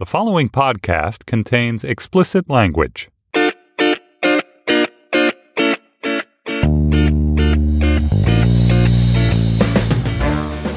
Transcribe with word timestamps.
The 0.00 0.06
following 0.06 0.48
podcast 0.48 1.26
contains 1.26 1.84
explicit 1.84 2.48
language. 2.48 3.10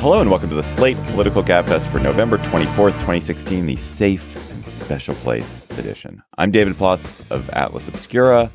Hello 0.02 0.20
and 0.20 0.30
welcome 0.30 0.50
to 0.50 0.56
the 0.56 0.62
Slate 0.62 0.98
Political 1.12 1.44
Gabfest 1.44 1.90
for 1.90 2.00
November 2.00 2.38
24th, 2.38 2.92
2016, 2.96 3.66
the 3.66 3.78
Safe 3.78 4.52
and 4.52 4.66
Special 4.66 5.16
Place 5.16 5.66
edition. 5.78 6.22
I'm 6.38 6.52
David 6.52 6.74
Plotz 6.74 7.26
of 7.32 7.50
Atlas 7.52 7.88
Obscura. 7.88 8.52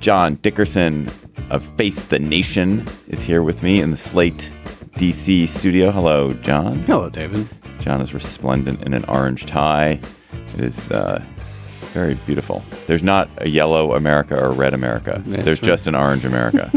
John 0.00 0.36
Dickerson 0.36 1.10
of 1.50 1.62
Face 1.76 2.04
the 2.04 2.18
Nation 2.18 2.86
is 3.08 3.22
here 3.22 3.42
with 3.42 3.62
me 3.62 3.82
in 3.82 3.90
the 3.90 3.98
Slate 3.98 4.50
DC 4.98 5.48
studio. 5.48 5.90
Hello, 5.92 6.32
John. 6.34 6.78
Hello, 6.80 7.08
David. 7.08 7.46
John 7.80 8.00
is 8.00 8.12
resplendent 8.12 8.82
in 8.82 8.94
an 8.94 9.04
orange 9.04 9.46
tie. 9.46 10.00
It 10.54 10.60
is 10.60 10.90
uh, 10.90 11.22
very 11.92 12.14
beautiful. 12.26 12.64
There's 12.88 13.02
not 13.04 13.30
a 13.38 13.48
yellow 13.48 13.94
America 13.94 14.34
or 14.36 14.46
a 14.46 14.52
red 14.52 14.74
America. 14.74 15.22
That's 15.24 15.44
There's 15.44 15.62
right. 15.62 15.66
just 15.68 15.86
an 15.86 15.94
orange 15.94 16.24
America. 16.24 16.72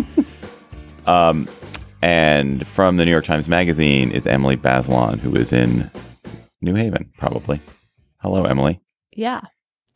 um, 1.08 1.47
and 2.03 2.66
from 2.67 2.97
the 2.97 3.05
New 3.05 3.11
York 3.11 3.25
Times 3.25 3.50
Magazine 3.50 4.11
is 4.11 4.28
Emily 4.28 4.56
Bazelon, 4.56 5.17
who 5.19 5.35
is 5.35 5.52
in 5.52 5.89
New 6.61 6.75
Haven, 6.75 7.11
probably. 7.17 7.59
Hello, 8.22 8.45
Emily. 8.45 8.80
Yeah. 9.16 9.41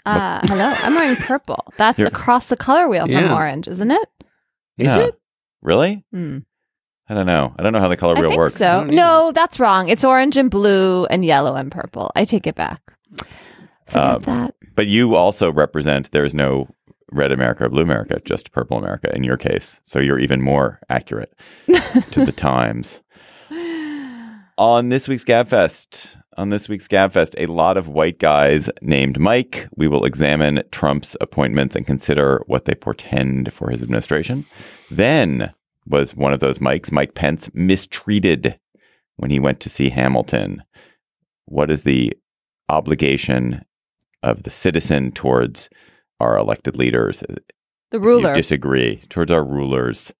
Uh, 0.03 0.39
hello. 0.47 0.73
I'm 0.77 0.95
wearing 0.95 1.15
purple. 1.15 1.63
That's 1.77 1.99
You're- 1.99 2.09
across 2.09 2.47
the 2.49 2.57
color 2.57 2.89
wheel 2.89 3.03
from 3.05 3.11
Yeah. 3.11 3.35
orange, 3.35 3.67
isn't 3.67 3.91
it? 3.91 4.09
Is 4.79 4.95
Yeah. 4.97 5.03
it? 5.05 5.15
Really? 5.61 6.03
Hmm. 6.11 6.39
I 7.07 7.13
don't 7.13 7.25
know. 7.27 7.53
I 7.57 7.63
don't 7.63 7.71
know 7.73 7.79
how 7.79 7.87
the 7.87 7.97
color 7.97 8.17
I 8.17 8.21
wheel 8.21 8.29
think 8.29 8.39
works. 8.39 8.55
so. 8.57 8.83
No, 8.83 9.31
that's 9.31 9.59
wrong. 9.59 9.89
It's 9.89 10.03
orange 10.03 10.37
and 10.37 10.49
blue 10.49 11.05
and 11.05 11.23
yellow 11.23 11.55
and 11.55 11.71
purple. 11.71 12.11
I 12.15 12.25
take 12.25 12.47
it 12.47 12.55
back. 12.55 12.81
Forget 13.87 14.03
Um, 14.15 14.21
that. 14.23 14.55
But 14.75 14.87
you 14.87 15.15
also 15.15 15.51
represent, 15.51 16.11
there's 16.11 16.33
no 16.33 16.67
red 17.11 17.31
America 17.31 17.65
or 17.65 17.69
blue 17.69 17.83
America, 17.83 18.19
just 18.25 18.51
purple 18.51 18.77
America 18.77 19.15
in 19.15 19.23
your 19.23 19.37
case. 19.37 19.81
So 19.85 19.99
you're 19.99 20.19
even 20.19 20.41
more 20.41 20.79
accurate 20.89 21.31
to 22.11 22.25
the 22.25 22.31
times. 22.35 23.01
On 24.57 24.89
this 24.89 25.07
week's 25.07 25.23
Gabfest, 25.25 26.15
on 26.37 26.49
this 26.49 26.69
week's 26.69 26.87
Gabfest, 26.87 27.35
a 27.37 27.45
lot 27.51 27.75
of 27.77 27.87
white 27.89 28.19
guys 28.19 28.69
named 28.81 29.19
Mike. 29.19 29.67
We 29.75 29.87
will 29.87 30.05
examine 30.05 30.63
Trump's 30.71 31.15
appointments 31.19 31.75
and 31.75 31.85
consider 31.85 32.41
what 32.47 32.65
they 32.65 32.73
portend 32.73 33.51
for 33.53 33.69
his 33.69 33.83
administration. 33.83 34.45
Then 34.89 35.47
was 35.85 36.15
one 36.15 36.33
of 36.33 36.39
those 36.39 36.59
Mikes, 36.61 36.91
Mike 36.91 37.13
Pence, 37.13 37.49
mistreated 37.53 38.59
when 39.17 39.31
he 39.31 39.39
went 39.39 39.59
to 39.61 39.69
see 39.69 39.89
Hamilton. 39.89 40.63
What 41.45 41.69
is 41.69 41.83
the 41.83 42.13
obligation 42.69 43.63
of 44.23 44.43
the 44.43 44.49
citizen 44.49 45.11
towards 45.11 45.69
our 46.19 46.37
elected 46.37 46.75
leaders? 46.75 47.23
Uh, 47.23 47.35
the 47.91 47.97
If 47.97 48.03
ruler. 48.03 48.33
Disagree 48.33 48.97
towards 49.09 49.31
our 49.31 49.43
rulers. 49.43 50.13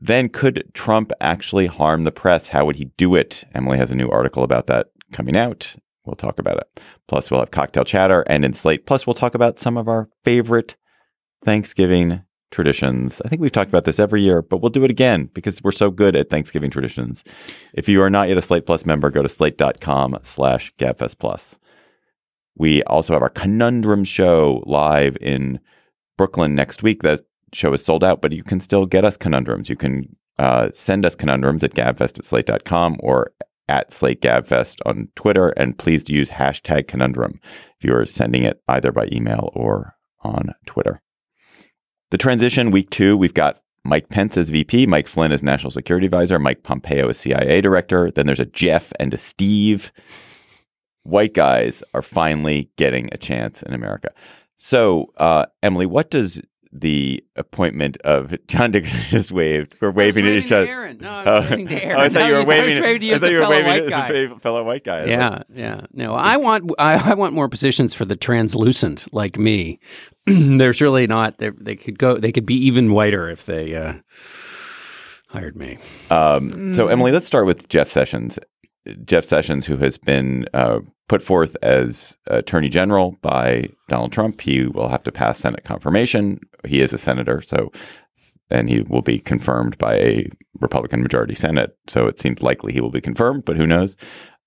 Then 0.00 0.28
could 0.28 0.70
Trump 0.74 1.12
actually 1.20 1.66
harm 1.66 2.04
the 2.04 2.12
press? 2.12 2.48
How 2.48 2.64
would 2.64 2.76
he 2.76 2.86
do 2.96 3.14
it? 3.14 3.44
Emily 3.54 3.78
has 3.78 3.90
a 3.90 3.96
new 3.96 4.08
article 4.08 4.42
about 4.42 4.66
that 4.66 4.88
coming 5.12 5.36
out. 5.36 5.76
We'll 6.04 6.16
talk 6.16 6.40
about 6.40 6.56
it. 6.56 6.80
Plus, 7.06 7.30
we'll 7.30 7.40
have 7.40 7.52
cocktail 7.52 7.84
chatter 7.84 8.22
and 8.22 8.44
in 8.44 8.54
Slate. 8.54 8.86
Plus, 8.86 9.06
we'll 9.06 9.14
talk 9.14 9.34
about 9.34 9.60
some 9.60 9.76
of 9.76 9.88
our 9.88 10.08
favorite 10.24 10.76
Thanksgiving 11.44 12.22
traditions. 12.52 13.20
I 13.24 13.28
think 13.28 13.42
we've 13.42 13.50
talked 13.50 13.70
about 13.70 13.84
this 13.84 13.98
every 13.98 14.22
year, 14.22 14.42
but 14.42 14.58
we'll 14.58 14.70
do 14.70 14.84
it 14.84 14.90
again 14.90 15.30
because 15.34 15.62
we're 15.62 15.72
so 15.72 15.90
good 15.90 16.14
at 16.14 16.30
Thanksgiving 16.30 16.70
traditions. 16.70 17.24
If 17.74 17.88
you 17.88 18.00
are 18.02 18.10
not 18.10 18.28
yet 18.28 18.38
a 18.38 18.42
Slate 18.42 18.66
Plus 18.66 18.86
member, 18.86 19.10
go 19.10 19.22
to 19.22 19.28
slate.com 19.28 20.18
slash 20.22 20.72
gabfest 20.78 21.18
plus. 21.18 21.56
We 22.54 22.82
also 22.84 23.14
have 23.14 23.22
our 23.22 23.30
conundrum 23.30 24.04
show 24.04 24.62
live 24.66 25.16
in 25.20 25.58
Brooklyn 26.16 26.54
next 26.54 26.82
week. 26.82 27.02
That 27.02 27.22
show 27.52 27.72
is 27.72 27.84
sold 27.84 28.04
out, 28.04 28.20
but 28.20 28.32
you 28.32 28.42
can 28.42 28.60
still 28.60 28.86
get 28.86 29.04
us 29.04 29.16
conundrums. 29.16 29.68
You 29.68 29.76
can 29.76 30.16
uh, 30.38 30.68
send 30.72 31.04
us 31.04 31.16
conundrums 31.16 31.64
at 31.64 31.74
gabfest 31.74 32.18
at 32.18 32.24
slate.com 32.24 32.98
or 33.00 33.32
at 33.68 33.92
slate 33.92 34.20
gabfest 34.20 34.80
on 34.84 35.08
Twitter. 35.14 35.48
And 35.50 35.78
please 35.78 36.08
use 36.08 36.30
hashtag 36.30 36.88
conundrum 36.88 37.40
if 37.78 37.84
you're 37.84 38.06
sending 38.06 38.42
it 38.42 38.62
either 38.68 38.92
by 38.92 39.08
email 39.10 39.50
or 39.54 39.96
on 40.22 40.54
Twitter. 40.66 41.00
The 42.12 42.18
transition 42.18 42.70
week 42.72 42.90
two, 42.90 43.16
we've 43.16 43.32
got 43.32 43.62
Mike 43.84 44.10
Pence 44.10 44.36
as 44.36 44.50
VP, 44.50 44.86
Mike 44.86 45.06
Flynn 45.06 45.32
as 45.32 45.42
National 45.42 45.70
Security 45.70 46.04
Advisor, 46.04 46.38
Mike 46.38 46.62
Pompeo 46.62 47.08
as 47.08 47.16
CIA 47.16 47.62
Director. 47.62 48.10
Then 48.10 48.26
there's 48.26 48.38
a 48.38 48.44
Jeff 48.44 48.92
and 49.00 49.14
a 49.14 49.16
Steve 49.16 49.90
white 51.04 51.32
guys 51.32 51.82
are 51.94 52.02
finally 52.02 52.68
getting 52.76 53.08
a 53.12 53.16
chance 53.16 53.62
in 53.62 53.72
America. 53.72 54.10
So, 54.58 55.10
uh, 55.16 55.46
Emily, 55.62 55.86
what 55.86 56.10
does 56.10 56.42
the 56.72 57.22
appointment 57.36 57.98
of 58.02 58.34
John 58.48 58.72
Dickerson 58.72 59.00
just 59.08 59.30
waved? 59.32 59.76
We're 59.80 59.90
waving 59.90 60.26
at 60.26 60.32
each 60.32 60.52
other. 60.52 60.66
Aaron. 60.66 60.98
No, 60.98 61.10
I 61.10 61.24
Oh, 61.26 61.40
was 61.40 61.50
waving 61.50 61.68
to 61.68 61.84
Aaron. 61.84 61.96
oh, 62.00 62.04
I 62.04 62.08
thought 62.08 62.26
you 62.26 62.32
were 62.32 62.36
I 62.36 62.38
was 62.40 62.46
waving. 62.46 62.82
waving 62.82 63.00
to 63.00 63.06
you 63.06 63.12
I 63.12 63.14
as 63.16 63.20
thought 63.20 63.28
a 63.28 63.32
you 63.32 63.36
were 63.38 63.42
fellow 63.44 63.56
waving 63.56 63.90
white 63.90 64.10
as 64.10 64.30
a 64.30 64.38
fellow 64.40 64.64
white 64.64 64.84
guy. 64.84 65.04
Yeah, 65.06 65.42
yeah. 65.54 65.80
No, 65.92 66.14
I 66.14 66.36
want 66.38 66.70
I, 66.78 67.10
I 67.10 67.14
want 67.14 67.34
more 67.34 67.48
positions 67.48 67.94
for 67.94 68.04
the 68.04 68.16
translucent 68.16 69.12
like 69.12 69.38
me. 69.38 69.80
There's 70.26 70.80
really 70.80 71.06
not. 71.06 71.38
They 71.38 71.50
they 71.50 71.76
could 71.76 71.98
go. 71.98 72.16
They 72.18 72.32
could 72.32 72.46
be 72.46 72.54
even 72.66 72.92
whiter 72.92 73.28
if 73.28 73.44
they 73.44 73.74
uh, 73.74 73.94
hired 75.28 75.56
me. 75.56 75.78
Um, 76.10 76.72
So, 76.74 76.88
Emily, 76.88 77.12
let's 77.12 77.26
start 77.26 77.46
with 77.46 77.68
Jeff 77.68 77.88
Sessions. 77.88 78.38
Jeff 79.04 79.24
Sessions, 79.24 79.66
who 79.66 79.76
has 79.76 79.96
been 79.98 80.46
uh, 80.54 80.80
put 81.12 81.22
forth 81.22 81.58
as 81.60 82.16
Attorney 82.28 82.70
General 82.70 83.18
by 83.20 83.68
Donald 83.90 84.12
Trump, 84.12 84.40
he 84.40 84.64
will 84.64 84.88
have 84.88 85.02
to 85.02 85.12
pass 85.12 85.38
Senate 85.38 85.62
confirmation. 85.62 86.40
He 86.64 86.80
is 86.80 86.94
a 86.94 86.96
senator, 86.96 87.42
so 87.42 87.70
and 88.48 88.70
he 88.70 88.80
will 88.80 89.02
be 89.02 89.18
confirmed 89.18 89.76
by 89.76 89.96
a 89.96 90.30
Republican 90.60 91.02
majority 91.02 91.34
Senate. 91.34 91.76
So 91.86 92.06
it 92.06 92.18
seems 92.18 92.42
likely 92.42 92.72
he 92.72 92.80
will 92.80 92.90
be 92.90 93.02
confirmed, 93.02 93.44
but 93.44 93.58
who 93.58 93.66
knows? 93.66 93.94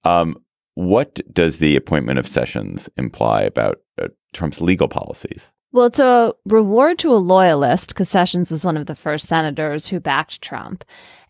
Um, 0.05 0.37
what 0.73 1.19
does 1.31 1.59
the 1.59 1.75
appointment 1.75 2.17
of 2.17 2.27
Sessions 2.27 2.89
imply 2.97 3.43
about 3.43 3.81
uh, 4.01 4.07
Trump's 4.33 4.59
legal 4.59 4.87
policies? 4.87 5.53
Well, 5.71 5.85
it's 5.85 5.99
a 5.99 6.33
reward 6.45 6.97
to 6.99 7.13
a 7.13 7.25
loyalist 7.35 7.89
because 7.89 8.09
Sessions 8.09 8.49
was 8.49 8.65
one 8.65 8.75
of 8.75 8.87
the 8.87 8.95
first 8.95 9.27
senators 9.27 9.85
who 9.85 9.99
backed 9.99 10.41
Trump. 10.41 10.83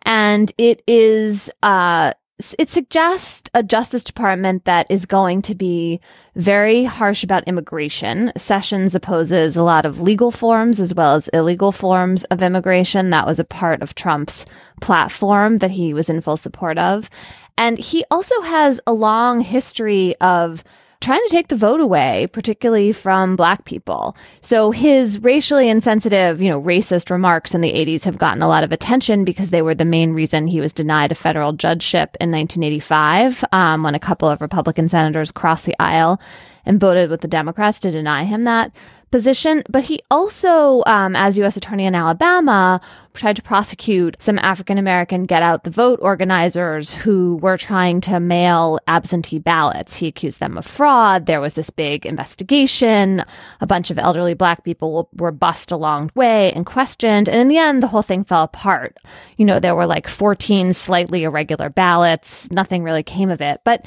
And 0.04 0.54
it 0.58 0.82
is, 0.88 1.50
uh, 1.62 2.14
it 2.60 2.70
suggests 2.70 3.50
a 3.54 3.64
Justice 3.64 4.04
Department 4.04 4.66
that 4.66 4.88
is 4.90 5.06
going 5.06 5.42
to 5.44 5.56
be 5.56 6.02
very 6.36 6.84
harsh 6.84 7.24
about 7.24 7.48
immigration. 7.48 8.34
Sessions 8.36 8.94
opposes 8.94 9.56
a 9.56 9.64
lot 9.64 9.86
of 9.86 10.02
legal 10.02 10.32
forms 10.32 10.82
as 10.82 10.94
well 10.94 11.16
as 11.16 11.30
illegal 11.30 11.72
forms 11.72 12.26
of 12.26 12.42
immigration. 12.42 13.10
That 13.10 13.26
was 13.26 13.40
a 13.40 13.46
part 13.46 13.82
of 13.82 13.96
Trump's 13.96 14.46
platform 14.82 15.60
that 15.60 15.72
he 15.72 15.94
was 15.94 16.10
in 16.10 16.20
full 16.20 16.36
support 16.36 16.78
of. 16.78 17.10
And 17.58 17.78
he 17.78 18.04
also 18.12 18.42
has 18.42 18.82
a 18.86 18.92
long 18.92 19.40
history 19.40 20.16
of 20.20 20.62
trying 21.06 21.22
to 21.24 21.30
take 21.30 21.50
the 21.50 21.56
vote 21.56 21.80
away, 21.80 22.28
particularly 22.34 22.92
from 22.92 23.36
black 23.36 23.64
people. 23.66 24.18
So 24.42 24.72
his 24.72 25.20
racially 25.20 25.70
insensitive, 25.70 26.42
you 26.42 26.50
know, 26.50 26.60
racist 26.60 27.12
remarks 27.12 27.54
in 27.54 27.62
the 27.62 27.72
80s 27.72 28.04
have 28.06 28.18
gotten 28.18 28.42
a 28.42 28.48
lot 28.48 28.64
of 28.64 28.72
attention 28.72 29.24
because 29.24 29.52
they 29.52 29.62
were 29.62 29.76
the 29.76 29.86
main 29.86 30.14
reason 30.14 30.48
he 30.48 30.60
was 30.60 30.74
denied 30.74 31.12
a 31.12 31.16
federal 31.16 31.54
judgeship 31.54 32.18
in 32.20 32.32
1985 32.32 33.46
um, 33.52 33.84
when 33.84 33.94
a 33.94 34.00
couple 34.00 34.28
of 34.28 34.42
Republican 34.42 34.90
senators 34.90 35.30
crossed 35.30 35.68
the 35.68 35.76
aisle 35.80 36.20
and 36.66 36.80
voted 36.80 37.10
with 37.10 37.22
the 37.22 37.28
Democrats 37.28 37.80
to 37.82 37.92
deny 37.92 38.24
him 38.24 38.44
that 38.44 38.72
position. 39.12 39.64
But 39.70 39.86
he 39.86 40.02
also, 40.12 40.84
um, 40.86 41.16
as 41.16 41.38
U.S. 41.38 41.56
Attorney 41.56 41.86
in 41.86 41.96
Alabama, 41.96 42.82
tried 43.14 43.38
to 43.38 43.42
prosecute 43.42 44.18
some 44.20 44.38
African 44.40 44.78
American 44.78 45.26
get 45.26 45.42
out 45.42 45.64
the 45.64 45.70
vote 45.70 46.00
organizers 46.02 46.94
who 46.94 47.38
were 47.38 47.56
trying 47.56 48.02
to 48.02 48.20
mail 48.20 48.78
absentee 48.88 49.40
ballots. 49.40 49.96
He 49.96 50.08
accused 50.08 50.42
them 50.42 50.58
of 50.58 50.66
fraud. 50.66 51.28
There 51.28 51.40
was 51.40 51.54
this 51.54 51.70
big 51.70 52.06
investigation. 52.06 53.24
A 53.62 53.66
bunch 53.66 53.90
of 53.90 53.98
elderly 53.98 54.34
black 54.34 54.66
people 54.66 55.08
were 55.14 55.32
bussed 55.32 55.72
along 55.72 56.08
the 56.08 56.20
way 56.20 56.52
and 56.52 56.66
questioned. 56.66 57.30
And 57.30 57.40
in 57.40 57.48
the 57.48 57.58
end, 57.58 57.82
the 57.82 57.88
whole 57.88 58.02
thing 58.02 58.26
fell 58.26 58.44
apart. 58.44 58.98
You 59.38 59.46
know, 59.46 59.62
there 59.62 59.76
were 59.76 59.88
like 59.88 60.10
14 60.10 60.74
slightly 60.74 61.24
irregular 61.24 61.70
ballots. 61.70 62.52
Nothing 62.52 62.84
really 62.84 63.04
came 63.04 63.30
of 63.30 63.42
it. 63.42 63.62
But 63.64 63.86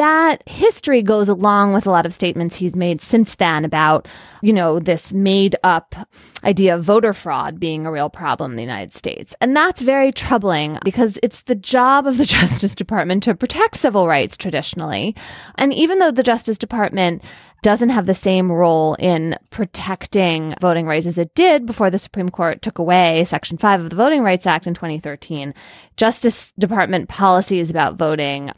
that 0.00 0.42
history 0.48 1.02
goes 1.02 1.28
along 1.28 1.74
with 1.74 1.86
a 1.86 1.90
lot 1.90 2.06
of 2.06 2.14
statements 2.14 2.56
he's 2.56 2.74
made 2.74 3.02
since 3.02 3.34
then 3.34 3.66
about, 3.66 4.08
you 4.40 4.50
know, 4.50 4.80
this 4.80 5.12
made 5.12 5.56
up 5.62 5.94
idea 6.42 6.74
of 6.74 6.82
voter 6.82 7.12
fraud 7.12 7.60
being 7.60 7.84
a 7.84 7.92
real 7.92 8.08
problem 8.08 8.52
in 8.52 8.56
the 8.56 8.62
United 8.62 8.94
States. 8.94 9.34
And 9.42 9.54
that's 9.54 9.82
very 9.82 10.10
troubling 10.10 10.78
because 10.86 11.18
it's 11.22 11.42
the 11.42 11.54
job 11.54 12.06
of 12.06 12.16
the 12.16 12.24
Justice 12.40 12.74
Department 12.74 13.22
to 13.24 13.34
protect 13.34 13.76
civil 13.76 14.08
rights 14.08 14.38
traditionally. 14.38 15.14
And 15.56 15.74
even 15.74 15.98
though 15.98 16.10
the 16.10 16.22
Justice 16.22 16.56
Department 16.56 17.22
doesn't 17.62 17.90
have 17.90 18.06
the 18.06 18.14
same 18.14 18.50
role 18.50 18.94
in 18.94 19.36
protecting 19.50 20.54
voting 20.62 20.86
rights 20.86 21.04
as 21.04 21.18
it 21.18 21.34
did 21.34 21.66
before 21.66 21.90
the 21.90 21.98
Supreme 21.98 22.30
Court 22.30 22.62
took 22.62 22.78
away 22.78 23.24
Section 23.26 23.58
5 23.58 23.82
of 23.82 23.90
the 23.90 23.96
Voting 23.96 24.22
Rights 24.22 24.46
Act 24.46 24.66
in 24.66 24.72
2013. 24.72 25.52
Justice 25.98 26.52
Department 26.52 27.10
policies 27.10 27.68
about 27.68 27.96
voting 27.96 28.50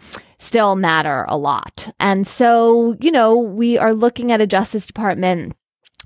still 0.43 0.75
matter 0.77 1.25
a 1.29 1.37
lot. 1.37 1.89
And 2.01 2.27
so, 2.27 2.97
you 3.01 3.11
know, 3.11 3.39
we 3.39 3.79
are 3.79 3.95
looking 3.95 4.33
at 4.33 4.41
a 4.41 4.47
Justice 4.47 4.87
Department 4.87 5.55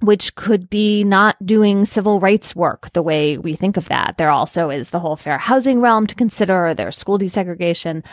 which 0.02 0.34
could 0.34 0.68
be 0.68 1.04
not 1.04 1.36
doing 1.46 1.86
civil 1.86 2.20
rights 2.20 2.54
work 2.54 2.92
the 2.92 3.02
way 3.02 3.38
we 3.38 3.54
think 3.54 3.78
of 3.78 3.88
that. 3.88 4.18
There 4.18 4.28
also 4.28 4.68
is 4.68 4.90
the 4.90 5.00
whole 5.00 5.16
fair 5.16 5.38
housing 5.38 5.80
realm 5.80 6.06
to 6.06 6.14
consider, 6.14 6.74
there's 6.74 6.98
school 6.98 7.18
desegregation. 7.18 8.04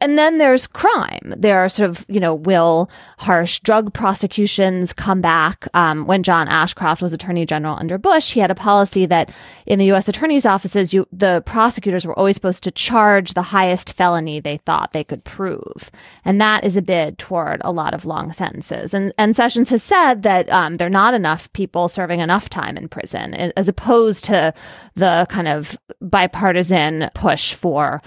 And 0.00 0.18
then 0.18 0.38
there's 0.38 0.66
crime. 0.66 1.34
There 1.36 1.58
are 1.58 1.68
sort 1.68 1.88
of, 1.88 2.04
you 2.08 2.20
know, 2.20 2.34
will 2.34 2.90
harsh 3.18 3.60
drug 3.60 3.92
prosecutions 3.92 4.92
come 4.92 5.20
back? 5.20 5.66
Um, 5.74 6.06
when 6.06 6.22
John 6.22 6.48
Ashcroft 6.48 7.02
was 7.02 7.12
Attorney 7.12 7.46
General 7.46 7.76
under 7.76 7.98
Bush, 7.98 8.32
he 8.32 8.40
had 8.40 8.50
a 8.50 8.54
policy 8.54 9.06
that 9.06 9.30
in 9.66 9.78
the 9.78 9.86
U.S. 9.86 10.08
Attorney's 10.08 10.46
offices, 10.46 10.92
you, 10.92 11.06
the 11.12 11.42
prosecutors 11.46 12.06
were 12.06 12.18
always 12.18 12.36
supposed 12.36 12.62
to 12.64 12.70
charge 12.70 13.34
the 13.34 13.42
highest 13.42 13.92
felony 13.94 14.40
they 14.40 14.58
thought 14.58 14.92
they 14.92 15.04
could 15.04 15.24
prove. 15.24 15.90
And 16.24 16.40
that 16.40 16.64
is 16.64 16.76
a 16.76 16.82
bid 16.82 17.18
toward 17.18 17.60
a 17.64 17.72
lot 17.72 17.94
of 17.94 18.04
long 18.04 18.32
sentences. 18.32 18.94
And, 18.94 19.12
and 19.18 19.34
Sessions 19.34 19.70
has 19.70 19.82
said 19.82 20.22
that 20.22 20.48
um, 20.50 20.76
there 20.76 20.86
are 20.86 20.90
not 20.90 21.14
enough 21.14 21.52
people 21.52 21.88
serving 21.88 22.20
enough 22.20 22.48
time 22.48 22.76
in 22.76 22.88
prison, 22.88 23.34
as 23.34 23.68
opposed 23.68 24.24
to 24.24 24.52
the 24.94 25.26
kind 25.28 25.48
of 25.48 25.76
bipartisan 26.00 27.10
push 27.14 27.54
for 27.54 28.02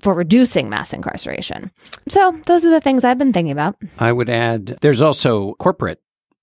for 0.00 0.14
reducing 0.14 0.68
mass 0.68 0.92
incarceration. 0.92 1.70
So 2.08 2.38
those 2.46 2.64
are 2.64 2.70
the 2.70 2.80
things 2.80 3.04
I've 3.04 3.18
been 3.18 3.32
thinking 3.32 3.52
about. 3.52 3.76
I 3.98 4.12
would 4.12 4.28
add 4.30 4.78
there's 4.80 5.02
also 5.02 5.54
corporate 5.54 6.00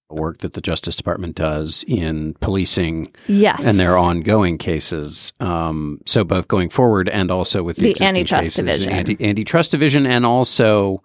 work 0.10 0.40
that 0.40 0.54
the 0.54 0.62
Justice 0.62 0.96
Department 0.96 1.36
does 1.36 1.86
in 1.88 2.34
policing 2.42 3.14
yes. 3.28 3.62
and 3.64 3.80
their 3.80 3.96
ongoing 3.96 4.58
cases. 4.58 5.32
Um, 5.40 6.02
so 6.08 6.24
both 6.24 6.48
going 6.48 6.70
forward 6.70 7.08
and 7.10 7.30
also 7.30 7.62
with 7.62 7.76
the, 7.76 7.84
the 7.84 7.90
existing 7.92 8.18
antitrust 8.18 8.44
cases, 8.46 8.58
division. 8.80 8.92
Anti, 8.92 9.18
antitrust 9.24 9.70
division, 9.72 10.08
and 10.08 10.26
also 10.26 11.04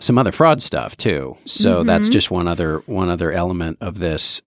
some 0.00 0.16
other 0.16 0.32
fraud 0.32 0.62
stuff 0.62 0.96
too. 0.96 1.36
So 1.44 1.78
Mm-hmm. 1.80 1.86
that's 1.88 2.08
just 2.08 2.30
one 2.30 2.48
other 2.48 2.78
one 2.86 3.10
other 3.10 3.30
element 3.30 3.76
of 3.82 3.98
this. 3.98 4.40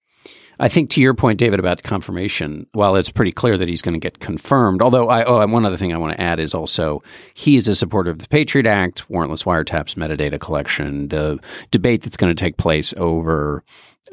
I 0.64 0.70
think 0.70 0.90
to 0.92 1.02
your 1.02 1.14
point, 1.14 1.40
David, 1.40 1.60
about 1.60 1.84
confirmation, 1.84 2.68
while 2.72 2.96
it's 2.96 3.10
pretty 3.10 3.34
clear 3.34 3.58
that 3.58 3.68
he's 3.68 3.82
going 3.82 3.96
to 3.96 4.00
get 4.00 4.20
confirmed, 4.20 4.82
although 4.82 5.10
I, 5.10 5.26
oh, 5.26 5.46
one 5.46 5.66
other 5.66 5.76
thing 5.76 5.94
I 5.94 5.98
want 5.98 6.16
to 6.16 6.22
add 6.22 6.40
is 6.40 6.54
also 6.54 7.04
he 7.34 7.58
is 7.58 7.68
a 7.68 7.76
supporter 7.76 8.10
of 8.10 8.20
the 8.20 8.30
Patriot 8.30 8.66
Act, 8.66 9.06
warrantless 9.10 9.44
wiretaps, 9.44 9.96
metadata 9.96 10.40
collection, 10.40 11.10
the 11.10 11.38
debate 11.72 12.04
that's 12.04 12.16
going 12.16 12.34
to 12.34 12.42
take 12.42 12.56
place 12.56 12.94
over, 12.96 13.62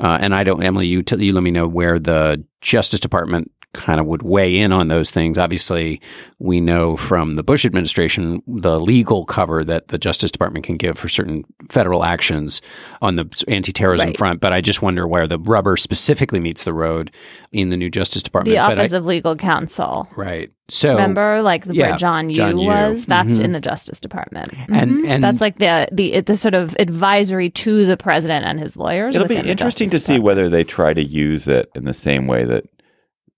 uh, 0.01 0.19
and 0.21 0.35
I 0.35 0.43
don't, 0.43 0.61
Emily, 0.61 0.89
you, 0.89 1.05
t- 1.05 1.25
you 1.25 1.33
let 1.33 1.45
me 1.45 1.53
know 1.53 1.69
where 1.69 2.01
the 2.01 2.45
Justice 2.61 2.99
Department 2.99 3.53
kind 3.73 4.01
of 4.01 4.07
would 4.07 4.23
weigh 4.23 4.59
in 4.59 4.73
on 4.73 4.89
those 4.89 5.11
things. 5.13 5.39
Obviously, 5.39 6.01
we 6.41 6.61
know 6.61 6.97
from 6.97 7.37
the 7.37 7.43
Bush 7.45 7.65
administration 7.65 8.43
the 8.49 8.81
legal 8.81 9.25
cover 9.25 9.63
that 9.63 9.89
the 9.89 9.99
Justice 9.99 10.33
Department 10.33 10.65
can 10.65 10.77
give 10.77 10.99
for 10.99 11.09
certain 11.09 11.45
federal 11.69 12.03
actions 12.05 12.61
on 13.01 13.15
the 13.15 13.45
anti-terrorism 13.47 14.09
Right. 14.09 14.17
front. 14.19 14.41
But 14.41 14.53
I 14.53 14.61
just 14.61 14.83
wonder 14.83 15.07
where 15.07 15.29
the 15.29 15.39
rubber 15.39 15.77
specifically 15.77 16.41
meets 16.41 16.65
the 16.65 16.73
road 16.75 17.13
in 17.53 17.69
the 17.69 17.77
new 17.77 17.91
Justice 17.91 18.23
Department. 18.25 18.57
The 18.57 18.61
But 18.61 18.79
I- 18.79 18.81
Office 18.83 18.93
of 18.93 19.07
Legal 19.07 19.37
Counsel. 19.37 20.09
right. 20.17 20.51
So 20.69 20.91
Remember, 20.93 21.43
like 21.43 21.65
the 21.65 21.75
yeah, 21.75 21.91
where 21.91 21.97
John 21.99 22.29
Yoo 22.31 22.35
John 22.37 22.59
Yoo. 22.59 22.67
was. 22.69 23.05
That's 23.07 23.39
Mhm. 23.41 23.45
in 23.45 23.53
the 23.53 23.61
Justice 23.61 23.99
Department, 23.99 24.51
And- 24.69 25.05
Mhm. 25.05 25.09
and- 25.09 25.25
that's 25.25 25.41
like 25.41 25.59
the 25.59 25.89
the 25.91 26.21
the 26.21 26.37
sort 26.37 26.55
of 26.55 26.77
advisory 26.79 27.51
to 27.51 27.87
the 27.87 27.97
president 27.97 28.47
and 28.47 28.61
his 28.61 28.77
lawyers. 28.77 29.17
It'll 29.17 29.27
be 29.27 29.35
interesting 29.37 29.91
to 29.91 29.99
see 29.99 30.19
whether 30.21 30.49
they 30.49 30.63
try 30.63 30.95
to 30.95 31.03
use 31.03 31.49
it 31.49 31.69
in 31.75 31.85
the 31.87 31.95
same 31.95 32.29
way 32.29 32.45
that 32.45 32.65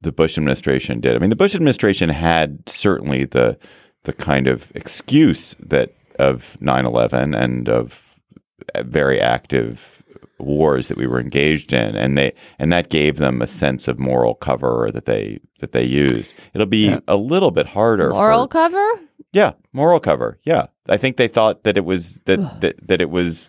the 0.02 0.12
Bush 0.12 0.36
administration 0.38 1.00
did. 1.00 1.16
I 1.16 1.18
mean, 1.18 1.30
the 1.30 1.36
Bush 1.36 1.54
administration 1.54 2.08
had 2.10 2.68
certainly 2.68 3.24
the 3.24 3.58
the 4.04 4.12
kind 4.12 4.46
of 4.48 4.70
excuse 4.74 5.54
that 5.60 5.92
of 6.18 6.56
9/11 6.60 7.34
and 7.36 7.68
of 7.68 8.16
very 8.84 9.20
active 9.20 10.02
wars 10.38 10.88
that 10.88 10.96
we 10.96 11.06
were 11.06 11.20
engaged 11.20 11.72
in 11.72 11.94
and 11.94 12.18
they 12.18 12.32
and 12.58 12.72
that 12.72 12.88
gave 12.90 13.18
them 13.18 13.40
a 13.40 13.46
sense 13.46 13.86
of 13.86 13.98
moral 13.98 14.34
cover 14.34 14.88
that 14.92 15.04
they 15.04 15.38
that 15.60 15.72
they 15.72 15.84
used. 15.84 16.32
It'll 16.52 16.66
be 16.66 16.86
Yeah. 16.88 17.00
a 17.06 17.16
little 17.16 17.50
bit 17.52 17.66
harder 17.68 18.10
moral 18.10 18.44
for 18.44 18.48
cover. 18.48 18.86
yeah, 19.32 19.52
moral 19.72 20.00
cover. 20.00 20.38
Yeah, 20.44 20.66
I 20.88 20.96
think 20.96 21.16
they 21.16 21.28
thought 21.28 21.62
that 21.62 21.76
it 21.76 21.84
was 21.84 22.18
that 22.24 22.60
that, 22.60 22.88
that 22.88 23.00
it 23.00 23.10
was 23.10 23.48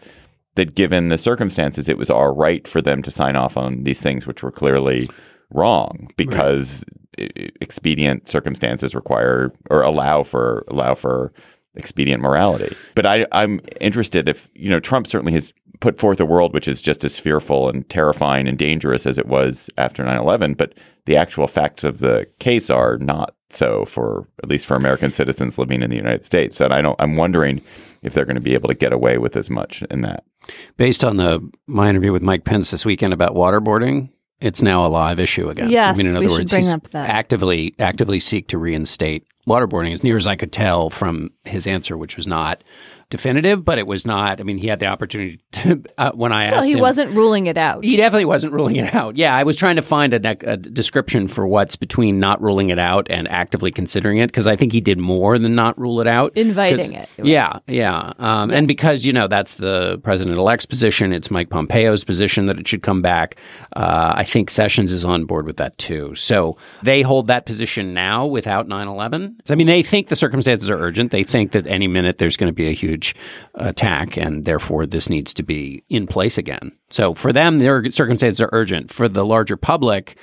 that 0.55 0.75
given 0.75 1.07
the 1.07 1.17
circumstances, 1.17 1.89
it 1.89 1.97
was 1.97 2.11
all 2.11 2.35
right 2.35 2.67
for 2.67 2.79
them 2.79 3.01
to 3.01 3.09
sign 3.09 3.35
off 3.35 3.57
on 3.57 3.83
these 3.85 3.99
things, 3.99 4.27
which 4.27 4.43
were 4.43 4.51
clearly 4.51 5.09
wrong 5.53 6.09
because 6.17 6.83
i- 7.19 7.29
expedient 7.61 8.29
circumstances 8.29 8.93
require 8.95 9.51
or 9.69 9.81
allow 9.81 10.23
for 10.23 10.63
allow 10.67 10.95
for 10.95 11.33
expedient 11.75 12.21
morality. 12.21 12.75
But 12.95 13.05
I, 13.05 13.25
I'm 13.31 13.59
interested 13.81 14.29
if 14.29 14.49
you 14.55 14.69
know 14.69 14.79
Trump 14.79 15.07
certainly 15.07 15.33
has 15.33 15.53
put 15.79 15.99
forth 15.99 16.19
a 16.19 16.25
world 16.25 16.53
which 16.53 16.67
is 16.67 16.81
just 16.81 17.03
as 17.03 17.19
fearful 17.19 17.67
and 17.67 17.87
terrifying 17.89 18.47
and 18.47 18.57
dangerous 18.57 19.05
as 19.05 19.17
it 19.17 19.25
was 19.27 19.69
after 19.77 20.03
9/11, 20.03 20.55
but 20.55 20.73
the 21.05 21.17
actual 21.17 21.47
facts 21.47 21.83
of 21.83 21.97
the 21.97 22.25
case 22.39 22.69
are 22.69 22.97
not 22.99 23.35
so 23.49 23.83
for 23.85 24.27
at 24.41 24.49
least 24.49 24.65
for 24.65 24.75
American 24.75 25.11
citizens 25.11 25.57
living 25.57 25.81
in 25.81 25.89
the 25.89 25.95
United 25.97 26.23
States. 26.23 26.61
And 26.61 26.73
I 26.73 26.81
don't 26.81 26.95
I'm 26.99 27.15
wondering 27.17 27.61
if 28.01 28.13
they're 28.13 28.25
going 28.25 28.35
to 28.35 28.41
be 28.41 28.53
able 28.53 28.69
to 28.69 28.75
get 28.75 28.93
away 28.93 29.17
with 29.17 29.35
as 29.35 29.49
much 29.49 29.81
in 29.89 30.01
that. 30.01 30.23
based 30.77 31.03
on 31.03 31.17
the 31.17 31.39
my 31.67 31.89
interview 31.89 32.11
with 32.13 32.21
Mike 32.21 32.43
Pence 32.45 32.71
this 32.71 32.85
weekend 32.85 33.13
about 33.13 33.33
waterboarding, 33.33 34.09
it's 34.43 34.61
now 34.61 34.85
a 34.85 34.89
live 34.89 35.19
issue 35.19 35.49
again. 35.49 35.69
Yes, 35.69 35.95
I 35.95 35.97
mean, 35.97 36.07
in 36.07 36.13
we 36.13 36.17
other 36.19 36.29
should 36.29 36.39
words, 36.39 36.51
bring 36.51 36.67
up 36.69 36.89
that. 36.89 37.09
actively 37.09 37.73
actively 37.79 38.19
seek 38.19 38.47
to 38.49 38.57
reinstate 38.57 39.25
waterboarding, 39.47 39.93
as 39.93 40.03
near 40.03 40.17
as 40.17 40.27
I 40.27 40.35
could 40.35 40.51
tell 40.51 40.89
from 40.89 41.31
his 41.45 41.65
answer, 41.65 41.97
which 41.97 42.17
was 42.17 42.27
not 42.27 42.63
definitive, 43.13 43.63
but 43.63 43.77
it 43.77 43.85
was 43.85 44.05
not. 44.07 44.39
I 44.39 44.43
mean, 44.43 44.57
he 44.57 44.65
had 44.67 44.79
the 44.79 44.87
opportunity 44.87 45.39
to 45.53 45.83
uh, 45.99 46.11
when 46.13 46.31
I 46.33 46.45
asked 46.45 46.55
Well, 46.55 46.63
he 46.63 46.73
him. 46.73 46.79
wasn't 46.79 47.11
ruling 47.11 47.45
it 47.45 47.57
out. 47.59 47.83
He 47.83 47.95
definitely 47.95 48.25
wasn't 48.25 48.53
ruling 48.53 48.75
it 48.77 48.93
out. 48.95 49.15
Yeah, 49.17 49.35
I 49.35 49.43
was 49.43 49.55
trying 49.55 49.75
to 49.75 49.83
find 49.83 50.13
a, 50.15 50.51
a 50.51 50.57
description 50.57 51.27
for 51.27 51.45
what's 51.45 51.75
between 51.75 52.19
not 52.19 52.41
ruling 52.41 52.69
it 52.69 52.79
out 52.79 53.05
and 53.11 53.29
actively 53.29 53.69
considering 53.71 54.17
it 54.17 54.27
because 54.27 54.47
I 54.47 54.55
think 54.55 54.71
he 54.73 54.81
did 54.81 54.97
more 54.97 55.37
than 55.37 55.53
not 55.53 55.77
rule 55.79 56.01
it 56.01 56.07
out. 56.07 56.35
Inviting 56.35 56.93
it. 56.93 57.07
Yeah, 57.21 57.59
yeah. 57.67 58.13
Um, 58.17 58.49
And 58.49 58.67
because, 58.67 59.05
you 59.05 59.13
know, 59.13 59.27
that's 59.27 59.53
the 59.55 59.99
president 60.03 60.37
elect's 60.39 60.65
position, 60.65 61.13
it's 61.13 61.29
Mike 61.29 61.49
Pompeo's 61.49 62.03
position 62.03 62.47
that 62.47 62.57
it 62.57 62.67
should 62.67 62.81
come 62.81 63.03
back. 63.03 63.37
Uh, 63.75 64.13
I 64.15 64.23
think 64.23 64.49
Sessions 64.49 64.91
is 64.91 65.05
on 65.05 65.25
board 65.25 65.45
with 65.45 65.57
that 65.57 65.77
too. 65.77 66.15
So 66.15 66.57
they 66.81 67.03
hold 67.03 67.27
that 67.27 67.45
position 67.45 67.93
now 67.93 68.25
without 68.25 68.67
9 68.67 68.87
11. 68.87 69.37
I 69.51 69.55
mean, 69.55 69.67
they 69.67 69.83
think 69.83 70.07
the 70.07 70.15
circumstances 70.15 70.69
are 70.69 70.77
urgent. 70.79 71.11
They 71.11 71.23
think 71.23 71.51
that 71.51 71.67
any 71.67 71.87
minute 71.87 72.17
there's 72.17 72.37
going 72.37 72.49
to 72.49 72.55
be 72.55 72.67
a 72.69 72.71
huge 72.73 73.02
attack 73.55 74.17
and 74.17 74.45
therefore 74.45 74.85
this 74.85 75.09
needs 75.09 75.33
to 75.33 75.43
be 75.43 75.83
in 75.89 76.07
place 76.07 76.37
again. 76.37 76.71
So 76.89 77.13
for 77.13 77.33
them, 77.33 77.59
their 77.59 77.89
circumstances 77.89 78.39
are 78.41 78.49
urgent. 78.51 78.91
For 78.91 79.07
the 79.07 79.25
larger 79.25 79.57
public, 79.57 80.15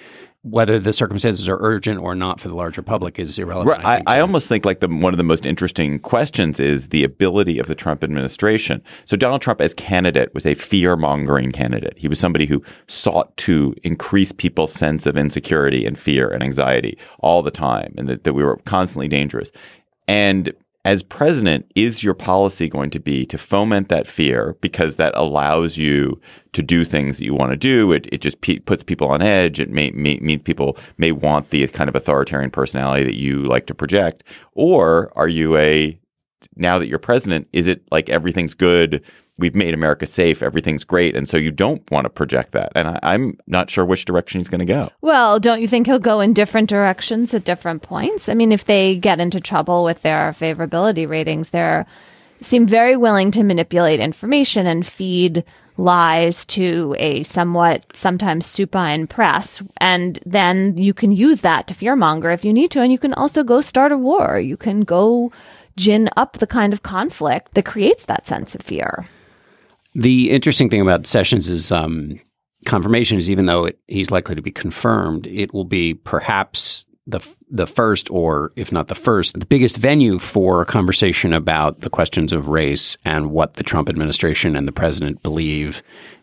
whether 0.43 0.79
the 0.79 0.93
circumstances 0.93 1.49
are 1.49 1.59
urgent 1.61 2.01
or 2.01 2.15
not 2.15 2.41
for 2.41 2.49
the 2.49 2.55
larger 2.55 2.81
public 2.81 3.19
is 3.19 3.39
irrelevant. 3.39 3.77
Right. 3.77 3.87
I, 3.87 3.97
think, 3.97 4.09
I 4.09 4.21
almost 4.21 4.49
think 4.49 4.65
like 4.65 4.81
the 4.81 4.89
one 4.89 5.13
of 5.13 5.19
the 5.19 5.25
most 5.25 5.45
interesting 5.45 5.99
questions 5.99 6.59
is 6.59 6.89
the 6.89 7.05
ability 7.05 7.59
of 7.59 7.67
the 7.67 7.75
Trump 7.75 8.03
administration. 8.03 8.83
So 9.05 9.17
Donald 9.17 9.43
Trump 9.43 9.61
as 9.61 9.75
candidate 9.75 10.33
was 10.33 10.47
a 10.47 10.55
fear 10.55 10.97
mongering 10.97 11.53
candidate. 11.53 11.95
He 11.99 12.09
was 12.09 12.19
somebody 12.19 12.47
who 12.47 12.63
sought 12.87 13.37
to 13.39 13.75
increase 13.83 14.33
people's 14.33 14.73
sense 14.73 15.05
of 15.05 15.17
insecurity 15.17 15.85
and 15.85 15.99
fear 15.99 16.29
and 16.29 16.43
anxiety 16.43 16.97
all 17.19 17.43
the 17.43 17.51
time 17.51 17.95
and 17.99 18.09
that, 18.09 18.25
that 18.25 18.33
we 18.33 18.43
were 18.43 18.57
constantly 18.65 19.09
dangerous. 19.09 19.51
And 20.09 20.55
as 20.85 21.03
president, 21.03 21.71
is 21.75 22.03
your 22.03 22.15
policy 22.15 22.67
going 22.67 22.89
to 22.91 22.99
be 22.99 23.27
to 23.27 23.37
foment 23.37 23.91
that 23.91 24.07
fear 24.07 24.57
because 24.63 24.97
that 24.97 25.13
allows 25.15 25.77
you 25.77 26.19
to 26.53 26.63
do 26.63 26.87
things 26.87 27.19
that 27.19 27.25
you 27.25 27.35
want 27.35 27.53
to 27.53 27.57
do? 27.57 27.93
It, 27.93 28.09
it 28.11 28.23
just 28.23 28.41
puts 28.65 28.83
people 28.83 29.09
on 29.09 29.21
edge. 29.21 29.61
It 29.61 29.69
may, 29.69 29.91
may 29.91 30.19
means 30.21 30.43
people 30.43 30.79
may 30.97 31.13
want 31.13 31.51
the 31.51 31.67
kind 31.69 31.89
of 31.89 31.97
authoritarian 31.97 32.51
personality 32.51 33.05
that 33.05 33.19
you 33.19 33.43
like 33.43 33.67
to 33.67 33.75
project. 33.75 34.25
Or 34.55 35.13
are 35.17 35.29
you 35.29 35.57
a 35.59 36.00
now 36.61 36.79
that 36.79 36.89
you're 36.89 36.99
president, 36.99 37.49
is 37.53 37.67
it 37.67 37.83
like 37.91 38.09
everything's 38.09 38.55
good? 38.55 39.03
We've 39.39 39.55
made 39.55 39.73
America 39.73 40.05
safe. 40.05 40.43
Everything's 40.43 40.85
great. 40.85 41.17
And 41.17 41.29
so 41.29 41.39
you 41.39 41.51
don't 41.51 41.89
want 41.91 42.05
to 42.05 42.11
project 42.11 42.53
that. 42.53 42.73
And 42.75 42.89
I, 42.89 42.99
I'm 43.03 43.39
not 43.47 43.71
sure 43.71 43.87
which 43.87 44.05
direction 44.05 44.39
he's 44.39 44.51
going 44.51 44.65
to 44.65 44.73
go. 44.73 44.91
Well, 45.01 45.41
don't 45.41 45.63
you 45.63 45.69
think 45.69 45.87
he'll 45.87 45.99
go 45.99 46.21
in 46.21 46.35
different 46.35 46.69
directions 46.69 47.33
at 47.33 47.45
different 47.45 47.83
points? 47.83 48.29
I 48.29 48.35
mean, 48.35 48.53
if 48.53 48.67
they 48.67 48.97
get 48.97 49.19
into 49.19 49.41
trouble 49.41 49.83
with 49.83 50.03
their 50.03 50.33
favorability 50.33 51.09
ratings, 51.09 51.51
they 51.51 51.85
seem 52.43 52.67
very 52.67 52.97
willing 52.97 53.31
to 53.31 53.43
manipulate 53.43 54.01
information 54.01 54.67
and 54.67 54.87
feed 54.87 55.45
lies 55.77 56.45
to 56.45 56.95
a 56.99 57.23
somewhat 57.23 57.87
sometimes 57.95 58.45
supine 58.45 59.07
press. 59.07 59.63
And 59.79 60.21
then 60.27 60.77
you 60.77 60.93
can 60.93 61.13
use 61.13 61.41
that 61.41 61.67
to 61.69 61.75
fearmonger 61.75 62.33
if 62.33 62.45
you 62.45 62.53
need 62.53 62.71
to. 62.73 62.83
And 62.83 62.93
you 62.93 62.99
can 62.99 63.15
also 63.15 63.43
go 63.43 63.61
start 63.61 63.91
a 63.91 63.97
war. 63.97 64.39
You 64.39 64.57
can 64.57 64.83
go 64.83 65.33
gin 65.77 66.09
up 66.17 66.39
the 66.39 66.47
kind 66.47 66.73
of 66.73 66.83
conflict 66.83 67.55
that 67.55 67.65
creates 67.65 68.05
that 68.05 68.27
sense 68.27 68.55
of 68.55 68.63
fear. 68.63 69.07
The 69.95 70.31
interesting 70.31 70.71
thing 70.71 70.81
about 70.81 71.07
Sessions 71.07 71.49
is 71.49 71.73
um, 71.73 72.21
confirmation 72.67 73.19
is 73.19 73.31
even 73.31 73.47
though 73.47 73.67
it, 73.67 73.79
he's 73.89 74.11
likely 74.11 74.35
to 74.35 74.43
be 74.43 74.53
confirmed, 74.53 75.27
it 75.27 75.53
will 75.53 75.65
be 75.65 75.95
perhaps 75.95 76.87
the 77.07 77.21
the 77.51 77.67
first, 77.67 78.11
or 78.11 78.53
if 78.57 78.71
not 78.71 78.89
the 78.89 78.95
first, 78.95 79.39
the 79.39 79.47
biggest 79.47 79.77
venue 79.77 80.19
for 80.19 80.63
a 80.63 80.67
conversation 80.67 81.33
about 81.33 81.81
the 81.81 81.91
questions 81.91 82.33
of 82.33 82.49
race 82.49 82.97
and 83.05 83.31
what 83.31 83.55
the 83.55 83.65
Trump 83.65 83.89
administration 83.89 84.55
and 84.55 84.69
the 84.69 84.73
president 84.73 85.23
believe. 85.23 85.83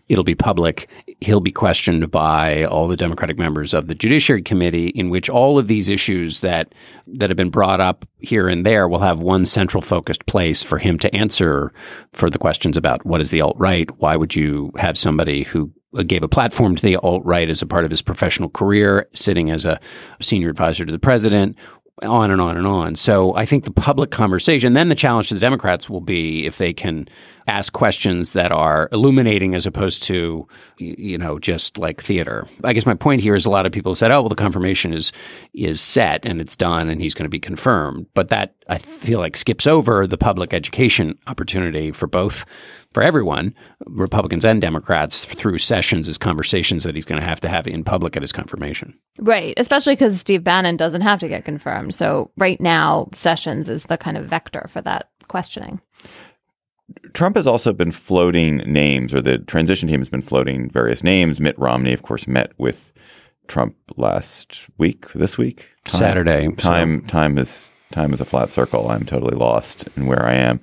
It'll 0.10 0.24
be 0.24 0.36
public. 0.36 0.90
He'll 1.20 1.42
be 1.42 1.52
questioned 1.52 2.10
by 2.12 2.64
all 2.64 2.88
the 2.88 2.96
Democratic 2.96 3.38
members 3.38 3.74
of 3.74 3.88
the 3.88 3.96
Judiciary 3.96 4.42
Committee, 4.42 4.88
in 4.90 5.10
which 5.10 5.30
all 5.30 5.60
of 5.60 5.68
these 5.68 5.90
issues 5.90 6.42
that 6.42 6.74
that 7.08 7.30
have 7.30 7.38
been 7.38 7.50
brought 7.50 7.82
up 7.82 8.06
here 8.20 8.48
and 8.48 8.66
there 8.66 8.88
will 8.88 9.00
have 9.00 9.20
one 9.20 9.46
central 9.46 9.82
focused 9.82 10.26
place 10.26 10.64
for 10.64 10.78
him 10.78 10.98
to 11.00 11.14
answer 11.14 11.74
for 12.14 12.30
the 12.30 12.38
questions 12.38 12.78
about 12.78 13.06
what 13.06 13.22
is 13.22 13.32
the 13.32 13.42
alt 13.42 13.58
right? 13.58 13.90
Why 14.00 14.16
would 14.16 14.36
you 14.36 14.72
have 14.78 14.98
somebody 14.98 15.44
who 15.44 15.72
gave 16.06 16.24
a 16.24 16.28
platform 16.28 16.76
to 16.76 16.84
the 16.84 16.98
alt 16.98 17.24
right 17.26 17.50
as 17.50 17.62
a 17.62 17.66
part 17.66 17.86
of 17.86 17.92
his 17.92 18.02
professional 18.02 18.50
career, 18.50 19.08
sitting 19.14 19.50
as 19.50 19.66
a 19.66 19.80
senior 20.22 20.50
advisor 20.50 20.86
to 20.86 20.92
the 20.92 21.00
president? 21.00 21.58
On 22.04 22.30
and 22.30 22.40
on 22.40 22.58
and 22.58 22.68
on. 22.68 22.96
So 22.96 23.36
I 23.36 23.46
think 23.46 23.64
the 23.64 23.72
public 23.72 24.12
conversation, 24.12 24.74
then 24.74 24.90
the 24.90 24.96
challenge 24.96 25.30
to 25.30 25.34
the 25.34 25.40
Democrats 25.40 25.90
will 25.90 26.02
be 26.02 26.46
if 26.46 26.58
they 26.58 26.72
can 26.72 27.08
ask 27.48 27.74
questions 27.74 28.34
that 28.34 28.52
are 28.52 28.90
illuminating 28.92 29.56
as 29.56 29.66
opposed 29.66 30.04
to, 30.04 30.48
you 30.78 31.18
know, 31.18 31.40
just 31.40 31.78
like 31.78 32.02
theater. 32.02 32.46
I 32.64 32.74
guess 32.74 32.86
my 32.86 32.94
point 32.94 33.22
here 33.22 33.36
is 33.36 33.46
a 33.46 33.50
lot 33.50 33.66
of 33.66 33.72
people 33.72 33.96
said, 33.96 34.12
oh, 34.12 34.22
well, 34.22 34.30
the 34.30 34.36
confirmation 34.36 34.94
is 34.94 35.12
is 35.54 35.82
set 35.82 36.26
and 36.26 36.40
it's 36.40 36.56
done 36.56 36.90
and 36.90 37.02
he's 37.02 37.14
going 37.14 37.26
to 37.26 37.30
be 37.30 37.40
confirmed. 37.40 38.06
But 38.14 38.30
that 38.30 38.54
I 38.70 38.78
feel 38.78 39.20
like 39.20 39.38
skips 39.38 39.66
over 39.66 40.06
the 40.06 40.18
public 40.18 40.54
education 40.54 41.18
opportunity 41.26 41.92
for 41.92 42.06
both 42.06 42.46
for 42.98 43.04
everyone, 43.04 43.54
Republicans 43.86 44.44
and 44.44 44.60
Democrats, 44.60 45.24
through 45.24 45.60
sessions 45.60 46.10
as 46.10 46.18
conversations 46.18 46.84
that 46.84 46.96
he's 46.96 47.06
going 47.06 47.22
to 47.22 47.28
have 47.28 47.40
to 47.40 47.48
have 47.48 47.68
in 47.68 47.84
public 47.84 48.16
at 48.16 48.24
his 48.24 48.32
confirmation. 48.32 48.98
Right, 49.20 49.54
especially 49.58 49.94
because 49.94 50.20
Steve 50.20 50.44
Bannon 50.44 50.78
doesn't 50.78 51.02
have 51.02 51.20
to 51.20 51.28
get 51.28 51.46
confirmed. 51.46 51.94
So 51.94 52.32
right 52.38 52.60
now, 52.60 53.08
Sessions 53.14 53.70
is 53.70 53.84
the 53.84 54.00
kind 54.00 54.18
of 54.18 54.26
vector 54.26 54.66
for 54.68 54.82
that 54.82 55.12
questioning. 55.28 55.80
Trump 57.14 57.36
has 57.36 57.46
also 57.46 57.72
been 57.72 57.92
floating 57.92 58.58
names, 58.66 59.14
or 59.14 59.22
the 59.22 59.38
transition 59.38 59.88
team 59.88 60.00
has 60.00 60.10
been 60.10 60.24
floating 60.24 60.68
various 60.68 61.04
names. 61.04 61.40
Mitt 61.40 61.60
Romney, 61.60 61.94
of 61.94 62.02
course, 62.02 62.28
met 62.28 62.52
with 62.58 62.92
Trump 63.48 63.76
last 63.96 64.70
week, 64.80 65.12
this 65.14 65.38
week, 65.38 65.70
Time- 65.84 66.00
Saturday, 66.00 66.46
so- 66.58 66.68
Time, 66.68 67.02
time 67.06 67.38
is 67.38 67.70
time 67.92 68.12
is 68.12 68.20
a 68.20 68.26
flat 68.26 68.50
circle. 68.50 68.90
I'm 68.90 69.06
totally 69.06 69.36
lost 69.36 69.88
in 69.96 70.08
where 70.08 70.26
I 70.26 70.34
am. 70.34 70.60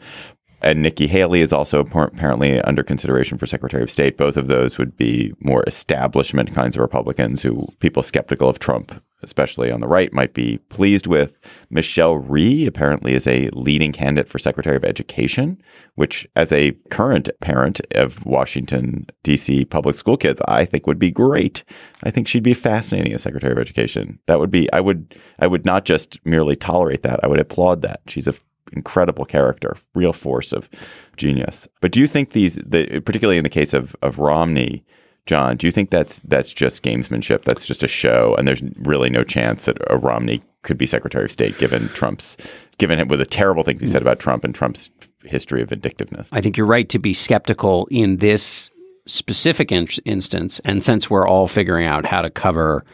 And 0.65 0.81
Nikki 0.81 1.09
Haley 1.09 1.43
is 1.43 1.53
also 1.53 1.81
apparently 1.81 2.59
under 2.63 2.83
consideration 2.83 3.37
for 3.37 3.45
Secretary 3.45 3.83
of 3.83 3.91
State. 3.91 4.17
Both 4.17 4.39
of 4.39 4.47
those 4.47 4.79
would 4.79 4.97
be 4.97 5.35
more 5.39 5.63
establishment 5.67 6.55
kinds 6.55 6.75
of 6.75 6.81
Republicans 6.81 7.43
who 7.43 7.69
people 7.81 8.03
skeptical 8.03 8.49
of 8.49 8.61
Trump, 8.61 9.05
especially 9.23 9.71
on 9.71 9.83
the 9.83 9.87
right, 9.87 10.11
might 10.15 10.33
be 10.33 10.57
pleased 10.71 11.07
with. 11.07 11.37
Michelle 11.69 12.17
Rhee 12.17 12.67
apparently 12.67 13.13
is 13.13 13.27
a 13.27 13.51
leading 13.53 13.93
candidate 13.93 14.31
for 14.31 14.39
Secretary 14.39 14.75
of 14.75 14.87
Education, 14.87 15.61
which, 15.97 16.27
as 16.35 16.51
a 16.51 16.73
current 16.89 17.29
parent 17.43 17.83
of 17.95 18.25
Washington, 18.25 19.07
D.C. 19.23 19.67
public 19.67 19.97
school 19.97 20.17
kids, 20.17 20.41
I 20.49 20.65
think 20.65 20.87
would 20.87 20.99
be 20.99 21.11
great. 21.11 21.63
I 22.05 22.11
think 22.11 22.27
she'd 22.27 22.43
be 22.43 22.55
fascinating 22.55 23.13
as 23.13 23.21
Secretary 23.21 23.53
of 23.53 23.59
Education. 23.59 24.19
That 24.29 24.39
would 24.39 24.51
be, 24.51 24.73
I 24.73 24.81
would, 24.81 25.15
I 25.39 25.47
would 25.47 25.67
not 25.67 25.85
just 25.85 26.25
merely 26.25 26.57
tolerate 26.57 27.03
that, 27.03 27.23
I 27.23 27.27
would 27.27 27.39
applaud 27.39 27.83
that. 27.83 28.01
She's 28.07 28.27
a 28.27 28.35
incredible 28.73 29.25
character, 29.25 29.77
real 29.95 30.13
force 30.13 30.53
of 30.53 30.69
genius. 31.17 31.69
But 31.81 31.93
do 31.93 32.01
you 32.01 32.07
think 32.07 32.31
these, 32.31 32.55
the, 32.55 33.01
particularly 33.01 33.39
in 33.39 33.45
the 33.45 33.51
case 33.51 33.73
of 33.75 33.95
of 34.03 34.19
Romney, 34.19 34.85
John, 35.27 35.57
do 35.57 35.67
you 35.67 35.71
think 35.71 35.91
that's 35.91 36.21
that's 36.21 36.53
just 36.53 36.83
gamesmanship? 36.83 37.45
That's 37.45 37.67
just 37.67 37.83
a 37.83 37.89
show, 37.89 38.35
and 38.37 38.47
there's 38.47 38.63
really 38.79 39.11
no 39.11 39.25
chance 39.25 39.65
that 39.67 39.79
a 39.89 39.97
Romney 39.97 40.43
could 40.63 40.79
be 40.79 40.87
Secretary 40.87 41.25
of 41.25 41.31
State 41.31 41.59
given 41.59 41.89
Trump's, 41.89 42.37
given 42.79 42.99
him 42.99 43.09
with 43.09 43.19
the 43.19 43.27
terrible 43.27 43.63
things 43.63 43.81
he 43.81 43.87
said 43.87 44.03
about 44.03 44.19
Trump 44.19 44.45
and 44.45 44.55
Trump's 44.55 44.91
history 45.25 45.63
of 45.63 45.71
vindictiveness. 45.71 46.29
I 46.33 46.41
think 46.41 46.57
you're 46.57 46.67
right 46.67 46.89
to 46.89 46.99
be 46.99 47.15
skeptical 47.15 47.87
in 47.91 48.19
this 48.19 48.71
specific 49.07 49.71
in- 49.71 49.89
instance. 50.05 50.61
And 50.65 50.83
since 50.83 51.11
we're 51.11 51.29
all 51.29 51.47
figuring 51.47 51.87
out 51.87 52.07
how 52.07 52.23
to 52.23 52.31
cover, 52.31 52.85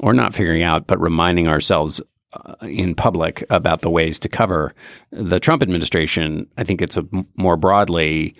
or 0.00 0.12
not 0.12 0.34
figuring 0.34 0.62
out, 0.62 0.86
but 0.86 1.00
reminding 1.00 1.48
ourselves 1.48 2.02
in 2.62 2.94
public 2.94 3.44
about 3.50 3.80
the 3.80 3.90
ways 3.90 4.18
to 4.20 4.28
cover 4.28 4.74
the 5.10 5.40
Trump 5.40 5.62
administration, 5.62 6.46
I 6.56 6.64
think 6.64 6.82
it's 6.82 6.96
a 6.96 7.04
more 7.36 7.56
broadly 7.56 8.36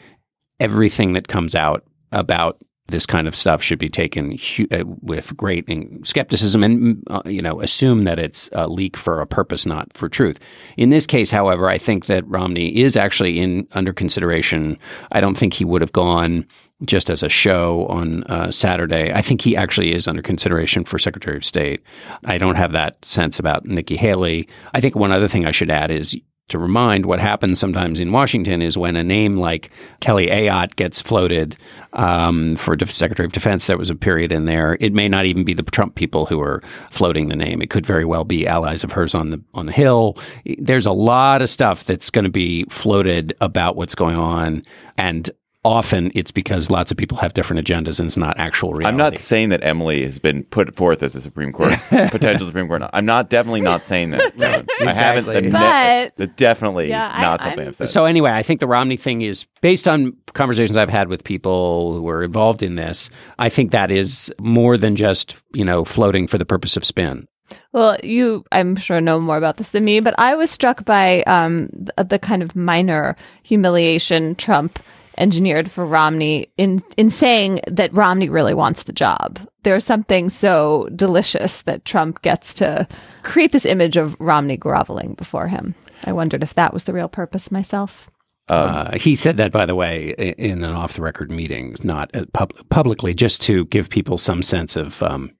everything 0.60 1.14
that 1.14 1.28
comes 1.28 1.54
out 1.54 1.84
about 2.12 2.58
this 2.88 3.06
kind 3.06 3.26
of 3.26 3.34
stuff 3.34 3.62
should 3.62 3.78
be 3.78 3.88
taken 3.88 4.32
hu- 4.32 4.66
uh, 4.70 4.84
with 5.00 5.34
great 5.36 5.66
skepticism 6.06 6.62
and 6.62 7.02
uh, 7.08 7.22
you 7.24 7.40
know 7.40 7.60
assume 7.60 8.02
that 8.02 8.18
it's 8.18 8.50
a 8.52 8.68
leak 8.68 8.96
for 8.96 9.20
a 9.20 9.26
purpose 9.26 9.64
not 9.64 9.90
for 9.96 10.08
truth. 10.08 10.38
In 10.76 10.90
this 10.90 11.06
case 11.06 11.30
however 11.30 11.68
i 11.68 11.78
think 11.78 12.06
that 12.06 12.26
romney 12.26 12.76
is 12.76 12.96
actually 12.96 13.40
in 13.40 13.66
under 13.72 13.92
consideration. 13.92 14.78
I 15.12 15.20
don't 15.20 15.36
think 15.36 15.54
he 15.54 15.64
would 15.64 15.80
have 15.80 15.92
gone 15.92 16.46
just 16.86 17.10
as 17.10 17.22
a 17.22 17.28
show 17.28 17.86
on 17.86 18.24
uh, 18.24 18.50
Saturday. 18.50 19.12
I 19.12 19.22
think 19.22 19.40
he 19.40 19.56
actually 19.56 19.92
is 19.92 20.08
under 20.08 20.22
consideration 20.22 20.84
for 20.84 20.98
Secretary 20.98 21.36
of 21.36 21.44
State. 21.44 21.82
I 22.24 22.38
don't 22.38 22.56
have 22.56 22.72
that 22.72 23.04
sense 23.04 23.38
about 23.38 23.64
Nikki 23.64 23.96
Haley. 23.96 24.48
I 24.72 24.80
think 24.80 24.94
one 24.94 25.12
other 25.12 25.28
thing 25.28 25.46
I 25.46 25.50
should 25.50 25.70
add 25.70 25.90
is 25.90 26.16
to 26.48 26.58
remind 26.58 27.06
what 27.06 27.20
happens 27.20 27.58
sometimes 27.58 28.00
in 28.00 28.12
Washington 28.12 28.60
is 28.60 28.76
when 28.76 28.96
a 28.96 29.04
name 29.04 29.38
like 29.38 29.70
Kelly 30.00 30.26
Ayotte 30.26 30.76
gets 30.76 31.00
floated 31.00 31.56
um, 31.94 32.56
for 32.56 32.76
Def- 32.76 32.90
Secretary 32.90 33.24
of 33.24 33.32
Defense, 33.32 33.66
there 33.66 33.78
was 33.78 33.88
a 33.88 33.94
period 33.94 34.30
in 34.30 34.44
there. 34.44 34.76
It 34.78 34.92
may 34.92 35.08
not 35.08 35.24
even 35.24 35.44
be 35.44 35.54
the 35.54 35.62
Trump 35.62 35.94
people 35.94 36.26
who 36.26 36.40
are 36.42 36.62
floating 36.90 37.28
the 37.28 37.36
name. 37.36 37.62
It 37.62 37.70
could 37.70 37.86
very 37.86 38.04
well 38.04 38.24
be 38.24 38.46
allies 38.46 38.84
of 38.84 38.92
hers 38.92 39.14
on 39.14 39.30
the 39.30 39.42
on 39.54 39.66
the 39.66 39.72
Hill. 39.72 40.18
There's 40.58 40.86
a 40.86 40.92
lot 40.92 41.40
of 41.40 41.48
stuff 41.48 41.84
that's 41.84 42.10
going 42.10 42.24
to 42.24 42.30
be 42.30 42.64
floated 42.64 43.34
about 43.40 43.76
what's 43.76 43.94
going 43.94 44.16
on, 44.16 44.64
and 44.98 45.30
often 45.64 46.12
it's 46.14 46.30
because 46.30 46.71
lots 46.71 46.90
of 46.90 46.97
people 46.97 47.16
have 47.18 47.33
different 47.35 47.66
agendas 47.66 47.99
and 47.99 48.06
it's 48.06 48.16
not 48.16 48.38
actual 48.38 48.73
reality. 48.75 48.88
I'm 48.88 48.97
not 48.99 49.18
saying 49.18 49.49
that 49.49 49.64
Emily 49.64 50.04
has 50.04 50.18
been 50.18 50.44
put 50.44 50.76
forth 50.76 51.02
as 51.02 51.14
a 51.16 51.21
Supreme 51.21 51.52
Court 51.52 51.73
potential 51.88 52.47
Supreme 52.47 52.68
Court. 52.68 52.83
I'm 52.92 53.06
not 53.06 53.30
definitely 53.30 53.62
not 53.62 53.83
saying 53.85 54.11
that. 54.11 54.37
John. 54.38 54.66
I 54.88 54.94
haven't. 54.94 55.28
Exactly. 55.28 55.37
admit- 55.38 56.12
But- 56.16 56.37
definitely 56.37 56.88
Yeah, 56.90 57.18
not 57.21 57.40
something 57.40 57.59
I'm- 57.61 57.68
I've 57.68 57.76
said. 57.76 57.88
So 57.88 58.04
anyway, 58.04 58.30
I 58.33 58.42
think 58.42 58.61
the 58.61 58.66
Romney 58.66 58.97
thing 58.97 59.23
is 59.23 59.47
based 59.62 59.88
on 59.88 60.12
conversations 60.35 60.76
I've 60.76 60.88
had 60.88 61.09
with 61.09 61.25
people 61.25 61.94
who 61.94 62.02
were 62.02 62.23
involved 62.23 62.62
in 62.62 62.75
this. 62.75 63.09
I 63.38 63.49
think 63.49 63.71
that 63.71 63.90
is 63.90 64.33
more 64.40 64.76
than 64.76 64.97
just 64.97 65.42
you 65.54 65.64
know 65.64 65.85
floating 65.85 66.26
for 66.26 66.37
the 66.38 66.44
purpose 66.44 66.76
of 66.76 66.85
spin. 66.85 67.26
Well, 67.73 67.99
you, 68.02 68.44
I'm 68.52 68.75
sure, 68.75 69.00
know 69.00 69.21
more 69.21 69.37
about 69.37 69.59
this 69.59 69.71
than 69.73 69.85
me, 69.85 70.00
but 70.00 70.14
I 70.18 70.35
was 70.35 70.50
struck 70.50 70.85
by 70.85 71.23
um, 71.25 71.68
the, 71.73 72.04
the 72.04 72.18
kind 72.18 72.42
of 72.42 72.56
minor 72.56 73.16
humiliation 73.42 74.35
Trump 74.37 74.78
engineered 75.18 75.71
for 75.71 75.87
Romney 75.87 76.49
in 76.56 76.83
in 76.97 77.11
saying 77.11 77.61
that 77.66 77.92
Romney 77.94 78.28
really 78.28 78.54
wants 78.54 78.85
the 78.85 78.92
job. 78.92 79.40
There's 79.62 79.85
something 79.85 80.28
so 80.28 80.88
delicious 80.94 81.62
that 81.62 81.85
Trump 81.85 82.23
gets 82.23 82.54
to 82.54 82.87
create 83.23 83.52
this 83.52 83.66
image 83.66 83.97
of 83.97 84.16
Romney 84.21 84.56
groveling 84.56 85.14
before 85.14 85.49
him. 85.49 85.75
I 86.04 86.12
wondered 86.12 86.42
if 86.42 86.54
that 86.54 86.75
was 86.75 86.85
the 86.85 86.92
real 86.92 87.09
purpose 87.09 87.50
myself. 87.50 88.11
Uh, 88.49 88.97
he 88.99 89.14
said 89.14 89.38
that, 89.38 89.52
by 89.52 89.64
the 89.64 89.75
way, 89.75 90.11
in 90.37 90.62
an 90.62 90.75
off 90.75 90.94
the 90.94 91.02
record 91.02 91.30
meeting, 91.30 91.76
not 91.83 92.14
uh, 92.14 92.26
pub- 92.35 92.52
publicly, 92.68 93.14
just 93.14 93.40
to 93.40 93.64
give 93.66 93.88
people 93.88 94.18
some 94.18 94.42
sense 94.42 94.76
of 94.76 95.02
um, 95.02 95.30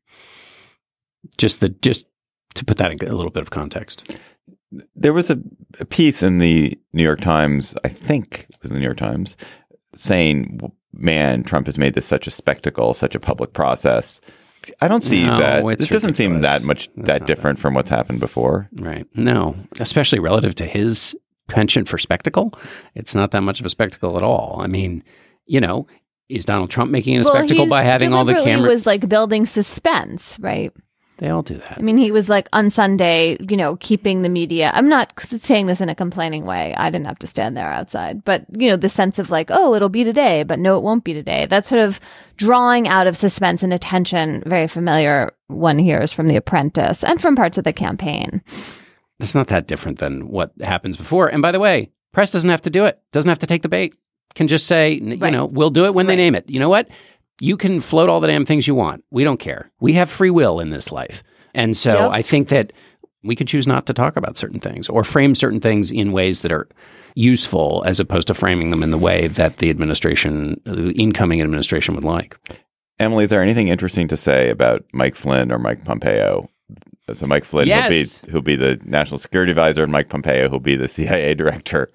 just 1.37 1.61
the 1.61 1.69
just 1.69 2.07
to 2.55 2.65
put 2.65 2.79
that 2.79 2.93
in 2.93 3.09
a 3.09 3.15
little 3.15 3.31
bit 3.31 3.43
of 3.43 3.51
context. 3.51 4.17
There 4.97 5.13
was 5.13 5.31
a, 5.31 5.39
a 5.79 5.85
piece 5.85 6.23
in 6.23 6.39
the 6.39 6.79
New 6.93 7.03
York 7.03 7.21
Times, 7.21 7.75
I 7.85 7.89
think 7.89 8.47
it 8.49 8.57
was 8.63 8.71
the 8.71 8.79
New 8.79 8.85
York 8.85 8.97
Times, 8.97 9.37
saying, 9.97 10.61
"Man, 10.93 11.43
Trump 11.43 11.67
has 11.67 11.79
made 11.79 11.95
this 11.95 12.07
such 12.07 12.27
a 12.27 12.31
spectacle, 12.31 12.95
such 12.95 13.15
a 13.15 13.21
public 13.21 13.53
process." 13.53 14.21
I 14.81 14.89
don't 14.89 15.03
see 15.05 15.25
No, 15.27 15.39
that. 15.41 15.65
it's 15.67 15.85
It 15.85 15.91
doesn't 15.91 16.15
seem 16.15 16.41
that 16.41 16.65
much 16.65 16.89
That's 16.97 17.07
that 17.09 17.21
not 17.23 17.27
different 17.27 17.59
from 17.59 17.75
what's 17.75 17.91
happened 17.91 18.21
before. 18.21 18.71
Right. 18.79 19.07
No, 19.15 19.57
especially 19.79 20.21
relative 20.21 20.55
to 20.57 20.65
his 20.67 21.15
penchant 21.49 21.87
for 21.89 21.99
spectacle. 21.99 22.55
It's 22.95 23.15
not 23.15 23.31
that 23.33 23.43
much 23.43 23.61
of 23.61 23.67
a 23.67 23.69
spectacle 23.69 24.17
at 24.17 24.23
all. 24.23 24.57
I 24.61 24.67
mean, 24.67 25.03
you 25.45 25.61
know, 25.61 25.87
is 26.31 26.47
Donald 26.47 26.71
Trump 26.71 26.91
making 26.91 27.15
it 27.17 27.19
a 27.19 27.25
spectacle 27.25 27.67
by 27.67 27.83
having 27.83 28.15
all 28.15 28.25
the 28.25 28.33
deliberately 28.33 28.53
cameras? 28.53 28.73
was 28.73 28.87
like 28.87 29.07
building 29.07 29.45
suspense, 29.45 30.39
right? 30.41 30.73
They 31.25 31.31
all 31.31 31.43
do 31.43 31.55
that. 31.55 31.79
I 31.79 31.81
mean, 31.81 31.97
he 31.97 32.11
was 32.11 32.29
like 32.29 32.49
on 32.53 32.69
Sunday, 32.69 33.39
you 33.49 33.57
know, 33.57 33.77
keeping 33.77 34.21
the 34.21 34.29
media. 34.29 34.71
I'm 34.75 34.91
not 34.91 35.19
saying 35.19 35.67
this 35.67 35.81
in 35.81 35.89
a 35.89 35.95
complaining 35.95 36.45
way. 36.45 36.75
I 36.77 36.91
didn't 36.91 37.07
have 37.07 37.19
to 37.21 37.27
stand 37.27 37.57
there 37.57 37.71
outside, 37.73 38.23
but 38.27 38.45
you 38.57 38.69
know, 38.69 38.77
the 38.77 38.91
sense 38.91 39.19
of 39.19 39.31
like, 39.31 39.49
oh, 39.51 39.75
it'll 39.75 39.89
be 39.89 40.05
today, 40.05 40.43
but 40.43 40.59
no, 40.59 40.77
it 40.77 40.83
won't 40.83 41.03
be 41.03 41.15
today. 41.15 41.47
That 41.47 41.65
sort 41.65 41.81
of 41.81 41.99
drawing 42.37 42.87
out 42.89 43.07
of 43.07 43.17
suspense 43.17 43.63
and 43.63 43.73
attention, 43.73 44.43
very 44.45 44.67
familiar. 44.69 45.33
One 45.47 45.79
hears 45.79 46.13
from 46.13 46.29
The 46.29 46.37
Apprentice 46.37 47.03
and 47.03 47.21
from 47.23 47.37
parts 47.37 47.57
of 47.57 47.65
the 47.65 47.73
campaign. 47.73 48.43
It's 49.19 49.35
not 49.35 49.47
that 49.47 49.67
different 49.67 49.99
than 50.01 50.29
what 50.29 50.53
happens 50.61 50.99
before. 50.99 51.29
And 51.29 51.41
by 51.41 51.53
the 51.53 51.61
way, 51.61 51.91
press 52.13 52.33
doesn't 52.33 52.51
have 52.51 52.63
to 52.63 52.71
do 52.71 52.85
it. 52.85 53.01
Doesn't 53.13 53.29
have 53.31 53.39
to 53.39 53.47
take 53.47 53.63
the 53.63 53.69
bait. 53.71 53.95
Can 54.35 54.49
just 54.49 54.67
say, 54.67 54.97
n- 54.99 55.11
you 55.13 55.17
Right. 55.17 55.33
know, 55.33 55.47
we'll 55.47 55.71
do 55.71 55.85
it 55.87 55.95
when 55.95 56.07
they 56.07 56.17
name 56.17 56.35
it. 56.35 56.51
You 56.51 56.59
know 56.61 56.69
what? 56.69 56.89
You 57.41 57.57
can 57.57 57.81
float 57.81 58.09
all 58.09 58.21
the 58.21 58.29
damn 58.29 58.45
things 58.47 58.67
you 58.69 58.75
want. 58.75 59.05
We 59.11 59.25
don't 59.25 59.41
care. 59.41 59.71
We 59.81 59.95
have 59.95 60.09
free 60.11 60.31
will 60.31 60.61
in 60.61 60.71
this 60.71 60.93
life. 60.93 61.23
And 61.55 61.77
so 61.77 61.95
Yep. 61.95 62.11
I 62.13 62.23
think 62.23 62.49
that 62.49 62.73
we 63.23 63.35
could 63.37 63.49
choose 63.49 63.67
not 63.67 63.87
to 63.87 63.95
talk 63.95 64.17
about 64.17 64.37
certain 64.37 64.61
things 64.61 64.89
or 64.89 65.03
frame 65.03 65.35
certain 65.35 65.61
things 65.61 65.91
in 65.91 66.13
ways 66.13 66.43
that 66.43 66.53
are 66.53 66.69
useful 67.15 67.83
as 67.87 67.99
opposed 68.01 68.27
to 68.29 68.35
framing 68.35 68.71
them 68.71 68.83
in 68.83 68.91
the 68.91 68.99
way 68.99 69.29
that 69.29 69.59
the 69.59 69.71
administration, 69.71 70.61
the 70.65 70.93
incoming 70.93 71.41
administration 71.41 71.95
would 71.95 72.05
like. 72.05 72.37
Emily, 72.99 73.25
is 73.25 73.31
there 73.31 73.43
anything 73.43 73.69
interesting 73.69 74.07
to 74.09 74.17
say 74.17 74.51
about 74.51 74.85
Mike 74.93 75.17
Flynn 75.17 75.51
or 75.51 75.59
Mike 75.59 75.85
Pompeo? 75.85 76.49
So 77.13 77.27
Mike 77.27 77.45
Flynn, 77.45 77.67
Yes. 77.67 78.21
who'll 78.27 78.41
be 78.43 78.55
who'll 78.55 78.69
be 78.69 78.77
the 78.77 78.81
national 78.85 79.19
security 79.19 79.51
advisor, 79.51 79.83
and 79.83 79.93
Mike 79.93 80.09
Pompeo, 80.09 80.49
who'll 80.49 80.61
be 80.61 80.77
the 80.77 80.89
CIA 80.97 81.35
director. 81.35 81.91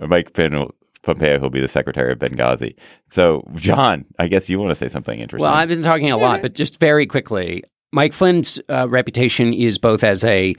Mike 0.00 0.32
Flynn, 0.34 0.54
will- 0.58 0.74
Pompeo, 1.06 1.38
who'll 1.38 1.50
be 1.50 1.60
the 1.60 1.68
secretary 1.68 2.12
of 2.12 2.18
Benghazi. 2.18 2.74
So, 3.08 3.48
John, 3.54 4.04
I 4.18 4.28
guess 4.28 4.48
you 4.50 4.58
want 4.58 4.70
to 4.70 4.76
say 4.76 4.88
something 4.88 5.18
interesting. 5.18 5.44
Well, 5.44 5.54
I've 5.54 5.68
been 5.68 5.82
talking 5.82 6.10
a 6.10 6.16
lot, 6.16 6.42
but 6.42 6.54
just 6.54 6.78
very 6.80 7.06
quickly, 7.06 7.64
Mike 7.92 8.12
Flynn's 8.12 8.60
uh, 8.68 8.88
reputation 8.88 9.54
is 9.54 9.78
both 9.78 10.04
as 10.04 10.24
a 10.24 10.54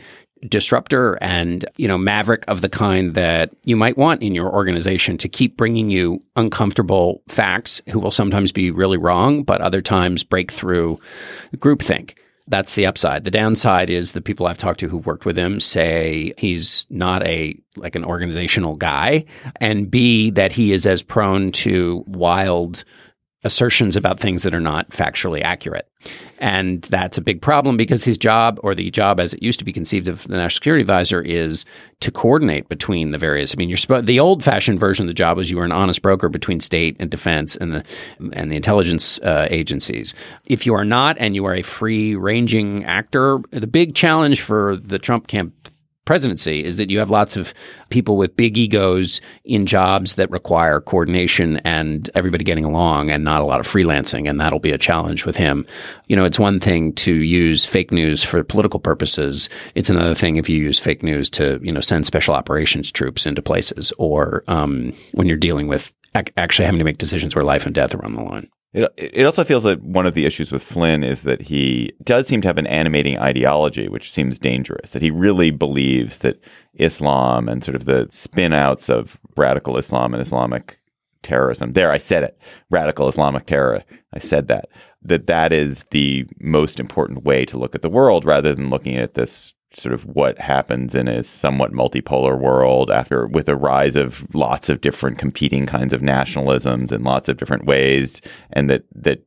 disruptor 0.50 1.18
and 1.20 1.66
you 1.78 1.88
know 1.88 1.98
maverick 1.98 2.44
of 2.48 2.62
the 2.62 2.70
kind 2.70 3.16
that 3.16 3.50
you 3.64 3.76
might 3.76 3.98
want 3.98 4.22
in 4.22 4.36
your 4.36 4.54
organization 4.54 5.18
to 5.18 5.28
keep 5.28 5.58
bringing 5.58 5.90
you 5.90 6.20
uncomfortable 6.36 7.24
facts 7.28 7.82
who 7.90 8.00
will 8.00 8.12
sometimes 8.12 8.52
be 8.52 8.70
really 8.70 8.98
wrong 8.98 9.42
but 9.42 9.62
other 9.62 9.82
times 9.82 10.24
break 10.24 10.52
through 10.52 11.00
groupthink 11.56 12.14
that's 12.48 12.76
the 12.76 12.86
upside. 12.86 13.24
The 13.24 13.32
downside 13.32 13.90
is 13.90 14.14
the 14.14 14.22
people 14.22 14.48
i've 14.48 14.58
talked 14.58 14.80
to 14.80 14.88
who 14.88 14.98
worked 15.00 15.26
with 15.26 15.38
him 15.38 15.60
say 15.60 16.34
he's 16.38 16.88
not 16.90 17.24
a 17.24 17.58
like 17.76 17.96
an 17.96 18.06
organizational 18.06 18.76
guy 18.76 19.26
and 19.60 19.90
b 19.90 20.32
that 20.32 20.52
he 20.52 20.72
is 20.72 20.86
as 20.86 21.04
prone 21.04 21.52
to 21.52 22.04
wild 22.08 22.84
assertions 23.44 23.96
about 23.96 24.20
things 24.20 24.44
that 24.44 24.54
are 24.54 24.60
not 24.60 24.90
factually 24.90 25.42
accurate. 25.42 25.88
And 26.40 26.82
that's 26.84 27.18
a 27.18 27.22
big 27.22 27.42
problem 27.42 27.78
because 27.78 28.04
his 28.04 28.18
job, 28.18 28.60
or 28.64 28.74
the 28.74 28.90
job 28.92 29.20
as 29.20 29.34
it 29.34 29.44
used 29.44 29.60
to 29.60 29.66
be 29.66 29.74
conceived 29.74 30.08
of 30.08 30.24
the 30.24 30.38
national 30.38 30.50
security 30.52 30.82
advisor, 30.82 31.22
is 31.22 31.66
to 32.00 32.12
coordinate 32.12 32.70
between 32.70 33.12
the 33.12 33.18
various. 33.18 33.54
I 33.54 33.58
mean, 33.58 33.70
you're 33.70 34.02
the 34.02 34.20
old-fashioned 34.20 34.80
version 34.80 35.06
of 35.06 35.08
the 35.08 35.14
job 35.14 35.38
was 35.38 35.50
you 35.50 35.58
were 35.58 35.66
an 35.66 35.72
honest 35.72 36.02
broker 36.02 36.30
between 36.30 36.60
state 36.60 36.96
and 37.00 37.10
defense 37.10 37.56
and 37.56 37.74
the 37.74 37.84
and 38.34 38.52
the 38.52 38.56
intelligence 38.56 39.20
uh, 39.20 39.48
agencies. 39.50 40.14
If 40.50 40.66
you 40.66 40.74
are 40.76 40.86
not, 40.86 41.18
and 41.20 41.36
you 41.36 41.46
are 41.46 41.56
a 41.56 41.64
free-ranging 41.64 42.86
actor, 42.86 43.40
the 43.52 43.68
big 43.68 43.96
challenge 43.96 44.42
for 44.42 44.76
the 44.76 45.00
Trump 45.00 45.28
camp 45.28 45.54
presidency 46.08 46.64
is 46.64 46.78
that 46.78 46.90
you 46.90 46.98
have 46.98 47.10
lots 47.10 47.36
of 47.38 47.54
people 47.90 48.18
with 48.18 48.36
big 48.36 48.58
egos 48.58 49.22
in 49.44 49.66
jobs 49.66 50.16
that 50.16 50.32
require 50.32 50.80
coordination 50.80 51.58
and 51.58 52.10
everybody 52.16 52.44
getting 52.44 52.66
along 52.66 53.10
and 53.10 53.24
not 53.24 53.42
a 53.42 53.46
lot 53.46 53.60
of 53.60 53.68
freelancing 53.68 54.28
and 54.28 54.40
that'll 54.40 54.58
be 54.58 54.72
a 54.72 54.78
challenge 54.78 55.26
with 55.26 55.36
him. 55.36 55.68
You 56.08 56.16
know 56.16 56.24
it's 56.24 56.40
one 56.40 56.60
thing 56.60 56.94
to 56.94 57.14
use 57.14 57.66
fake 57.66 57.92
news 57.92 58.24
for 58.24 58.44
political 58.44 58.80
purposes. 58.80 59.50
It's 59.76 59.90
another 59.90 60.16
thing 60.16 60.38
if 60.38 60.50
you 60.50 60.58
use 60.58 60.80
fake 60.80 61.04
news 61.04 61.30
to 61.32 61.60
you 61.62 61.72
know 61.72 61.82
send 61.82 62.06
special 62.06 62.34
operations 62.34 62.92
troops 62.92 63.26
into 63.26 63.42
places 63.42 63.92
or 63.98 64.44
um, 64.48 64.94
when 65.14 65.28
you're 65.28 65.38
dealing 65.38 65.68
with 65.68 65.94
ac- 66.16 66.34
actually 66.38 66.66
having 66.66 66.80
to 66.80 66.86
make 66.86 66.98
decisions 66.98 67.36
where 67.36 67.44
life 67.44 67.66
and 67.66 67.76
death 67.76 67.94
are 67.94 68.04
on 68.06 68.14
the 68.14 68.24
line 68.24 68.50
It, 68.74 68.92
it 68.98 69.26
also 69.26 69.44
feels 69.44 69.64
that 69.64 69.82
one 69.82 70.06
of 70.06 70.14
the 70.14 70.26
issues 70.26 70.52
with 70.52 70.62
Flynn 70.62 71.04
is 71.04 71.24
that 71.24 71.44
he 71.44 71.94
does 72.04 72.28
seem 72.28 72.42
to 72.42 72.48
have 72.48 72.58
an 72.58 72.68
animating 72.68 73.18
ideology, 73.18 73.88
which 73.88 74.12
seems 74.12 74.38
dangerous. 74.38 74.92
That 74.92 75.02
he 75.02 75.12
really 75.12 75.52
believes 75.52 76.20
that 76.20 76.44
Islam 76.76 77.48
and 77.50 77.64
sort 77.64 77.76
of 77.76 77.86
the 77.86 78.08
spin 78.12 78.54
outs 78.54 78.90
of 78.90 79.20
radical 79.36 79.78
Islam 79.78 80.14
and 80.14 80.22
Islamic 80.22 80.80
terrorism. 81.24 81.72
There, 81.72 81.92
I 81.92 81.98
said 81.98 82.24
it. 82.24 82.38
Radical 82.70 83.08
Islamic 83.08 83.46
terror. 83.46 83.84
I 84.14 84.20
said 84.20 84.48
that. 84.48 84.70
That 85.02 85.28
that 85.28 85.54
is 85.54 85.86
the 85.92 86.26
most 86.40 86.80
important 86.80 87.24
way 87.24 87.46
to 87.46 87.58
look 87.58 87.76
at 87.76 87.82
the 87.82 87.90
world 87.90 88.26
rather 88.26 88.54
than 88.54 88.70
looking 88.70 88.98
at 88.98 89.14
this 89.14 89.54
sort 89.72 89.94
of 89.94 90.06
what 90.06 90.40
happens 90.40 90.96
in 90.96 91.08
a 91.08 91.24
somewhat 91.24 91.74
multipolar 91.74 92.40
world 92.40 92.90
after 92.90 93.28
with 93.28 93.50
a 93.50 93.56
rise 93.56 93.96
of 93.96 94.34
lots 94.34 94.70
of 94.70 94.82
different 94.82 95.18
competing 95.18 95.66
kinds 95.66 95.94
of 95.94 96.02
nationalisms 96.02 96.92
in 96.92 97.04
lots 97.04 97.28
of 97.28 97.38
different 97.38 97.66
ways 97.66 98.22
and 98.52 98.70
that 98.70 98.84
that 98.94 99.24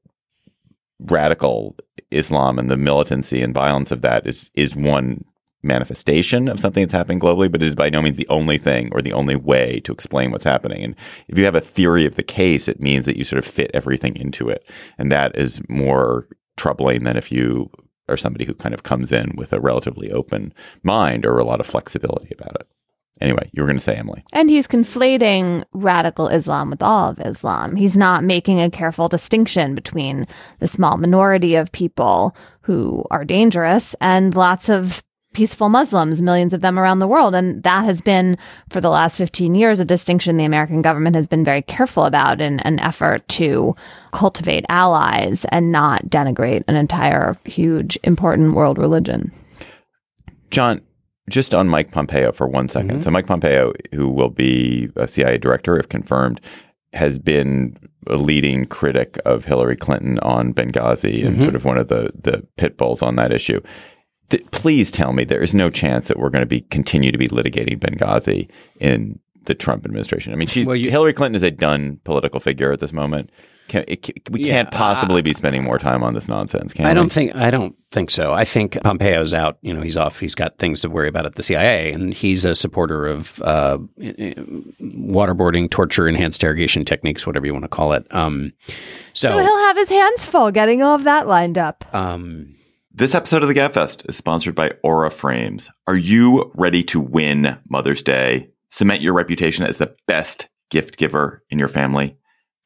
radical 0.98 1.76
Islam 2.10 2.58
and 2.58 2.70
the 2.70 2.76
militancy 2.76 3.42
and 3.42 3.54
violence 3.54 3.90
of 3.90 4.02
that 4.02 4.26
is 4.26 4.50
is 4.54 4.74
one 4.74 5.24
manifestation 5.62 6.48
of 6.48 6.58
something 6.58 6.82
that's 6.82 6.92
happening 6.92 7.20
globally, 7.20 7.50
but 7.50 7.62
it 7.62 7.66
is 7.66 7.74
by 7.74 7.90
no 7.90 8.00
means 8.00 8.16
the 8.16 8.28
only 8.28 8.58
thing 8.58 8.88
or 8.92 9.02
the 9.02 9.12
only 9.12 9.36
way 9.36 9.80
to 9.80 9.92
explain 9.92 10.30
what's 10.30 10.44
happening. 10.44 10.82
And 10.82 10.96
if 11.28 11.36
you 11.36 11.44
have 11.44 11.54
a 11.54 11.60
theory 11.60 12.06
of 12.06 12.16
the 12.16 12.22
case, 12.22 12.66
it 12.66 12.80
means 12.80 13.06
that 13.06 13.16
you 13.16 13.24
sort 13.24 13.38
of 13.38 13.44
fit 13.44 13.70
everything 13.74 14.16
into 14.16 14.48
it. 14.48 14.64
And 14.96 15.12
that 15.12 15.36
is 15.36 15.60
more 15.68 16.28
troubling 16.56 17.04
than 17.04 17.16
if 17.16 17.30
you 17.30 17.70
are 18.10 18.16
somebody 18.16 18.44
who 18.44 18.54
kind 18.54 18.74
of 18.74 18.82
comes 18.82 19.12
in 19.12 19.32
with 19.36 19.52
a 19.52 19.60
relatively 19.60 20.10
open 20.10 20.52
mind 20.82 21.24
or 21.24 21.38
a 21.38 21.44
lot 21.44 21.60
of 21.60 21.66
flexibility 21.66 22.34
about 22.34 22.56
it. 22.60 22.68
Anyway, 23.20 23.50
you 23.52 23.62
were 23.62 23.66
going 23.66 23.76
to 23.76 23.84
say, 23.84 23.96
Emily. 23.96 24.24
And 24.32 24.48
he's 24.48 24.66
conflating 24.66 25.64
radical 25.74 26.28
Islam 26.28 26.70
with 26.70 26.82
all 26.82 27.10
of 27.10 27.20
Islam. 27.20 27.76
He's 27.76 27.96
not 27.96 28.24
making 28.24 28.60
a 28.60 28.70
careful 28.70 29.08
distinction 29.08 29.74
between 29.74 30.26
the 30.58 30.68
small 30.68 30.96
minority 30.96 31.54
of 31.54 31.70
people 31.70 32.34
who 32.62 33.04
are 33.10 33.24
dangerous 33.24 33.94
and 34.00 34.34
lots 34.34 34.70
of 34.70 35.02
peaceful 35.32 35.68
Muslims, 35.68 36.20
millions 36.20 36.52
of 36.52 36.60
them 36.60 36.78
around 36.78 36.98
the 36.98 37.06
world. 37.06 37.34
And 37.34 37.62
that 37.62 37.84
has 37.84 38.00
been, 38.00 38.36
for 38.68 38.80
the 38.80 38.90
last 38.90 39.16
15 39.16 39.54
years, 39.54 39.78
a 39.78 39.84
distinction 39.84 40.36
the 40.36 40.44
American 40.44 40.82
government 40.82 41.16
has 41.16 41.26
been 41.26 41.44
very 41.44 41.62
careful 41.62 42.04
about 42.04 42.40
in 42.40 42.60
an 42.60 42.80
effort 42.80 43.26
to 43.28 43.74
cultivate 44.12 44.64
allies 44.68 45.44
and 45.46 45.70
not 45.70 46.06
denigrate 46.06 46.64
an 46.66 46.76
entire, 46.76 47.36
huge, 47.44 47.98
important 48.02 48.54
world 48.54 48.78
religion. 48.78 49.32
John, 50.50 50.80
just 51.28 51.54
on 51.54 51.68
Mike 51.68 51.92
Pompeo 51.92 52.32
for 52.32 52.48
one 52.48 52.68
second. 52.68 52.90
Mm-hmm. 52.90 53.00
So, 53.02 53.10
Mike 53.10 53.26
Pompeo, 53.26 53.72
who 53.94 54.10
will 54.10 54.30
be 54.30 54.90
a 54.96 55.06
CIA 55.06 55.38
director 55.38 55.78
if 55.78 55.88
confirmed, 55.88 56.40
has 56.92 57.20
been 57.20 57.76
a 58.08 58.16
leading 58.16 58.66
critic 58.66 59.18
of 59.24 59.44
Hillary 59.44 59.76
Clinton 59.76 60.18
on 60.20 60.52
Benghazi 60.52 61.24
and 61.24 61.34
mm-hmm. 61.34 61.44
sort 61.44 61.54
of 61.54 61.64
one 61.64 61.78
of 61.78 61.88
the 61.88 62.10
the 62.20 62.44
pit 62.56 62.76
bulls 62.76 63.00
on 63.00 63.16
that 63.16 63.32
issue. 63.32 63.60
Th- 64.30 64.44
please 64.52 64.90
tell 64.90 65.12
me 65.12 65.24
there 65.24 65.42
is 65.42 65.54
no 65.54 65.70
chance 65.70 66.08
that 66.08 66.18
we're 66.18 66.30
going 66.30 66.42
to 66.42 66.46
be 66.46 66.60
continue 66.62 67.12
to 67.12 67.18
be 67.18 67.28
litigating 67.28 67.78
Benghazi 67.78 68.48
in 68.80 69.18
the 69.44 69.54
Trump 69.54 69.84
administration. 69.84 70.32
I 70.32 70.36
mean, 70.36 70.48
she's 70.48 70.66
Well, 70.66 70.76
you- 70.76 70.90
Hillary 70.90 71.12
Clinton 71.12 71.34
is 71.34 71.42
a 71.42 71.50
done 71.50 71.98
political 72.04 72.40
figure 72.40 72.72
at 72.72 72.80
this 72.80 72.92
moment. 72.92 73.30
Can, 73.68 73.84
it, 73.86 74.02
ca- 74.04 74.12
we 74.32 74.40
Yeah, 74.42 74.52
can't 74.54 74.70
possibly 74.72 75.22
be 75.22 75.32
spending 75.32 75.62
more 75.62 75.78
time 75.78 76.02
on 76.02 76.14
this 76.14 76.26
nonsense, 76.26 76.72
can 76.72 76.86
I 76.86 76.88
we? 76.90 76.94
don't 76.94 77.12
think 77.12 77.36
I 77.36 77.52
don't 77.52 77.76
think 77.92 78.10
so. 78.10 78.32
I 78.32 78.44
think 78.44 78.72
Pompeo's 78.82 79.32
out. 79.32 79.58
You 79.62 79.72
know, 79.72 79.80
he's 79.80 79.96
off. 79.96 80.18
He's 80.18 80.34
got 80.34 80.58
things 80.58 80.80
to 80.80 80.88
worry 80.90 81.06
about 81.08 81.24
at 81.24 81.36
the 81.36 81.42
CIA, 81.44 81.92
and 81.92 82.12
he's 82.12 82.44
a 82.44 82.56
supporter 82.56 83.06
of 83.06 83.40
uh, 83.42 83.78
waterboarding, 84.80 85.70
torture, 85.70 86.08
enhanced 86.08 86.42
interrogation 86.42 86.84
techniques, 86.84 87.26
whatever 87.26 87.46
you 87.46 87.52
want 87.52 87.64
to 87.64 87.68
call 87.68 87.92
it. 87.92 88.12
Um, 88.14 88.52
So 89.12 89.30
so, 89.30 89.38
he'll 89.38 89.58
have 89.58 89.76
his 89.76 89.88
hands 89.88 90.26
full 90.26 90.50
getting 90.50 90.82
all 90.82 90.94
of 90.96 91.04
that 91.04 91.26
lined 91.28 91.58
up. 91.58 91.84
um, 91.94 92.54
This 92.92 93.14
episode 93.14 93.42
of 93.42 93.48
the 93.48 93.54
Gabfest 93.54 94.08
is 94.08 94.16
sponsored 94.16 94.56
by 94.56 94.72
Aura 94.82 95.12
Frames. 95.12 95.70
Are 95.86 95.96
you 95.96 96.50
ready 96.56 96.82
to 96.84 96.98
win 96.98 97.56
Mother's 97.68 98.02
Day? 98.02 98.50
Cement 98.70 99.00
your 99.00 99.14
reputation 99.14 99.64
as 99.64 99.76
the 99.76 99.94
best 100.08 100.48
gift 100.70 100.96
giver 100.96 101.44
in 101.50 101.58
your 101.60 101.68
family? 101.68 102.16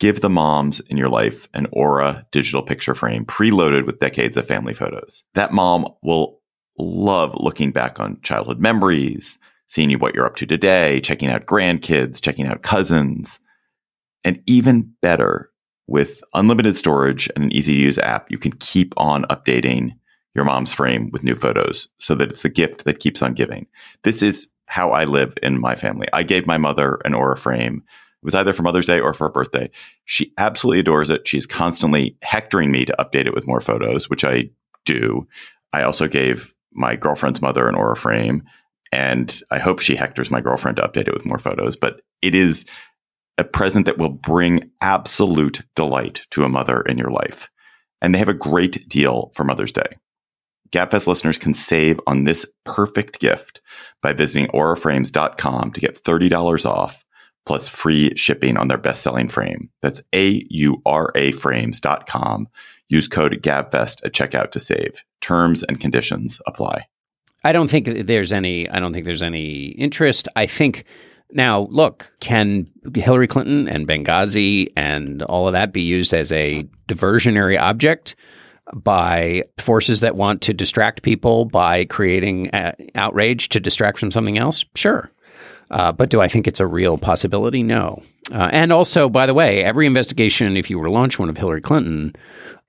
Give 0.00 0.22
the 0.22 0.30
moms 0.30 0.80
in 0.80 0.96
your 0.96 1.10
life 1.10 1.46
an 1.52 1.66
Aura 1.72 2.26
digital 2.32 2.62
picture 2.62 2.94
frame 2.94 3.26
preloaded 3.26 3.84
with 3.84 3.98
decades 3.98 4.38
of 4.38 4.46
family 4.46 4.72
photos. 4.72 5.24
That 5.34 5.52
mom 5.52 5.86
will 6.02 6.40
love 6.78 7.34
looking 7.34 7.70
back 7.70 8.00
on 8.00 8.18
childhood 8.22 8.58
memories, 8.58 9.38
seeing 9.68 9.90
you 9.90 9.98
what 9.98 10.14
you're 10.14 10.26
up 10.26 10.36
to 10.36 10.46
today, 10.46 11.02
checking 11.02 11.28
out 11.28 11.44
grandkids, 11.44 12.18
checking 12.22 12.46
out 12.46 12.62
cousins. 12.62 13.40
And 14.24 14.42
even 14.46 14.90
better, 15.02 15.50
with 15.86 16.22
unlimited 16.32 16.78
storage 16.78 17.28
and 17.36 17.44
an 17.44 17.52
easy 17.52 17.74
to 17.74 17.80
use 17.80 17.98
app, 17.98 18.30
you 18.30 18.38
can 18.38 18.52
keep 18.52 18.94
on 18.96 19.24
updating 19.24 19.90
your 20.34 20.44
mom's 20.44 20.72
frame 20.72 21.10
with 21.12 21.22
new 21.22 21.34
photos 21.34 21.88
so 21.98 22.14
that 22.14 22.30
it's 22.30 22.44
a 22.44 22.48
gift 22.48 22.84
that 22.84 23.00
keeps 23.00 23.22
on 23.22 23.34
giving. 23.34 23.66
This 24.02 24.22
is 24.22 24.48
how 24.66 24.90
I 24.90 25.04
live 25.04 25.34
in 25.42 25.60
my 25.60 25.74
family. 25.74 26.08
I 26.12 26.22
gave 26.22 26.46
my 26.46 26.58
mother 26.58 27.00
an 27.04 27.14
Aura 27.14 27.36
frame. 27.36 27.82
It 27.86 28.24
was 28.24 28.34
either 28.34 28.52
for 28.52 28.62
Mother's 28.62 28.86
Day 28.86 29.00
or 29.00 29.14
for 29.14 29.28
her 29.28 29.32
birthday. 29.32 29.70
She 30.06 30.32
absolutely 30.38 30.80
adores 30.80 31.10
it. 31.10 31.28
She's 31.28 31.46
constantly 31.46 32.16
hectoring 32.22 32.70
me 32.70 32.84
to 32.86 32.96
update 32.98 33.26
it 33.26 33.34
with 33.34 33.46
more 33.46 33.60
photos, 33.60 34.08
which 34.08 34.24
I 34.24 34.50
do. 34.84 35.26
I 35.72 35.82
also 35.82 36.08
gave 36.08 36.54
my 36.72 36.96
girlfriend's 36.96 37.42
mother 37.42 37.68
an 37.68 37.74
Aura 37.74 37.96
frame, 37.96 38.42
and 38.90 39.40
I 39.50 39.58
hope 39.58 39.80
she 39.80 39.94
hectors 39.94 40.30
my 40.30 40.40
girlfriend 40.40 40.76
to 40.76 40.82
update 40.82 41.08
it 41.08 41.14
with 41.14 41.26
more 41.26 41.38
photos. 41.38 41.76
But 41.76 42.00
it 42.22 42.34
is 42.34 42.64
a 43.38 43.44
present 43.44 43.86
that 43.86 43.98
will 43.98 44.08
bring 44.08 44.70
absolute 44.80 45.62
delight 45.76 46.24
to 46.30 46.44
a 46.44 46.48
mother 46.48 46.80
in 46.82 46.98
your 46.98 47.10
life. 47.10 47.50
And 48.00 48.14
they 48.14 48.18
have 48.18 48.28
a 48.28 48.34
great 48.34 48.88
deal 48.88 49.32
for 49.34 49.44
Mother's 49.44 49.72
Day. 49.72 49.96
Gabfest 50.70 51.06
listeners 51.06 51.38
can 51.38 51.54
save 51.54 52.00
on 52.06 52.24
this 52.24 52.46
perfect 52.64 53.20
gift 53.20 53.60
by 54.02 54.12
visiting 54.12 54.48
auraframes.com 54.48 55.72
to 55.72 55.80
get 55.80 56.02
$30 56.02 56.66
off 56.66 57.04
plus 57.46 57.68
free 57.68 58.14
shipping 58.16 58.56
on 58.56 58.68
their 58.68 58.78
best-selling 58.78 59.28
frame. 59.28 59.68
That's 59.82 60.00
A-U-R-A 60.14 61.32
frames.com. 61.32 62.48
Use 62.88 63.08
code 63.08 63.40
GABFEST 63.42 64.04
at 64.04 64.12
checkout 64.12 64.50
to 64.52 64.60
save. 64.60 65.04
Terms 65.20 65.62
and 65.62 65.80
conditions 65.80 66.40
apply. 66.46 66.86
I 67.44 67.52
don't 67.52 67.68
think 67.68 68.06
there's 68.06 68.32
any. 68.32 68.68
I 68.70 68.80
don't 68.80 68.92
think 68.92 69.04
there's 69.04 69.22
any 69.22 69.66
interest. 69.66 70.28
I 70.34 70.46
think 70.46 70.84
now, 71.30 71.66
look, 71.70 72.12
can 72.20 72.68
Hillary 72.94 73.26
Clinton 73.26 73.68
and 73.68 73.86
Benghazi 73.86 74.68
and 74.76 75.22
all 75.22 75.46
of 75.46 75.52
that 75.52 75.72
be 75.72 75.82
used 75.82 76.14
as 76.14 76.32
a 76.32 76.66
diversionary 76.88 77.60
object 77.60 78.14
by 78.72 79.42
forces 79.58 80.00
that 80.00 80.16
want 80.16 80.40
to 80.42 80.54
distract 80.54 81.02
people 81.02 81.44
by 81.44 81.84
creating 81.84 82.50
uh, 82.50 82.72
outrage 82.94 83.48
to 83.50 83.60
distract 83.60 83.98
from 83.98 84.10
something 84.10 84.38
else? 84.38 84.64
Sure. 84.74 85.10
Uh, 85.70 85.92
but 85.92 86.10
do 86.10 86.20
I 86.20 86.28
think 86.28 86.46
it's 86.46 86.60
a 86.60 86.66
real 86.66 86.98
possibility? 86.98 87.62
No. 87.62 88.02
Uh, 88.32 88.48
and 88.52 88.72
also, 88.72 89.08
by 89.08 89.26
the 89.26 89.34
way, 89.34 89.62
every 89.62 89.86
investigation, 89.86 90.56
if 90.56 90.70
you 90.70 90.78
were 90.78 90.86
to 90.86 90.92
launch 90.92 91.18
one 91.18 91.28
of 91.28 91.36
Hillary 91.36 91.60
Clinton, 91.60 92.14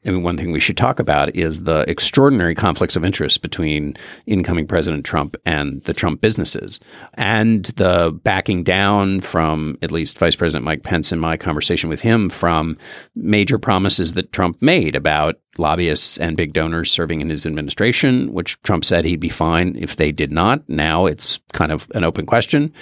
I 0.05 0.11
mean, 0.11 0.23
one 0.23 0.37
thing 0.37 0.51
we 0.51 0.59
should 0.59 0.77
talk 0.77 0.99
about 0.99 1.35
is 1.35 1.63
the 1.63 1.83
extraordinary 1.89 2.55
conflicts 2.55 2.95
of 2.95 3.03
interest 3.03 3.41
between 3.41 3.95
incoming 4.27 4.67
President 4.67 5.05
Trump 5.05 5.35
and 5.45 5.81
the 5.83 5.93
Trump 5.93 6.21
businesses, 6.21 6.79
and 7.15 7.65
the 7.75 8.17
backing 8.23 8.63
down 8.63 9.21
from 9.21 9.77
at 9.81 9.91
least 9.91 10.17
Vice 10.17 10.35
President 10.35 10.63
Mike 10.63 10.83
Pence 10.83 11.11
in 11.11 11.19
my 11.19 11.37
conversation 11.37 11.89
with 11.89 12.01
him 12.01 12.29
from 12.29 12.77
major 13.15 13.57
promises 13.57 14.13
that 14.13 14.31
Trump 14.31 14.61
made 14.61 14.95
about 14.95 15.35
lobbyists 15.57 16.17
and 16.17 16.35
big 16.35 16.53
donors 16.53 16.91
serving 16.91 17.21
in 17.21 17.29
his 17.29 17.45
administration, 17.45 18.33
which 18.33 18.61
Trump 18.63 18.83
said 18.83 19.05
he'd 19.05 19.19
be 19.19 19.29
fine 19.29 19.75
if 19.77 19.95
they 19.95 20.11
did 20.11 20.31
not. 20.31 20.67
Now 20.67 21.05
it's 21.05 21.39
kind 21.53 21.71
of 21.71 21.89
an 21.95 22.03
open 22.03 22.25
question. 22.25 22.73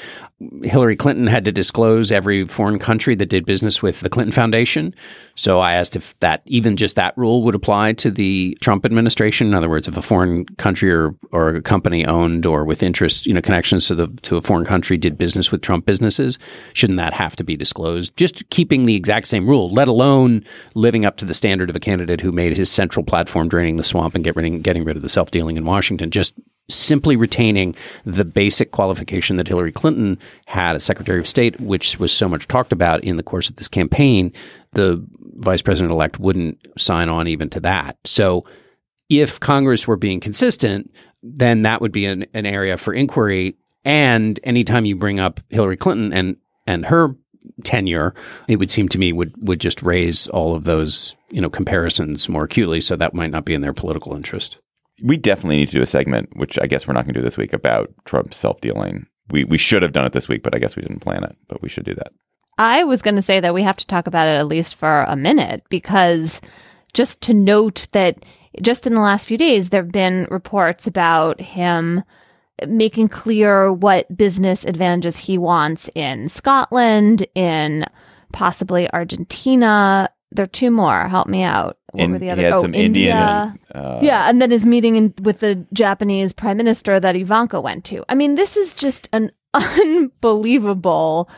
Hillary 0.63 0.95
Clinton 0.95 1.27
had 1.27 1.45
to 1.45 1.51
disclose 1.51 2.12
every 2.12 2.47
foreign 2.47 2.79
country 2.79 3.15
that 3.15 3.29
did 3.29 3.45
business 3.45 3.82
with 3.82 3.99
the 4.01 4.10
Clinton 4.10 4.32
Foundation. 4.32 4.93
So 5.36 5.60
I 5.60 5.73
asked 5.73 5.95
if 5.95 6.17
that, 6.19 6.41
even 6.45 6.77
just 6.77 6.95
that 6.95 7.17
rule, 7.17 7.43
would 7.43 7.56
apply 7.56 7.93
to 7.93 8.12
the 8.12 8.58
Trump 8.62 8.86
administration. 8.86 9.47
In 9.47 9.53
other 9.53 9.69
words, 9.69 9.88
if 9.88 9.97
a 9.97 10.01
foreign 10.01 10.45
country 10.58 10.91
or, 10.91 11.15
or 11.32 11.56
a 11.56 11.62
company 11.62 12.06
owned 12.06 12.45
or 12.45 12.65
with 12.65 12.84
interest, 12.84 13.25
you 13.25 13.34
know, 13.34 13.41
connections 13.41 13.88
to 13.88 13.95
the 13.95 14.08
to 14.23 14.38
a 14.38 14.41
foreign 14.41 14.65
country 14.65 14.97
did 14.97 15.17
business 15.17 15.51
with 15.51 15.62
Trump 15.62 15.86
businesses, 15.86 16.39
shouldn't 16.73 16.97
that 16.97 17.13
have 17.13 17.36
to 17.36 17.43
be 17.43 17.56
disclosed? 17.56 18.15
Just 18.15 18.47
keeping 18.49 18.86
the 18.86 18.95
exact 18.95 19.27
same 19.27 19.47
rule, 19.47 19.69
let 19.69 19.88
alone 19.88 20.43
living 20.75 21.06
up 21.06 21.17
to 21.17 21.25
the 21.25 21.34
standard 21.34 21.69
of 21.69 21.75
a 21.75 21.79
candidate 21.79 22.21
who 22.21 22.32
made 22.32 22.56
his 22.56 22.69
central 22.69 23.03
platform 23.03 23.47
draining 23.47 23.77
the 23.77 23.84
swamp 23.84 24.15
and 24.15 24.23
get 24.23 24.36
rid, 24.36 24.63
getting 24.63 24.84
rid 24.84 24.95
of 24.95 25.01
the 25.01 25.10
self 25.10 25.32
dealing 25.32 25.58
in 25.58 25.65
Washington. 25.65 26.12
Just 26.12 26.34
simply 26.69 27.15
retaining 27.15 27.76
the 28.06 28.26
basic 28.26 28.71
qualification 28.71 29.38
that 29.38 29.47
Hillary 29.47 29.71
Clinton 29.71 30.17
had 30.45 30.76
as 30.76 30.84
Secretary 30.84 31.19
of 31.19 31.28
State, 31.28 31.60
which 31.60 31.99
was 31.99 32.12
so 32.12 32.30
much 32.30 32.47
talked 32.47 32.71
about 32.71 33.04
in 33.04 33.17
the 33.17 33.23
course 33.23 33.49
of 33.49 33.58
this 33.58 33.67
campaign, 33.67 34.32
the 34.71 35.06
vice 35.36 35.62
president 35.62 35.91
elect 35.91 36.19
wouldn't 36.19 36.58
sign 36.78 37.10
on 37.10 37.28
even 37.28 37.49
to 37.49 37.60
that. 37.60 37.97
So 38.06 38.43
if 39.10 39.39
Congress 39.39 39.88
were 39.88 39.97
being 39.97 40.19
consistent, 40.19 40.91
then 41.21 41.63
that 41.63 41.82
would 41.82 41.91
be 41.91 42.06
an, 42.06 42.26
an 42.34 42.45
area 42.45 42.78
for 42.78 42.93
inquiry. 42.93 43.56
And 43.86 44.39
anytime 44.43 44.86
you 44.86 44.95
bring 44.95 45.19
up 45.19 45.39
Hillary 45.49 45.78
Clinton 45.78 46.13
and 46.13 46.38
and 46.65 46.86
her 46.86 47.13
tenure, 47.65 48.13
it 48.47 48.56
would 48.56 48.71
seem 48.71 48.88
to 48.89 48.97
me 48.97 49.12
would 49.12 49.34
would 49.45 49.60
just 49.60 49.84
raise 49.84 50.28
all 50.28 50.56
of 50.56 50.63
those 50.63 51.15
you 51.30 51.41
know 51.41 51.49
comparisons 51.49 52.30
more 52.30 52.45
acutely. 52.45 52.80
So 52.80 52.95
that 52.95 53.13
might 53.13 53.32
not 53.32 53.45
be 53.45 53.54
in 53.54 53.62
their 53.62 53.73
political 53.73 54.15
interest. 54.15 54.58
We 55.04 55.18
definitely 55.18 55.58
need 55.58 55.70
to 55.70 55.78
do 55.78 55.82
a 55.84 55.86
segment, 55.86 56.30
which 56.36 56.58
I 56.62 56.66
guess 56.66 56.88
we're 56.88 56.94
not 56.94 57.06
going 57.06 57.13
to 57.13 57.20
do 57.20 57.24
this 57.24 57.38
week, 57.38 57.54
about 57.54 57.94
Trump's 58.06 58.38
self 58.38 58.62
dealing. 58.62 59.06
We 59.30 59.44
we 59.44 59.58
should 59.58 59.84
have 59.84 59.94
done 59.94 60.06
it 60.06 60.13
this 60.13 60.30
week, 60.30 60.44
but 60.44 60.56
I 60.56 60.60
guess 60.60 60.76
we 60.76 60.82
didn't 60.82 61.00
plan 61.02 61.24
it. 61.24 61.36
But 61.48 61.62
we 61.62 61.70
should 61.70 61.86
do 61.86 61.94
that. 61.96 62.12
I 62.58 62.84
was 62.84 63.02
going 63.02 63.16
to 63.16 63.22
say 63.22 63.39
that 63.39 63.54
we 63.54 63.63
have 63.63 63.78
to 63.78 63.88
talk 63.88 64.08
about 64.08 64.28
it 64.28 64.38
at 64.38 64.48
least 64.48 64.76
for 64.76 65.04
a 65.04 65.16
minute 65.16 65.63
because 65.70 66.39
just 66.94 67.22
to 67.22 67.34
note 67.34 67.88
that 67.92 68.24
just 68.62 68.86
in 68.86 68.94
the 68.94 69.02
last 69.02 69.28
few 69.28 69.38
days, 69.38 69.70
there 69.70 69.82
have 69.82 69.92
been 69.92 70.28
reports 70.30 70.86
about 70.86 71.42
him 71.42 72.04
making 72.68 73.10
clear 73.10 73.72
what 73.74 74.16
business 74.16 74.63
advantages 74.63 75.18
he 75.18 75.38
wants 75.38 75.89
in 75.96 76.30
Scotland, 76.30 77.26
in 77.34 77.86
possibly 78.32 78.89
Argentina. 78.92 80.10
There 80.36 80.43
are 80.43 80.48
two 80.48 80.72
more. 80.72 81.08
Help 81.08 81.28
me 81.28 81.43
out. 81.43 81.78
What 81.91 82.04
In- 82.06 82.12
were 82.12 82.19
the 82.19 82.26
he 82.26 82.32
other? 82.32 82.41
had 82.43 82.54
oh, 82.54 82.62
some 82.62 82.74
India. 82.74 83.56
Indian, 83.72 83.86
uh, 83.86 84.00
yeah, 84.02 84.30
and 84.30 84.41
then 84.41 84.52
his 84.52 84.65
meeting 84.65 84.96
in, 84.96 85.13
with 85.22 85.39
the 85.41 85.65
Japanese 85.74 86.34
prime 86.34 86.58
minister 86.58 87.00
that 87.00 87.15
Ivanka 87.15 87.62
went 87.62 87.86
to. 87.86 88.04
I 88.10 88.15
mean, 88.15 88.36
this 88.36 88.58
is 88.58 88.74
just 88.74 89.10
an 89.13 89.32
unbelievable 89.54 91.30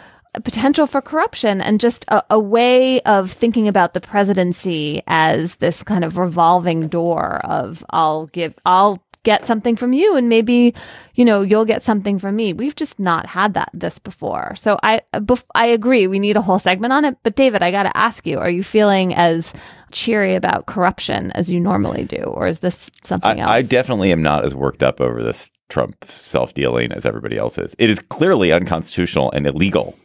potential 0.43 0.85
for 0.85 1.01
corruption 1.01 1.61
and 1.61 1.79
just 1.79 2.05
a, 2.09 2.21
a 2.29 2.39
way 2.39 2.99
of 3.01 3.31
thinking 3.31 3.67
about 3.67 3.93
the 3.93 4.01
presidency 4.01 5.01
as 5.07 5.55
this 5.55 5.81
kind 5.83 6.03
of 6.03 6.17
revolving 6.17 6.87
door 6.89 7.37
of 7.45 7.85
I'll 7.89 8.27
give, 8.27 8.53
I'll 8.65 9.01
get 9.25 9.45
something 9.45 9.75
from 9.75 9.91
you 9.91 10.15
and 10.15 10.29
maybe 10.29 10.73
you 11.15 11.25
know 11.25 11.41
you'll 11.41 11.65
get 11.65 11.83
something 11.83 12.17
from 12.17 12.37
me. 12.37 12.53
We've 12.53 12.75
just 12.75 12.97
not 12.97 13.25
had 13.25 13.55
that 13.55 13.69
this 13.73 13.99
before. 13.99 14.55
So 14.55 14.79
i 14.81 15.01
bef- 15.13 15.43
i 15.53 15.65
agree 15.65 16.07
we 16.07 16.19
need 16.19 16.37
a 16.37 16.41
whole 16.41 16.59
segment 16.59 16.93
on 16.93 17.03
it. 17.03 17.17
But 17.23 17.35
david 17.35 17.61
i 17.61 17.71
got 17.71 17.83
to 17.83 17.97
ask 17.97 18.25
you 18.25 18.39
are 18.39 18.49
you 18.49 18.63
feeling 18.63 19.13
as 19.13 19.51
cheery 19.91 20.35
about 20.35 20.65
corruption 20.65 21.31
as 21.31 21.51
you 21.51 21.59
normally 21.59 22.05
do? 22.05 22.23
Or 22.23 22.47
is 22.47 22.59
this 22.59 22.89
something 23.03 23.41
else 23.41 23.49
I, 23.49 23.57
I 23.57 23.61
definitely 23.61 24.13
am 24.13 24.21
not 24.21 24.45
as 24.45 24.55
worked 24.55 24.83
up 24.83 25.01
over 25.01 25.21
this 25.21 25.49
Trump 25.69 26.05
self 26.05 26.53
dealing 26.53 26.91
as 26.91 27.05
everybody 27.05 27.37
else 27.37 27.57
is. 27.57 27.75
It 27.77 27.89
is 27.89 27.99
clearly 27.99 28.51
unconstitutional 28.51 29.31
and 29.31 29.47
illegal 29.47 29.97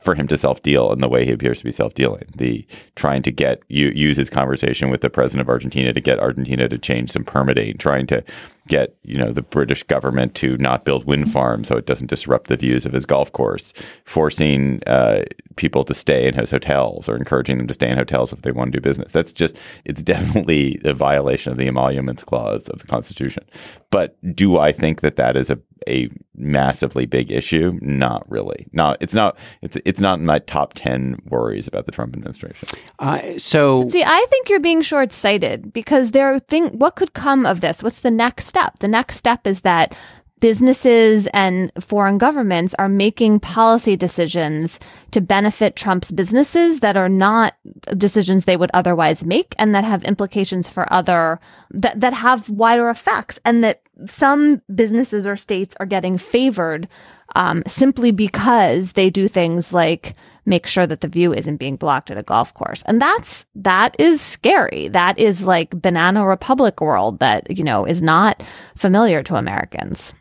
for 0.00 0.14
him 0.14 0.28
to 0.28 0.36
self 0.36 0.62
deal 0.62 0.92
in 0.92 1.00
the 1.00 1.08
way 1.08 1.24
he 1.24 1.32
appears 1.32 1.58
to 1.58 1.64
be 1.64 1.72
self 1.72 1.94
dealing. 1.94 2.24
The 2.36 2.66
trying 2.94 3.22
to 3.22 3.32
get 3.32 3.62
you 3.68 3.88
use 3.88 4.16
his 4.16 4.30
conversation 4.30 4.90
with 4.90 5.00
the 5.00 5.10
president 5.10 5.42
of 5.42 5.48
Argentina 5.48 5.92
to 5.92 6.00
get 6.00 6.20
Argentina 6.20 6.68
to 6.68 6.78
change 6.78 7.10
some 7.10 7.24
permitting, 7.24 7.78
trying 7.78 8.06
to 8.08 8.22
get 8.68 8.94
you 9.02 9.18
know 9.18 9.32
the 9.32 9.42
British 9.42 9.82
government 9.82 10.34
to 10.36 10.56
not 10.58 10.84
build 10.84 11.04
wind 11.04 11.32
farms 11.32 11.68
so 11.68 11.76
it 11.76 11.86
doesn't 11.86 12.08
disrupt 12.08 12.48
the 12.48 12.56
views 12.56 12.86
of 12.86 12.92
his 12.92 13.06
golf 13.06 13.32
course, 13.32 13.72
forcing 14.04 14.82
uh, 14.86 15.24
people 15.56 15.84
to 15.84 15.94
stay 15.94 16.26
in 16.26 16.34
his 16.34 16.50
hotels 16.50 17.08
or 17.08 17.16
encouraging 17.16 17.58
them 17.58 17.66
to 17.66 17.74
stay 17.74 17.90
in 17.90 17.98
hotels 17.98 18.32
if 18.32 18.42
they 18.42 18.52
want 18.52 18.72
to 18.72 18.78
do 18.78 18.82
business. 18.82 19.12
That's 19.12 19.32
just 19.32 19.56
it's 19.84 20.02
definitely 20.14 20.80
a 20.84 20.94
violation 20.94 21.52
of 21.52 21.58
the 21.58 21.66
emoluments 21.66 22.24
clause 22.24 22.68
of 22.68 22.80
the 22.80 22.86
Constitution. 22.86 23.44
But 23.90 24.16
do 24.34 24.58
I 24.58 24.72
think 24.72 25.00
that 25.00 25.16
that 25.16 25.36
is 25.36 25.50
a 25.50 25.58
a 25.86 26.10
massively 26.34 27.06
big 27.06 27.30
issue? 27.30 27.78
Not 27.80 28.28
really. 28.30 28.66
Not 28.72 28.98
it's 29.00 29.14
not 29.14 29.38
it's 29.62 29.76
it's 29.84 30.00
not 30.00 30.18
in 30.18 30.26
my 30.26 30.38
top 30.40 30.74
ten 30.74 31.20
worries 31.26 31.66
about 31.66 31.86
the 31.86 31.92
Trump 31.92 32.14
administration. 32.14 32.68
Uh, 32.98 33.36
so 33.36 33.88
See, 33.88 34.04
I 34.04 34.26
think 34.28 34.48
you're 34.48 34.60
being 34.60 34.82
short 34.82 35.12
sighted 35.12 35.72
because 35.72 36.10
there 36.10 36.32
are 36.32 36.38
thing 36.38 36.78
what 36.78 36.96
could 36.96 37.14
come 37.14 37.46
of 37.46 37.60
this? 37.60 37.82
What's 37.82 38.00
the 38.00 38.10
next 38.10 38.46
step? 38.46 38.57
The 38.80 38.88
next 38.88 39.16
step 39.16 39.46
is 39.46 39.60
that 39.60 39.94
businesses 40.40 41.26
and 41.28 41.72
foreign 41.80 42.18
governments 42.18 42.74
are 42.78 42.88
making 42.88 43.40
policy 43.40 43.96
decisions 43.96 44.78
to 45.10 45.20
benefit 45.20 45.76
Trump's 45.76 46.12
businesses 46.12 46.80
that 46.80 46.96
are 46.96 47.08
not 47.08 47.54
decisions 47.96 48.44
they 48.44 48.56
would 48.56 48.70
otherwise 48.74 49.24
make 49.24 49.54
and 49.58 49.74
that 49.74 49.84
have 49.84 50.04
implications 50.04 50.68
for 50.68 50.90
other 50.92 51.40
that 51.70 52.00
that 52.00 52.12
have 52.12 52.48
wider 52.48 52.88
effects 52.88 53.38
and 53.44 53.64
that 53.64 53.82
some 54.06 54.62
businesses 54.74 55.26
or 55.26 55.36
states 55.36 55.76
are 55.80 55.86
getting 55.86 56.18
favored 56.18 56.88
um, 57.36 57.62
simply 57.66 58.10
because 58.10 58.92
they 58.92 59.10
do 59.10 59.28
things 59.28 59.72
like 59.72 60.14
make 60.46 60.66
sure 60.66 60.86
that 60.86 61.00
the 61.00 61.08
view 61.08 61.34
isn't 61.34 61.56
being 61.56 61.76
blocked 61.76 62.10
at 62.10 62.16
a 62.16 62.22
golf 62.22 62.54
course. 62.54 62.82
And 62.84 63.02
that's, 63.02 63.44
that 63.54 63.94
is 63.98 64.20
scary. 64.20 64.88
That 64.88 65.18
is 65.18 65.42
like 65.42 65.70
banana 65.80 66.26
republic 66.26 66.80
world 66.80 67.18
that, 67.18 67.56
you 67.56 67.64
know, 67.64 67.84
is 67.84 68.00
not 68.00 68.42
familiar 68.76 69.22
to 69.24 69.36
Americans. 69.36 70.14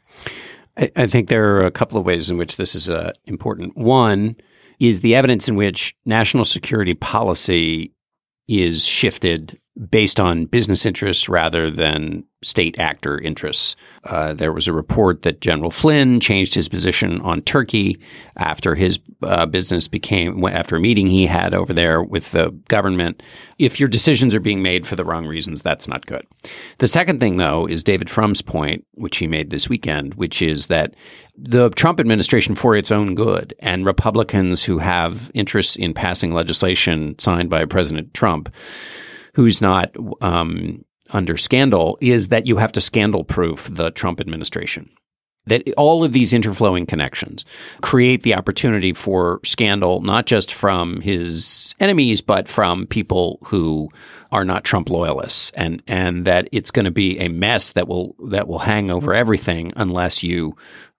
I, 0.78 0.92
I 0.96 1.08
think 1.08 1.30
there 1.30 1.56
are 1.56 1.66
a 1.66 1.72
couple 1.72 1.98
of 1.98 2.06
ways 2.06 2.30
in 2.30 2.38
which 2.38 2.58
this 2.58 2.76
is 2.76 2.90
uh, 2.90 3.14
important. 3.26 3.78
One 3.78 4.36
is 4.80 5.00
the 5.00 5.16
evidence 5.16 5.48
in 5.48 5.56
which 5.56 5.96
national 6.06 6.46
security 6.46 6.94
policy 6.94 7.94
is 8.48 8.86
shifted 8.86 9.60
based 9.90 10.20
on 10.20 10.46
business 10.46 10.86
interests 10.86 11.30
rather 11.30 11.70
than 11.70 12.24
state 12.44 12.78
actor 12.80 13.20
interests. 13.20 13.76
Uh, 14.04 14.34
there 14.34 14.54
was 14.54 14.68
a 14.68 14.74
report 14.74 15.24
that 15.24 15.42
General 15.42 15.72
Flynn 15.72 16.20
changed 16.20 16.54
his 16.54 16.70
position 16.70 17.20
on 17.22 17.42
Turkey 17.42 18.00
after 18.38 18.76
his 18.76 19.00
uh, 19.24 19.46
business 19.46 19.88
became 19.88 20.44
after 20.46 20.76
a 20.76 20.80
meeting 20.80 21.08
he 21.08 21.26
had 21.26 21.54
over 21.54 21.74
there 21.74 22.02
with 22.02 22.32
the 22.32 22.52
government. 22.68 23.24
If 23.58 23.80
your 23.80 23.90
decisions 23.90 24.36
are 24.36 24.40
being 24.40 24.62
made 24.62 24.86
for 24.86 24.96
the 24.96 25.04
wrong 25.04 25.26
reasons, 25.26 25.62
that's 25.62 25.88
not 25.88 26.06
good. 26.06 26.26
The 26.78 26.88
second 26.88 27.20
thing, 27.20 27.38
though, 27.38 27.68
is 27.68 27.84
David 27.84 28.10
Frum's 28.10 28.42
point, 28.42 28.86
which 28.94 29.18
he 29.18 29.28
made 29.28 29.50
this 29.50 29.68
weekend, 29.68 30.14
which 30.16 30.42
is 30.42 30.68
that 30.68 30.96
the 31.36 31.70
Trump 31.72 32.00
administration, 32.00 32.56
for 32.56 32.76
its 32.76 32.92
own 32.92 33.14
good, 33.14 33.54
and 33.60 33.86
Republicans 33.86 34.64
who 34.64 34.80
have 34.80 35.32
interests 35.34 35.76
in 35.76 35.94
passing 35.94 36.34
legislation 36.34 37.18
signed 37.20 37.50
by 37.50 37.66
President 37.66 38.14
Trump 38.14 38.54
who's 39.38 39.62
not 39.62 39.96
um, 40.20 40.84
under 41.12 41.38
scandal 41.38 41.96
is 42.02 42.30
that 42.30 42.48
you 42.48 42.58
have 42.58 42.72
to 42.72 42.82
scandal 42.82 43.24
proof 43.24 43.70
the 43.72 43.92
Trump 43.92 44.20
administration. 44.20 44.90
That 45.46 45.72
all 45.78 46.04
of 46.04 46.12
these 46.12 46.34
interflowing 46.34 46.88
connections 46.88 47.46
create 47.82 48.24
the 48.24 48.34
opportunity 48.34 48.94
for 48.94 49.40
scandal, 49.46 50.02
not 50.02 50.26
just 50.26 50.52
from 50.52 51.02
his 51.02 51.76
enemies, 51.80 52.20
but 52.20 52.50
from 52.50 52.88
people 52.88 53.38
who 53.44 53.90
are 54.32 54.44
not 54.44 54.64
Trump 54.64 54.90
loyalists, 54.90 55.52
and 55.52 55.84
and 55.88 56.26
that 56.26 56.50
it's 56.52 56.72
going 56.72 56.86
to 56.86 56.92
be 56.92 57.20
a 57.20 57.30
mess 57.30 57.74
that 57.74 57.88
will 57.88 58.16
that 58.26 58.48
will 58.48 58.60
hang 58.60 58.90
over 58.90 59.14
everything 59.14 59.72
unless 59.76 60.24
you 60.24 60.56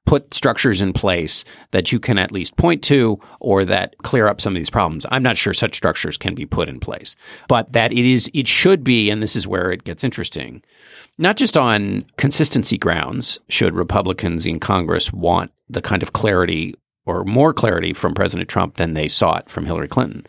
put 0.08 0.32
structures 0.32 0.80
in 0.80 0.94
place 0.94 1.44
that 1.72 1.92
you 1.92 2.00
can 2.00 2.16
at 2.16 2.32
least 2.32 2.56
point 2.56 2.82
to 2.82 3.20
or 3.40 3.62
that 3.66 3.94
clear 3.98 4.26
up 4.26 4.40
some 4.40 4.54
of 4.54 4.58
these 4.58 4.70
problems. 4.70 5.04
I'm 5.10 5.22
not 5.22 5.36
sure 5.36 5.52
such 5.52 5.76
structures 5.76 6.16
can 6.16 6.34
be 6.34 6.46
put 6.46 6.66
in 6.66 6.80
place, 6.80 7.14
but 7.46 7.74
that 7.74 7.92
it 7.92 8.10
is 8.10 8.30
it 8.32 8.48
should 8.48 8.82
be 8.82 9.10
and 9.10 9.22
this 9.22 9.36
is 9.36 9.46
where 9.46 9.70
it 9.70 9.84
gets 9.84 10.02
interesting. 10.02 10.62
Not 11.18 11.36
just 11.36 11.58
on 11.58 12.04
consistency 12.16 12.78
grounds 12.78 13.38
should 13.50 13.74
Republicans 13.74 14.46
in 14.46 14.60
Congress 14.60 15.12
want 15.12 15.52
the 15.68 15.82
kind 15.82 16.02
of 16.02 16.14
clarity 16.14 16.74
or 17.08 17.24
more 17.24 17.52
clarity 17.54 17.92
from 17.92 18.14
President 18.14 18.48
Trump 18.48 18.74
than 18.74 18.94
they 18.94 19.08
sought 19.08 19.48
from 19.50 19.64
Hillary 19.64 19.88
Clinton. 19.88 20.24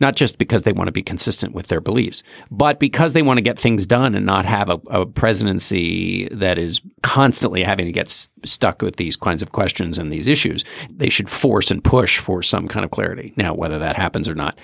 Not 0.00 0.16
just 0.16 0.38
because 0.38 0.62
they 0.62 0.72
want 0.72 0.88
to 0.88 0.92
be 0.92 1.02
consistent 1.02 1.54
with 1.54 1.66
their 1.68 1.80
beliefs, 1.80 2.22
but 2.50 2.80
because 2.80 3.12
they 3.12 3.22
want 3.22 3.36
to 3.38 3.42
get 3.42 3.58
things 3.58 3.86
done 3.86 4.14
and 4.14 4.24
not 4.26 4.44
have 4.46 4.70
a, 4.70 4.80
a 4.90 5.06
presidency 5.06 6.28
that 6.32 6.58
is 6.58 6.80
constantly 7.02 7.62
having 7.62 7.86
to 7.86 7.92
get 7.92 8.06
s- 8.06 8.28
stuck 8.44 8.82
with 8.82 8.96
these 8.96 9.16
kinds 9.16 9.42
of 9.42 9.52
questions 9.52 9.98
and 9.98 10.10
these 10.10 10.26
issues. 10.28 10.64
They 10.90 11.08
should 11.08 11.28
force 11.28 11.70
and 11.70 11.84
push 11.84 12.18
for 12.18 12.42
some 12.42 12.66
kind 12.68 12.84
of 12.84 12.90
clarity. 12.90 13.32
Now, 13.36 13.54
whether 13.54 13.78
that 13.78 13.96
happens 13.96 14.28
or 14.28 14.34
not, 14.34 14.58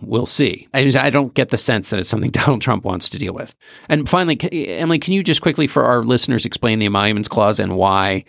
we'll 0.00 0.26
see. 0.26 0.66
I, 0.72 0.84
just- 0.84 0.96
I 0.96 1.10
don't 1.10 1.34
get 1.34 1.50
the 1.50 1.56
sense 1.56 1.90
that 1.90 2.00
it's 2.00 2.08
something 2.08 2.30
Donald 2.32 2.62
Trump 2.62 2.84
wants 2.84 3.08
to 3.10 3.18
deal 3.18 3.34
with. 3.34 3.54
And 3.88 4.08
finally, 4.08 4.38
Emily, 4.78 4.98
can 4.98 5.12
you 5.14 5.22
just 5.22 5.42
quickly 5.42 5.66
for 5.66 5.84
our 5.84 6.02
listeners 6.04 6.46
explain 6.46 6.78
the 6.78 6.86
emoluments 6.86 7.28
clause 7.28 7.60
and 7.60 7.76
why 7.76 8.24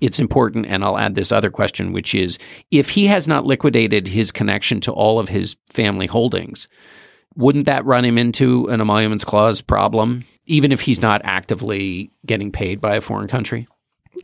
it's 0.00 0.20
important. 0.20 0.66
And 0.66 0.84
I'll 0.84 0.98
add 0.98 1.14
this 1.14 1.32
other 1.32 1.50
question, 1.50 1.92
which 1.92 2.14
is 2.14 2.38
if 2.70 2.90
he 2.90 3.06
has 3.06 3.26
not 3.26 3.44
liquidated 3.44 4.08
his 4.08 4.30
connection 4.32 4.80
to 4.82 4.92
all 4.92 5.18
of 5.18 5.28
his 5.28 5.56
family 5.70 6.06
holdings, 6.06 6.68
wouldn't 7.34 7.66
that 7.66 7.84
run 7.84 8.04
him 8.04 8.18
into 8.18 8.66
an 8.66 8.80
emoluments 8.80 9.24
clause 9.24 9.60
problem, 9.60 10.24
even 10.46 10.72
if 10.72 10.80
he's 10.80 11.02
not 11.02 11.20
actively 11.24 12.10
getting 12.24 12.50
paid 12.50 12.80
by 12.80 12.96
a 12.96 13.00
foreign 13.00 13.28
country? 13.28 13.68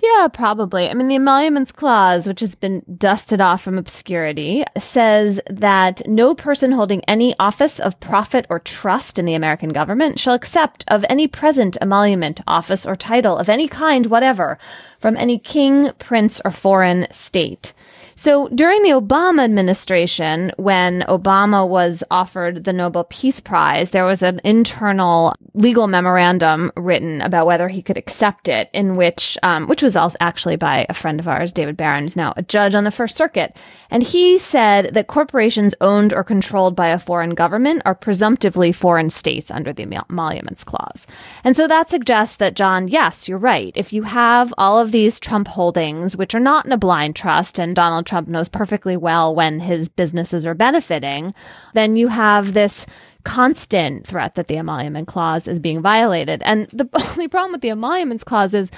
Yeah, 0.01 0.29
probably. 0.29 0.89
I 0.89 0.95
mean, 0.95 1.09
the 1.09 1.17
emoluments 1.17 1.71
clause, 1.71 2.27
which 2.27 2.41
has 2.41 2.55
been 2.55 2.83
dusted 2.97 3.41
off 3.41 3.63
from 3.63 3.77
obscurity, 3.77 4.65
says 4.79 5.41
that 5.51 6.01
no 6.09 6.35
person 6.35 6.73
holding 6.73 7.05
any 7.05 7.35
office 7.39 7.79
of 7.79 8.01
profit 8.01 8.47
or 8.49 8.59
trust 8.59 9.19
in 9.19 9.27
the 9.27 9.35
American 9.35 9.71
government 9.71 10.19
shall 10.19 10.35
accept 10.35 10.85
of 10.89 11.05
any 11.11 11.27
present 11.27 11.77
emolument, 11.83 12.41
office, 12.47 12.87
or 12.87 12.97
title 12.97 13.37
of 13.37 13.49
any 13.49 13.69
kind 13.69 14.07
whatever 14.07 14.57
from 14.99 15.17
any 15.17 15.39
king, 15.39 15.91
prince, 15.99 16.41
or 16.45 16.51
foreign 16.51 17.07
state. 17.11 17.75
So 18.23 18.47
during 18.51 18.85
the 18.85 18.91
Obama 18.91 19.43
administration, 19.43 20.53
when 20.57 21.01
Obama 21.09 21.69
was 21.69 22.05
offered 22.09 22.63
the 22.63 22.73
Nobel 22.73 23.03
Peace 23.11 23.41
Prize, 23.41 23.91
there 23.91 24.05
was 24.05 24.23
an 24.23 24.41
internal 24.45 25.35
legal 25.55 25.89
memorandum 25.89 26.71
written 26.77 27.21
about 27.21 27.47
whether 27.47 27.69
he 27.69 27.83
could 27.83 27.99
accept 27.99 28.47
it, 28.47 28.71
in 28.73 28.95
which, 28.95 29.37
um, 29.43 29.67
which 29.67 29.83
was 29.83 29.97
also 29.97 30.17
actually 30.21 30.55
by 30.55 30.87
a 30.89 30.95
friend 30.95 31.19
of 31.19 31.27
ours, 31.27 31.53
David 31.53 31.77
Barron, 31.77 32.05
who's 32.05 32.15
now 32.15 32.33
a 32.37 32.43
judge 32.43 32.77
on 32.77 32.85
the 32.85 32.93
First 32.93 33.17
Circuit. 33.17 33.57
And 33.91 34.05
he 34.05 34.39
said 34.39 34.95
that 34.95 35.09
corporations 35.09 35.75
owned 35.81 36.13
or 36.13 36.23
controlled 36.23 36.77
by 36.77 36.91
a 36.91 37.01
foreign 37.01 37.35
government 37.35 37.83
are 37.85 37.95
presumptively 37.97 38.71
foreign 38.71 39.11
states 39.11 39.51
under 39.51 39.73
the 39.73 39.83
emoluments 39.83 40.63
clause. 40.63 41.09
And 41.43 41.57
so 41.57 41.67
that 41.67 41.91
suggests 41.91 42.37
that, 42.37 42.55
John, 42.55 42.87
yes, 42.87 43.29
you're 43.29 43.37
right. 43.37 43.73
If 43.77 43.93
you 43.93 44.05
have 44.05 44.55
all 44.57 44.79
of 44.79 44.93
these 44.93 45.19
Trump 45.19 45.49
holdings, 45.49 46.17
which 46.17 46.37
are 46.37 46.41
not 46.41 46.67
in 46.67 46.73
a 46.73 46.79
blind 46.79 47.17
trust, 47.17 47.59
and 47.59 47.75
Donald 47.75 48.07
Trump 48.13 48.29
knows 48.29 48.47
perfectly 48.51 48.95
well 48.95 49.35
when 49.35 49.59
his 49.59 49.89
businesses 49.89 50.45
are 50.45 50.53
benefiting, 50.53 51.33
then 51.73 51.97
you 51.97 52.09
have 52.09 52.53
this 52.53 52.85
constant 53.25 54.07
threat 54.07 54.35
that 54.35 54.49
the 54.49 54.57
emolument 54.57 55.09
clause 55.09 55.49
is 55.49 55.59
being 55.59 55.81
violated. 55.81 56.43
And 56.45 56.69
the 56.75 56.87
only 57.11 57.27
problem 57.27 57.53
with 57.53 57.63
the 57.63 57.71
emoluments 57.71 58.23
clause 58.23 58.53
is 58.53 58.71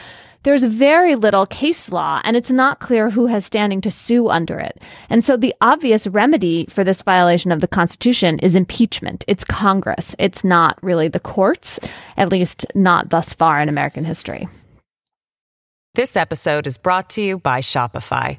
there's 0.44 0.62
very 0.62 1.16
little 1.16 1.47
case 1.47 1.90
law 1.90 2.20
and 2.23 2.37
it's 2.37 2.53
not 2.53 2.79
clear 2.79 3.11
who 3.11 3.27
has 3.27 3.44
standing 3.44 3.81
to 3.81 3.90
sue 3.90 4.29
under 4.29 4.61
it. 4.61 4.81
And 5.11 5.25
so 5.25 5.37
the 5.37 5.53
obvious 5.61 6.07
remedy 6.07 6.66
for 6.70 6.85
this 6.85 7.03
violation 7.03 7.51
of 7.51 7.61
the 7.61 7.66
Constitution 7.66 8.38
is 8.38 8.55
impeachment. 8.55 9.25
It's 9.27 9.42
Congress. 9.42 10.14
It's 10.20 10.44
not 10.44 10.79
really 10.81 11.09
the 11.09 11.18
courts, 11.18 11.81
at 12.16 12.31
least 12.31 12.66
not 12.77 13.09
thus 13.09 13.35
far 13.35 13.61
in 13.61 13.68
American 13.68 14.05
history. 14.05 14.47
This 15.97 16.16
episode 16.16 16.68
is 16.68 16.79
brought 16.79 17.11
to 17.11 17.20
you 17.20 17.38
by 17.38 17.62
Shopify. 17.62 18.38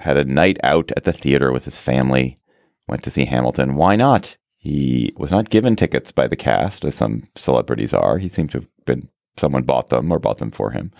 had 0.00 0.16
a 0.16 0.24
night 0.24 0.58
out 0.62 0.92
at 0.96 1.04
the 1.04 1.12
theater 1.12 1.52
with 1.52 1.64
his 1.64 1.78
family, 1.78 2.38
went 2.86 3.02
to 3.04 3.10
see 3.10 3.24
Hamilton. 3.24 3.74
Why 3.74 3.96
not? 3.96 4.36
He 4.56 5.12
was 5.16 5.30
not 5.30 5.50
given 5.50 5.76
tickets 5.76 6.12
by 6.12 6.26
the 6.26 6.36
cast, 6.36 6.84
as 6.84 6.94
some 6.94 7.24
celebrities 7.36 7.94
are. 7.94 8.18
He 8.18 8.28
seemed 8.28 8.50
to 8.52 8.58
have 8.58 8.68
been 8.84 9.08
someone 9.36 9.62
bought 9.62 9.88
them 9.88 10.10
or 10.10 10.18
bought 10.18 10.38
them 10.38 10.50
for 10.50 10.72
him. 10.72 10.90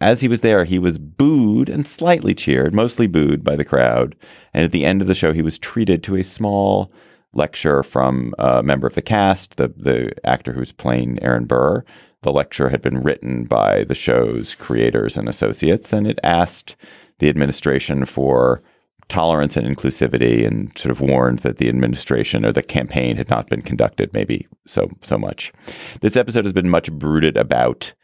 As 0.00 0.22
he 0.22 0.28
was 0.28 0.40
there, 0.40 0.64
he 0.64 0.78
was 0.78 0.98
booed 0.98 1.68
and 1.68 1.86
slightly 1.86 2.34
cheered, 2.34 2.72
mostly 2.72 3.06
booed 3.06 3.44
by 3.44 3.56
the 3.56 3.64
crowd. 3.64 4.16
And 4.54 4.64
at 4.64 4.72
the 4.72 4.86
end 4.86 5.02
of 5.02 5.08
the 5.08 5.14
show, 5.14 5.32
he 5.32 5.42
was 5.42 5.58
treated 5.58 6.02
to 6.04 6.16
a 6.16 6.24
small 6.24 6.90
lecture 7.32 7.82
from 7.82 8.34
a 8.38 8.62
member 8.62 8.86
of 8.86 8.94
the 8.94 9.02
cast, 9.02 9.56
the 9.56 9.68
the 9.76 10.12
actor 10.24 10.52
who's 10.52 10.72
playing 10.72 11.22
Aaron 11.22 11.44
Burr. 11.44 11.84
The 12.22 12.32
lecture 12.32 12.68
had 12.68 12.82
been 12.82 13.02
written 13.02 13.44
by 13.44 13.84
the 13.84 13.94
show's 13.94 14.54
creators 14.54 15.16
and 15.16 15.28
associates, 15.28 15.92
and 15.92 16.06
it 16.06 16.18
asked 16.22 16.76
the 17.18 17.28
administration 17.28 18.04
for 18.04 18.62
tolerance 19.08 19.56
and 19.56 19.66
inclusivity 19.66 20.46
and 20.46 20.76
sort 20.78 20.90
of 20.90 21.00
warned 21.00 21.40
that 21.40 21.56
the 21.56 21.68
administration 21.68 22.46
or 22.46 22.52
the 22.52 22.62
campaign 22.62 23.16
had 23.16 23.28
not 23.28 23.48
been 23.48 23.62
conducted 23.62 24.12
maybe 24.12 24.46
so 24.66 24.88
so 25.00 25.18
much. 25.18 25.52
This 26.00 26.16
episode 26.16 26.44
has 26.44 26.52
been 26.52 26.70
much 26.70 26.90
brooded 26.92 27.36
about. 27.36 27.94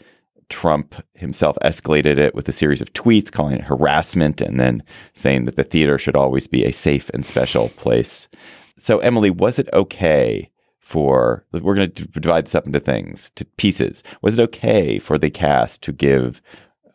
Trump 0.48 0.94
himself 1.14 1.58
escalated 1.64 2.18
it 2.18 2.32
with 2.32 2.48
a 2.48 2.52
series 2.52 2.80
of 2.80 2.92
tweets 2.92 3.32
calling 3.32 3.56
it 3.56 3.64
harassment 3.64 4.40
and 4.40 4.60
then 4.60 4.80
saying 5.12 5.44
that 5.44 5.56
the 5.56 5.64
theater 5.64 5.98
should 5.98 6.14
always 6.14 6.46
be 6.46 6.64
a 6.64 6.72
safe 6.72 7.10
and 7.10 7.26
special 7.26 7.70
place. 7.70 8.28
So 8.76 8.98
Emily, 8.98 9.30
was 9.30 9.58
it 9.58 9.68
okay 9.72 10.50
for 10.86 11.44
we're 11.50 11.74
going 11.74 11.90
to 11.90 12.06
divide 12.06 12.46
this 12.46 12.54
up 12.54 12.64
into 12.64 12.78
things 12.78 13.32
to 13.34 13.44
pieces. 13.44 14.04
Was 14.22 14.38
it 14.38 14.42
okay 14.42 15.00
for 15.00 15.18
the 15.18 15.30
cast 15.30 15.82
to 15.82 15.92
give 15.92 16.40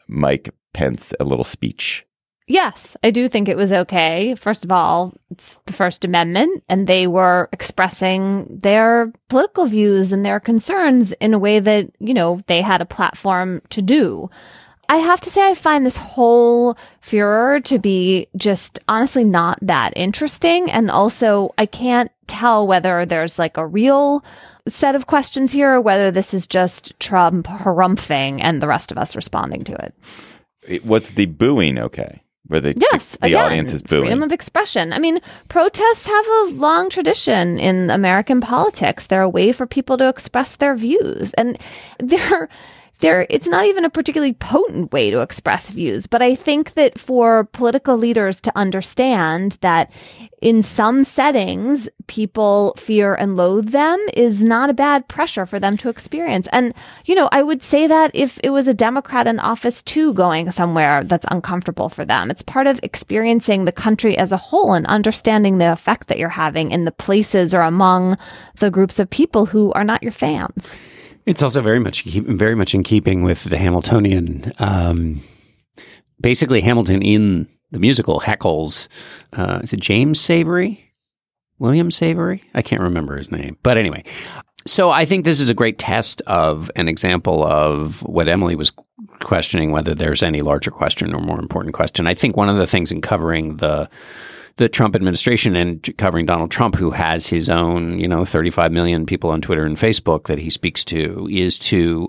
Mike 0.08 0.50
Pence 0.72 1.14
a 1.20 1.26
little 1.26 1.44
speech? 1.44 2.06
Yes, 2.48 2.96
I 3.04 3.12
do 3.12 3.28
think 3.28 3.50
it 3.50 3.58
was 3.58 3.74
okay. 3.74 4.36
First 4.36 4.64
of 4.64 4.72
all, 4.72 5.14
it's 5.30 5.60
the 5.66 5.74
First 5.74 6.06
Amendment, 6.06 6.64
and 6.70 6.88
they 6.88 7.06
were 7.06 7.50
expressing 7.52 8.60
their 8.62 9.12
political 9.28 9.66
views 9.66 10.14
and 10.14 10.26
their 10.26 10.40
concerns 10.40 11.12
in 11.14 11.34
a 11.34 11.40
way 11.40 11.60
that, 11.60 11.92
you 12.00 12.14
know, 12.14 12.40
they 12.48 12.62
had 12.62 12.82
a 12.82 12.86
platform 12.86 13.62
to 13.72 13.82
do. 13.82 14.30
I 14.90 14.98
have 14.98 15.22
to 15.22 15.30
say, 15.32 15.50
I 15.50 15.56
find 15.56 15.86
this 15.86 15.96
whole 15.98 16.78
furor 17.00 17.62
to 17.62 17.80
be 17.80 18.28
just 18.36 18.80
honestly 18.88 19.24
not 19.24 19.58
that 19.62 19.94
interesting. 19.96 20.70
And 20.70 20.92
also, 20.92 21.54
I 21.58 21.66
can't 21.66 22.12
tell 22.28 22.68
whether 22.68 23.06
there's 23.06 23.40
like 23.40 23.58
a 23.58 23.66
real 23.66 24.24
set 24.68 24.96
of 24.96 25.08
questions 25.08 25.52
here 25.52 25.76
or 25.76 25.82
whether 25.82 26.12
this 26.12 26.34
is 26.34 26.46
just 26.46 27.00
Trump 27.00 27.48
harumphing 27.48 28.40
and 28.42 28.62
the 28.62 28.68
rest 28.68 28.92
of 28.92 28.98
us 28.98 29.16
responding 29.16 29.64
to 29.64 29.74
it. 29.74 29.94
it 30.68 30.86
was 30.86 31.12
the 31.12 31.26
booing 31.26 31.80
okay? 31.80 32.22
Where 32.48 32.60
the, 32.60 32.74
Yes, 32.92 33.12
the, 33.14 33.20
the 33.20 33.28
again, 33.28 33.46
audience 33.46 33.74
is 33.74 33.82
booing. 33.82 34.04
freedom 34.04 34.24
of 34.24 34.32
expression. 34.34 34.92
I 34.92 35.00
mean, 35.00 35.20
protests 35.48 36.06
have 36.06 36.26
a 36.28 36.52
long 36.56 36.90
tradition 36.90 37.58
in 37.60 37.90
American 37.90 38.42
politics. 38.42 39.08
They're 39.08 39.22
a 39.22 39.30
way 39.30 39.54
for 39.54 39.66
people 39.66 39.98
to 39.98 40.10
express 40.10 40.58
their 40.58 40.76
views, 40.76 41.34
and 41.36 41.58
they're 42.00 42.50
they're. 43.02 43.28
It's 43.30 43.48
not 43.48 43.66
even 43.66 43.84
a 43.84 43.90
particularly 43.90 44.34
potent 44.34 44.92
way 44.92 45.12
to 45.12 45.22
express 45.22 45.70
views, 45.70 46.08
but 46.08 46.22
I 46.22 46.36
think 46.36 46.74
that 46.74 46.98
for 46.98 47.44
political 47.46 47.98
leaders 47.98 48.40
to 48.42 48.58
understand 48.58 49.58
that 49.62 49.92
in 50.42 50.64
some 50.64 51.04
settings 51.04 51.90
people 52.08 52.74
fear 52.78 53.14
and 53.14 53.36
loathe 53.36 53.70
them 53.70 54.00
is 54.14 54.44
not 54.44 54.70
a 54.70 54.74
bad 54.74 55.08
pressure 55.08 55.46
for 55.46 55.60
them 55.60 55.78
to 55.78 55.90
experience. 55.90 56.48
And 56.52 56.74
you 57.06 57.16
know, 57.16 57.30
I 57.32 57.44
would 57.44 57.62
say 57.62 57.88
that 57.88 58.12
if 58.14 58.40
it 58.44 58.52
was 58.52 58.68
a 58.68 58.74
Democrat 58.74 59.28
in 59.28 59.40
office 59.40 59.82
too 59.82 60.14
going 60.14 60.50
somewhere 60.52 61.04
that's 61.04 61.26
uncomfortable 61.30 61.90
for 61.90 62.06
them, 62.06 62.32
it's 62.32 62.42
part 62.42 62.68
of 62.68 62.80
experiencing 62.84 63.66
the 63.66 63.72
country 63.72 64.18
as 64.18 64.32
a 64.32 64.38
whole 64.38 64.74
and 64.74 64.86
understanding 64.88 65.58
the 65.58 65.72
effect 65.72 66.08
that 66.08 66.18
you're 66.18 66.30
having 66.30 66.72
in 66.72 66.86
the 66.86 66.92
places 66.92 67.54
or 67.54 67.62
among 67.62 68.18
the 68.60 68.72
groups 68.72 69.00
of 69.00 69.10
people 69.10 69.46
who 69.46 69.72
are 69.74 69.84
not 69.84 70.04
your 70.04 70.12
fans. 70.12 70.74
It's 71.26 71.44
also 71.44 71.62
very 71.62 71.80
much 71.80 72.04
very 72.04 72.56
much 72.56 72.74
in 72.74 72.84
keeping 72.84 73.24
with 73.24 73.44
the 73.46 73.58
Hamiltonian. 73.58 74.54
Um, 74.60 75.22
basically, 76.20 76.62
Hamilton 76.62 77.02
in 77.02 77.48
the 77.72 77.80
musical 77.80 78.20
heckles. 78.20 78.88
Uh, 79.34 79.60
is 79.64 79.74
it 79.74 79.80
James 79.80 80.20
Seabury? 80.20 80.94
William 81.60 81.92
Seabury? 81.92 82.44
I 82.54 82.62
can't 82.62 82.82
remember 82.82 83.18
his 83.18 83.32
name, 83.32 83.58
but 83.64 83.78
anyway. 83.78 84.04
So 84.68 84.92
I 84.92 85.06
think 85.06 85.26
this 85.26 85.40
is 85.40 85.50
a 85.50 85.56
great 85.56 85.80
test 85.80 86.22
of 86.28 86.70
an 86.76 86.88
example 86.88 87.44
of 87.44 88.02
what 88.04 88.28
Emily 88.28 88.56
was 88.56 88.72
questioning 89.22 89.72
whether 89.72 89.96
there's 89.96 90.22
any 90.24 90.42
larger 90.42 90.72
question 90.72 91.14
or 91.14 91.22
more 91.22 91.40
important 91.40 91.74
question. 91.74 92.08
I 92.08 92.14
think 92.14 92.38
one 92.38 92.50
of 92.50 92.58
the 92.58 92.68
things 92.68 92.92
in 92.92 93.02
covering 93.02 93.58
the 93.58 93.90
the 94.62 94.70
Trump 94.70 94.96
administration 94.96 95.56
and 95.56 95.98
covering 95.98 96.28
Donald 96.28 96.52
Trump, 96.52 96.76
who 96.76 96.92
has 96.92 97.26
his 97.26 97.50
own, 97.50 98.00
you 98.00 98.08
know, 98.08 98.24
35 98.24 98.72
million 98.72 99.08
people 99.08 99.32
on 99.32 99.42
Twitter 99.42 99.66
and 99.66 99.76
Facebook 99.76 100.28
that 100.28 100.38
he 100.38 100.52
speaks 100.52 100.86
to, 100.86 101.28
is 101.32 101.58
to, 101.58 102.08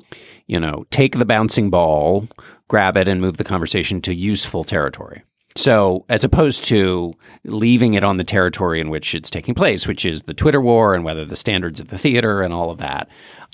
you 0.48 0.60
know, 0.60 0.84
take 0.90 1.16
the 1.16 1.24
bouncing 1.24 1.70
ball, 1.70 2.28
grab 2.68 2.98
it, 2.98 3.08
and 3.08 3.22
move 3.22 3.38
the 3.38 3.44
conversation 3.44 4.02
to 4.02 4.14
useful 4.14 4.64
territory. 4.64 5.22
So, 5.56 6.04
as 6.10 6.24
opposed 6.24 6.64
to 6.64 7.14
leaving 7.44 7.94
it 7.94 8.04
on 8.04 8.18
the 8.18 8.24
territory 8.24 8.80
in 8.80 8.90
which 8.90 9.14
it's 9.14 9.30
taking 9.30 9.54
place, 9.54 9.86
which 9.86 10.04
is 10.04 10.22
the 10.22 10.34
Twitter 10.34 10.60
war 10.60 10.94
and 10.94 11.04
whether 11.04 11.24
the 11.24 11.36
standards 11.36 11.80
of 11.80 11.88
the 11.88 11.96
theater 11.96 12.42
and 12.42 12.52
all 12.52 12.70
of 12.70 12.78
that, 12.78 13.08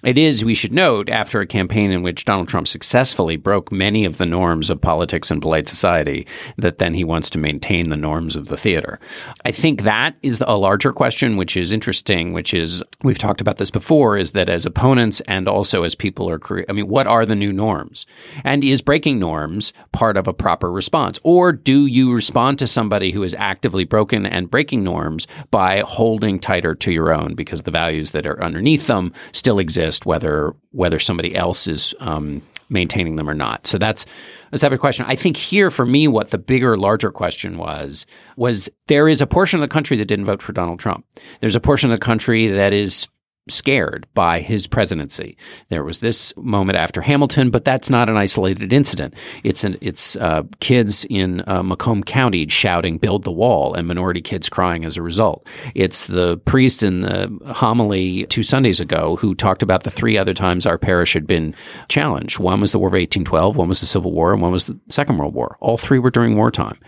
it 0.04 0.16
is, 0.16 0.44
we 0.44 0.54
should 0.54 0.70
note, 0.70 1.08
after 1.08 1.40
a 1.40 1.46
campaign 1.46 1.90
in 1.90 2.02
which 2.02 2.24
Donald 2.24 2.46
Trump 2.46 2.68
successfully 2.68 3.37
broke 3.37 3.72
many 3.72 4.04
of 4.04 4.16
the 4.16 4.26
norms 4.26 4.70
of 4.70 4.80
politics 4.80 5.28
and 5.28 5.42
polite 5.42 5.66
society, 5.66 6.24
that 6.56 6.78
then 6.78 6.94
he 6.94 7.02
wants 7.02 7.28
to 7.30 7.38
maintain 7.38 7.88
the 7.88 7.96
norms 7.96 8.37
of 8.37 8.46
the 8.46 8.56
theater. 8.56 9.00
I 9.44 9.50
think 9.50 9.82
that 9.82 10.14
is 10.22 10.40
a 10.46 10.56
larger 10.56 10.92
question, 10.92 11.37
which 11.37 11.56
is 11.56 11.72
interesting, 11.72 12.32
which 12.32 12.54
is, 12.54 12.80
we've 13.02 13.18
talked 13.18 13.40
about 13.40 13.56
this 13.56 13.72
before, 13.72 14.16
is 14.16 14.32
that 14.32 14.48
as 14.48 14.64
opponents 14.64 15.20
and 15.22 15.48
also 15.48 15.82
as 15.82 15.96
people 15.96 16.30
are, 16.30 16.40
I 16.68 16.72
mean, 16.72 16.87
what 16.87 17.08
are 17.08 17.26
the 17.26 17.34
new 17.34 17.52
norms? 17.52 18.06
And 18.44 18.62
is 18.62 18.82
breaking 18.82 19.18
norms 19.18 19.72
part 19.90 20.16
of 20.16 20.28
a 20.28 20.32
proper 20.32 20.70
response? 20.70 21.18
Or 21.24 21.50
do 21.50 21.87
you 21.87 22.14
respond 22.14 22.61
to 22.61 22.68
somebody 22.68 23.11
who 23.11 23.24
is 23.24 23.34
actively 23.34 23.82
broken 23.82 24.26
and 24.26 24.48
breaking 24.48 24.84
norms 24.84 25.26
by 25.50 25.80
holding 25.80 26.38
tighter 26.38 26.76
to 26.76 26.92
your 26.92 27.12
own 27.12 27.34
because 27.34 27.64
the 27.64 27.72
values 27.72 28.12
that 28.12 28.26
are 28.26 28.40
underneath 28.40 28.87
them 28.87 29.12
still 29.32 29.58
exist? 29.88 30.07
whether 30.07 30.55
whether 30.72 30.98
somebody 30.98 31.35
else 31.35 31.66
is 31.66 31.94
um, 32.01 32.42
maintaining 32.70 33.16
them 33.16 33.29
or 33.29 33.35
not. 33.35 33.66
So 33.66 33.79
that's 33.79 34.07
a 34.53 34.59
separate 34.59 34.81
question. 34.81 35.07
I 35.09 35.16
think 35.16 35.37
here 35.37 35.70
for 35.70 35.87
me, 35.87 36.09
what 36.09 36.31
the 36.31 36.38
bigger, 36.38 36.77
larger 36.77 37.11
question 37.11 37.59
was 37.59 38.07
was 38.37 38.68
there 38.87 39.09
is 39.09 39.20
a 39.20 39.27
portion 39.27 39.59
of 39.59 39.62
the 39.62 39.72
country 39.72 39.96
that 39.96 40.07
didn't 40.07 40.24
vote 40.27 40.42
for 40.42 40.53
Donald 40.53 40.79
Trump. 40.79 41.05
There's 41.40 41.57
a 41.57 41.61
portion 41.61 41.90
of 41.90 41.98
the 41.98 42.05
country 42.05 42.48
that 42.48 42.72
is 42.72 43.09
scared 43.50 44.06
by 44.14 44.40
his 44.40 44.66
presidency. 44.66 45.37
There 45.68 45.84
was 45.84 46.00
this 46.00 46.34
moment 46.37 46.78
after 46.78 47.00
Hamilton, 47.00 47.50
but 47.50 47.64
that's 47.64 47.90
not 47.90 48.08
an 48.08 48.16
isolated 48.16 48.72
incident. 48.72 49.14
It's 49.44 49.64
an, 49.64 49.76
it's 49.80 50.16
uh, 50.16 50.44
kids 50.61 51.06
in 51.11 51.42
uh, 51.46 51.62
Macomb 51.62 52.02
County 52.02 52.46
shouting 52.48 52.98
"Build 52.98 53.24
the 53.24 53.32
wall" 53.32 53.74
and 53.74 53.87
minority 53.87 54.20
kids 54.20 54.48
crying 54.48 54.84
as 54.84 54.96
a 54.96 55.02
result. 55.02 55.46
It's 55.74 56.06
the 56.06 56.38
priest 56.38 56.82
in 56.82 57.00
the 57.00 57.52
homily 57.54 58.26
two 58.26 58.42
Sundays 58.42 58.80
ago 58.80 59.16
who 59.16 59.34
talked 59.34 59.62
about 59.62 59.84
the 59.84 59.90
three 59.90 60.18
other 60.18 60.34
times 60.34 60.66
our 60.66 60.78
parish 60.78 61.12
had 61.14 61.26
been 61.26 61.54
challenged. 61.88 62.38
One 62.38 62.61
was 62.61 62.72
the 62.72 62.78
War 62.78 62.88
of 62.88 62.92
1812, 62.92 63.56
one 63.56 63.68
was 63.68 63.80
the 63.80 63.87
Civil 63.87 64.12
War, 64.12 64.32
and 64.32 64.42
one 64.42 64.52
was 64.52 64.66
the 64.66 64.78
Second 64.88 65.18
World 65.18 65.34
War. 65.34 65.56
All 65.61 65.76
three 65.76 65.98
were 65.98 66.11
during 66.11 66.37
wartime 66.37 66.78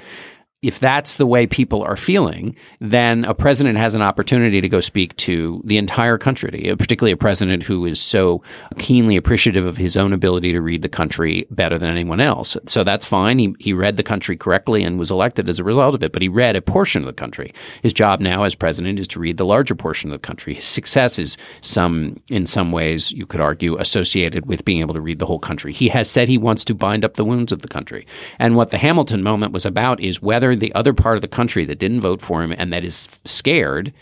if 0.63 0.79
that's 0.79 1.17
the 1.17 1.27
way 1.27 1.47
people 1.47 1.83
are 1.83 1.97
feeling, 1.97 2.55
then 2.81 3.25
a 3.25 3.33
president 3.33 3.79
has 3.79 3.95
an 3.95 4.03
opportunity 4.03 4.61
to 4.61 4.69
go 4.69 4.79
speak 4.79 5.17
to 5.17 5.63
the 5.65 5.79
entire 5.79 6.19
country, 6.19 6.71
uh, 6.71 6.77
particularly 6.77 7.13
a 7.13 7.17
president 7.17 7.63
who 7.63 7.87
is 7.87 7.99
so 7.99 8.43
keenly 8.77 9.17
appreciative 9.17 9.65
of 9.65 9.79
his 9.79 9.97
own 9.97 10.13
ability 10.13 10.53
to 10.53 10.61
read 10.61 10.83
the 10.83 10.89
country 10.89 11.47
better 11.51 11.79
than 11.79 11.89
anyone 11.89 12.21
else. 12.21 12.59
So 12.67 12.85
that's 12.85 13.07
fine. 13.07 13.39
He, 13.39 13.55
he 13.59 13.73
read 13.73 13.97
the 13.97 14.03
country 14.03 14.37
correctly 14.37 14.85
and 14.85 14.99
was 14.99 15.11
elected 15.11 15.49
as 15.49 15.59
a 15.59 15.65
result 15.65 15.95
of 15.95 16.03
it, 16.03 16.13
but 16.13 16.21
he 16.21 16.29
read 16.29 16.57
a 16.57 16.63
portion 16.63 17.03
of 17.03 17.07
the 17.07 17.15
country. 17.15 17.55
His 17.83 17.95
job 17.95 18.21
now 18.21 18.43
as 18.43 18.55
president 18.55 18.99
is 18.99 19.09
to 19.09 19.21
read 19.21 19.39
the 19.39 19.47
larger 19.47 19.75
portion 19.75 20.11
of 20.11 20.13
the 20.21 20.27
country. 20.27 20.55
His 20.55 20.65
success 20.65 21.19
is 21.19 21.39
some, 21.63 22.19
in 22.31 22.45
some 22.45 22.71
ways, 22.71 23.13
you 23.13 23.25
could 23.25 23.41
argue, 23.41 23.79
associated 23.79 24.45
with 24.45 24.67
being 24.67 24.81
able 24.81 24.95
to 24.95 25.01
read 25.01 25.21
the 25.21 25.27
whole 25.27 25.39
country. 25.39 25.73
He 25.73 25.89
has 25.89 26.11
said 26.11 26.29
he 26.29 26.37
wants 26.37 26.67
to 26.67 26.75
bind 26.75 27.03
up 27.03 27.15
the 27.15 27.25
wounds 27.25 27.51
of 27.51 27.61
the 27.61 27.69
country. 27.69 28.07
And 28.39 28.57
what 28.57 28.71
the 28.71 28.79
Hamilton 28.79 29.23
moment 29.23 29.55
was 29.55 29.65
about 29.65 30.01
is 30.01 30.21
whether 30.21 30.50
the 30.57 30.75
other 30.75 30.93
part 30.93 31.17
of 31.17 31.23
the 31.23 31.29
country 31.29 31.65
that 31.65 31.79
didn't 31.79 32.01
vote 32.01 32.21
for 32.21 32.43
him 32.43 32.53
and 32.57 32.73
that 32.73 32.85
is 32.85 33.21
scared 33.25 33.93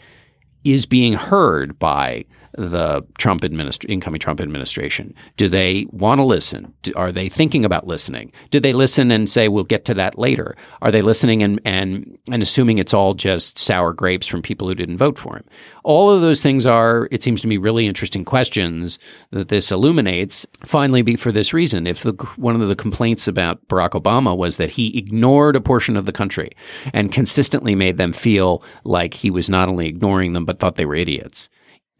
is 0.64 0.86
being 0.86 1.14
heard 1.14 1.78
by 1.78 2.24
the 2.52 3.02
Trump 3.18 3.42
administ- 3.42 3.88
incoming 3.88 4.20
Trump 4.20 4.40
administration? 4.40 5.14
Do 5.36 5.48
they 5.48 5.86
want 5.90 6.18
to 6.18 6.24
listen? 6.24 6.72
Do, 6.82 6.92
are 6.96 7.12
they 7.12 7.28
thinking 7.28 7.64
about 7.64 7.86
listening? 7.86 8.32
Do 8.50 8.60
they 8.60 8.72
listen 8.72 9.10
and 9.10 9.28
say 9.28 9.48
we'll 9.48 9.64
get 9.64 9.84
to 9.86 9.94
that 9.94 10.18
later? 10.18 10.56
Are 10.82 10.90
they 10.90 11.02
listening 11.02 11.42
and 11.42 11.60
and 11.64 12.18
and 12.30 12.42
assuming 12.42 12.78
it's 12.78 12.94
all 12.94 13.14
just 13.14 13.58
sour 13.58 13.92
grapes 13.92 14.26
from 14.26 14.42
people 14.42 14.68
who 14.68 14.74
didn't 14.74 14.96
vote 14.96 15.18
for 15.18 15.36
him? 15.36 15.44
All 15.84 16.10
of 16.10 16.20
those 16.20 16.42
things 16.42 16.66
are, 16.66 17.08
it 17.10 17.22
seems 17.22 17.40
to 17.40 17.48
me, 17.48 17.56
really 17.56 17.86
interesting 17.86 18.24
questions 18.24 18.98
that 19.30 19.48
this 19.48 19.72
illuminates. 19.72 20.46
Finally, 20.64 21.02
be 21.02 21.16
for 21.16 21.32
this 21.32 21.52
reason: 21.54 21.86
if 21.86 22.02
the, 22.02 22.12
one 22.36 22.60
of 22.60 22.68
the 22.68 22.76
complaints 22.76 23.28
about 23.28 23.66
Barack 23.68 23.90
Obama 23.90 24.36
was 24.36 24.56
that 24.56 24.70
he 24.70 24.96
ignored 24.98 25.56
a 25.56 25.60
portion 25.60 25.96
of 25.96 26.06
the 26.06 26.12
country 26.12 26.50
and 26.92 27.12
consistently 27.12 27.74
made 27.74 27.96
them 27.96 28.12
feel 28.12 28.62
like 28.84 29.14
he 29.14 29.30
was 29.30 29.48
not 29.50 29.68
only 29.68 29.86
ignoring 29.86 30.32
them 30.32 30.44
but 30.44 30.58
thought 30.58 30.76
they 30.76 30.86
were 30.86 30.94
idiots 30.94 31.48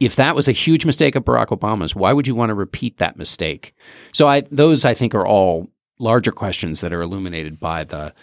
if 0.01 0.17
that 0.17 0.35
was 0.37 0.49
a 0.49 0.53
huge 0.53 0.87
mistake 0.87 1.15
of 1.15 1.25
Barack 1.25 1.49
Obama's, 1.49 1.95
why 1.95 2.13
would 2.13 2.27
you 2.27 2.35
want 2.35 2.51
to 2.51 2.55
repeat 2.55 2.99
that 2.99 3.17
mistake? 3.17 3.75
So 4.13 4.29
I, 4.29 4.43
those 4.51 4.85
I 4.85 4.95
think 4.95 5.15
are 5.15 5.27
all 5.27 5.69
larger 5.99 6.33
questions 6.33 6.81
that 6.81 6.93
are 6.93 7.03
illuminated 7.03 7.59
by 7.59 7.85
the 7.85 8.15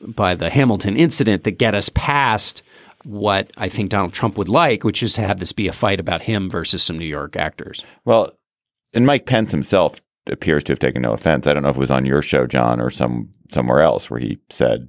by 0.00 0.34
the 0.34 0.50
Hamilton 0.50 0.96
incident 0.96 1.44
that 1.44 1.52
get 1.52 1.74
us 1.74 1.88
past 1.90 2.62
what 3.04 3.50
I 3.56 3.68
think 3.68 3.90
Donald 3.90 4.12
Trump 4.12 4.38
would 4.38 4.48
like, 4.48 4.84
which 4.84 5.02
is 5.02 5.12
to 5.14 5.22
have 5.22 5.38
this 5.38 5.52
be 5.52 5.68
a 5.68 5.72
fight 5.72 6.00
about 6.00 6.22
him 6.22 6.48
versus 6.48 6.82
some 6.82 6.98
New 6.98 7.06
York 7.06 7.36
actors. 7.36 7.84
Well, 8.04 8.32
and 8.92 9.06
Mike 9.06 9.26
Pence 9.26 9.50
himself 9.52 10.00
appears 10.26 10.64
to 10.64 10.72
have 10.72 10.78
taken 10.78 11.02
no 11.02 11.12
offense. 11.12 11.46
I 11.46 11.52
don't 11.52 11.62
know 11.62 11.70
if 11.70 11.76
it 11.76 11.80
was 11.80 11.90
on 11.90 12.06
your 12.06 12.22
show, 12.22 12.46
John, 12.46 12.80
or 12.80 12.90
some 12.90 13.30
somewhere 13.50 13.80
else 13.80 14.10
where 14.10 14.20
he 14.20 14.38
said 14.50 14.88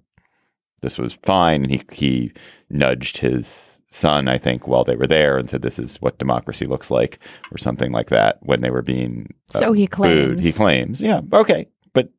this 0.81 0.97
was 0.97 1.13
fine, 1.13 1.63
and 1.63 1.71
he 1.71 1.81
he 1.91 2.33
nudged 2.69 3.17
his 3.17 3.72
son, 3.93 4.27
I 4.27 4.37
think, 4.37 4.67
while 4.67 4.83
they 4.83 4.95
were 4.95 5.07
there, 5.07 5.37
and 5.37 5.49
said 5.49 5.61
this 5.61 5.77
is 5.79 5.97
what 5.97 6.17
democracy 6.17 6.65
looks 6.65 6.89
like, 6.89 7.19
or 7.51 7.57
something 7.57 7.91
like 7.91 8.09
that, 8.09 8.39
when 8.41 8.61
they 8.61 8.71
were 8.71 8.81
being 8.81 9.33
uh, 9.53 9.59
So 9.59 9.73
he 9.73 9.83
booed. 9.85 9.91
claims. 9.91 10.43
He 10.43 10.51
claims, 10.51 11.01
yeah, 11.01 11.21
okay, 11.31 11.67
but 11.93 12.09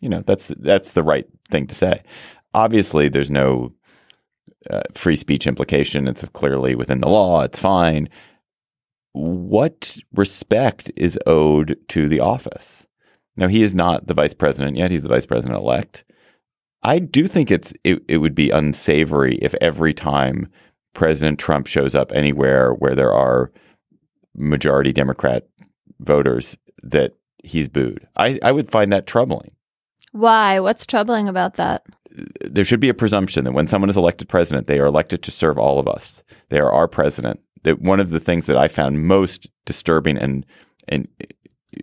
you 0.00 0.08
know 0.08 0.22
that's 0.26 0.48
that's 0.58 0.92
the 0.92 1.02
right 1.02 1.26
thing 1.50 1.66
to 1.68 1.74
say. 1.74 2.02
Obviously, 2.52 3.08
there's 3.08 3.30
no 3.30 3.72
uh, 4.68 4.82
free 4.92 5.16
speech 5.16 5.46
implication. 5.46 6.08
It's 6.08 6.24
clearly 6.32 6.74
within 6.74 7.00
the 7.00 7.08
law. 7.08 7.42
It's 7.42 7.58
fine. 7.60 8.08
What 9.12 9.98
respect 10.14 10.90
is 10.96 11.18
owed 11.26 11.76
to 11.88 12.08
the 12.08 12.20
office? 12.20 12.86
Now, 13.36 13.48
he 13.48 13.62
is 13.62 13.74
not 13.74 14.06
the 14.06 14.14
vice 14.14 14.34
president 14.34 14.76
yet. 14.76 14.90
He's 14.90 15.02
the 15.02 15.08
vice 15.08 15.26
president 15.26 15.58
elect. 15.58 16.04
I 16.82 16.98
do 16.98 17.26
think 17.26 17.50
it's 17.50 17.72
it, 17.84 18.02
it 18.08 18.18
would 18.18 18.34
be 18.34 18.50
unsavory 18.50 19.36
if 19.36 19.54
every 19.60 19.94
time 19.94 20.48
President 20.94 21.38
Trump 21.38 21.66
shows 21.66 21.94
up 21.94 22.12
anywhere 22.12 22.72
where 22.72 22.94
there 22.94 23.12
are 23.12 23.52
majority 24.34 24.92
Democrat 24.92 25.48
voters 25.98 26.56
that 26.82 27.16
he's 27.42 27.68
booed. 27.68 28.06
I, 28.16 28.38
I 28.42 28.52
would 28.52 28.70
find 28.70 28.92
that 28.92 29.06
troubling. 29.06 29.52
Why? 30.12 30.60
What's 30.60 30.86
troubling 30.86 31.28
about 31.28 31.54
that? 31.54 31.84
there 32.40 32.64
should 32.64 32.80
be 32.80 32.88
a 32.88 32.94
presumption 32.94 33.44
that 33.44 33.52
when 33.52 33.66
someone 33.66 33.90
is 33.90 33.96
elected 33.96 34.28
president, 34.28 34.66
they 34.66 34.78
are 34.78 34.86
elected 34.86 35.22
to 35.22 35.30
serve 35.30 35.58
all 35.58 35.78
of 35.78 35.88
us. 35.88 36.22
They 36.48 36.58
are 36.58 36.70
our 36.70 36.88
president. 36.88 37.40
That 37.62 37.80
one 37.80 38.00
of 38.00 38.10
the 38.10 38.20
things 38.20 38.46
that 38.46 38.56
I 38.56 38.68
found 38.68 39.06
most 39.06 39.48
disturbing 39.66 40.16
and 40.16 40.46
and 40.88 41.08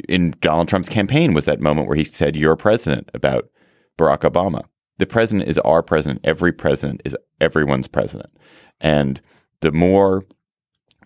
in 0.10 0.34
Donald 0.42 0.68
Trump's 0.68 0.90
campaign 0.90 1.34
was 1.34 1.46
that 1.46 1.62
moment 1.62 1.88
where 1.88 1.96
he 1.96 2.04
said, 2.04 2.36
"You're 2.36 2.56
president" 2.56 3.10
about 3.14 3.50
Barack 3.98 4.30
Obama. 4.30 4.66
The 4.98 5.06
president 5.06 5.48
is 5.48 5.60
our 5.60 5.84
president. 5.84 6.22
Every 6.24 6.52
president 6.52 7.02
is 7.06 7.16
everyone's 7.40 7.88
president, 7.88 8.32
and 8.80 9.22
the 9.62 9.72
more 9.72 10.24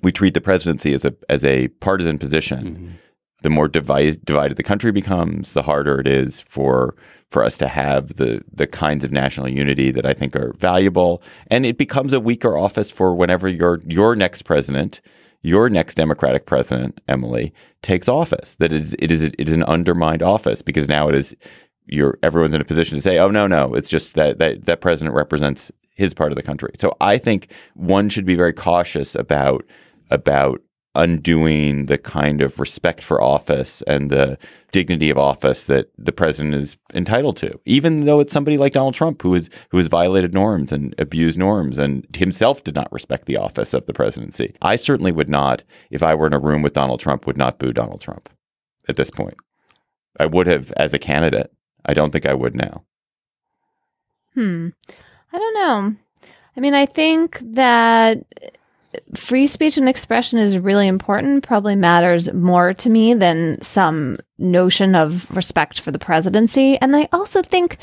we 0.01 0.11
treat 0.11 0.33
the 0.33 0.41
presidency 0.41 0.93
as 0.93 1.05
a 1.05 1.13
as 1.29 1.45
a 1.45 1.67
partisan 1.67 2.17
position, 2.17 2.75
mm-hmm. 2.75 2.87
the 3.41 3.49
more 3.49 3.67
divided, 3.67 4.25
divided 4.25 4.57
the 4.57 4.63
country 4.63 4.91
becomes, 4.91 5.53
the 5.53 5.63
harder 5.63 5.99
it 5.99 6.07
is 6.07 6.41
for 6.41 6.95
for 7.29 7.43
us 7.43 7.57
to 7.57 7.67
have 7.67 8.15
the 8.15 8.43
the 8.51 8.67
kinds 8.67 9.03
of 9.03 9.11
national 9.11 9.49
unity 9.49 9.91
that 9.91 10.05
I 10.05 10.13
think 10.13 10.35
are 10.35 10.53
valuable. 10.57 11.21
And 11.47 11.65
it 11.65 11.77
becomes 11.77 12.13
a 12.13 12.19
weaker 12.19 12.57
office 12.57 12.91
for 12.91 13.15
whenever 13.15 13.47
your 13.47 13.81
your 13.85 14.15
next 14.15 14.43
president, 14.43 15.01
your 15.41 15.69
next 15.69 15.95
Democratic 15.95 16.45
president, 16.45 16.99
Emily, 17.07 17.53
takes 17.81 18.09
office. 18.09 18.55
That 18.55 18.73
it 18.73 18.81
is 18.81 18.95
it 18.99 19.11
is 19.11 19.23
it 19.23 19.35
is 19.39 19.53
an 19.53 19.63
undermined 19.63 20.23
office 20.23 20.61
because 20.61 20.87
now 20.87 21.07
it 21.07 21.15
is 21.15 21.35
you're 21.85 22.17
everyone's 22.23 22.53
in 22.53 22.61
a 22.61 22.65
position 22.65 22.97
to 22.97 23.01
say, 23.01 23.17
oh 23.17 23.29
no, 23.29 23.47
no, 23.47 23.73
it's 23.75 23.89
just 23.89 24.15
that 24.15 24.39
that 24.39 24.65
that 24.65 24.81
president 24.81 25.15
represents 25.15 25.71
his 26.01 26.13
part 26.13 26.31
of 26.31 26.35
the 26.35 26.43
country. 26.43 26.71
So 26.79 26.95
I 26.99 27.17
think 27.17 27.51
one 27.75 28.09
should 28.09 28.25
be 28.25 28.35
very 28.35 28.53
cautious 28.53 29.15
about 29.15 29.65
about 30.09 30.61
undoing 30.93 31.85
the 31.85 31.97
kind 31.97 32.41
of 32.41 32.59
respect 32.59 33.01
for 33.01 33.21
office 33.21 33.81
and 33.83 34.09
the 34.09 34.37
dignity 34.73 35.09
of 35.09 35.17
office 35.17 35.63
that 35.63 35.89
the 35.97 36.11
president 36.11 36.53
is 36.53 36.75
entitled 36.93 37.37
to, 37.37 37.57
even 37.65 38.01
though 38.01 38.19
it's 38.19 38.33
somebody 38.33 38.57
like 38.57 38.73
Donald 38.73 38.93
Trump 38.93 39.21
who 39.21 39.33
has 39.33 39.49
who 39.69 39.77
has 39.77 39.87
violated 39.87 40.33
norms 40.33 40.71
and 40.73 40.93
abused 40.97 41.39
norms 41.39 41.77
and 41.77 42.05
himself 42.15 42.63
did 42.63 42.75
not 42.75 42.91
respect 42.91 43.25
the 43.25 43.37
office 43.37 43.73
of 43.73 43.85
the 43.85 43.93
presidency. 43.93 44.53
I 44.61 44.75
certainly 44.75 45.13
would 45.13 45.29
not, 45.29 45.63
if 45.91 46.03
I 46.03 46.13
were 46.13 46.27
in 46.27 46.33
a 46.33 46.39
room 46.39 46.61
with 46.61 46.73
Donald 46.73 46.99
Trump, 46.99 47.25
would 47.25 47.37
not 47.37 47.57
boo 47.57 47.71
Donald 47.71 48.01
Trump 48.01 48.27
at 48.89 48.97
this 48.97 49.11
point. 49.11 49.37
I 50.19 50.25
would 50.25 50.47
have 50.47 50.73
as 50.73 50.93
a 50.93 50.99
candidate. 50.99 51.53
I 51.85 51.93
don't 51.93 52.11
think 52.11 52.25
I 52.25 52.33
would 52.33 52.55
now. 52.55 52.83
Hmm. 54.33 54.69
I 55.33 55.37
don't 55.37 55.53
know. 55.53 55.95
I 56.55 56.59
mean, 56.59 56.73
I 56.73 56.85
think 56.85 57.39
that 57.41 58.25
free 59.15 59.47
speech 59.47 59.77
and 59.77 59.87
expression 59.87 60.37
is 60.39 60.57
really 60.57 60.87
important, 60.87 61.43
probably 61.43 61.75
matters 61.75 62.31
more 62.33 62.73
to 62.73 62.89
me 62.89 63.13
than 63.13 63.61
some 63.61 64.17
notion 64.37 64.95
of 64.95 65.29
respect 65.35 65.79
for 65.79 65.91
the 65.91 65.99
presidency. 65.99 66.77
And 66.79 66.95
I 66.95 67.07
also 67.13 67.41
think 67.41 67.77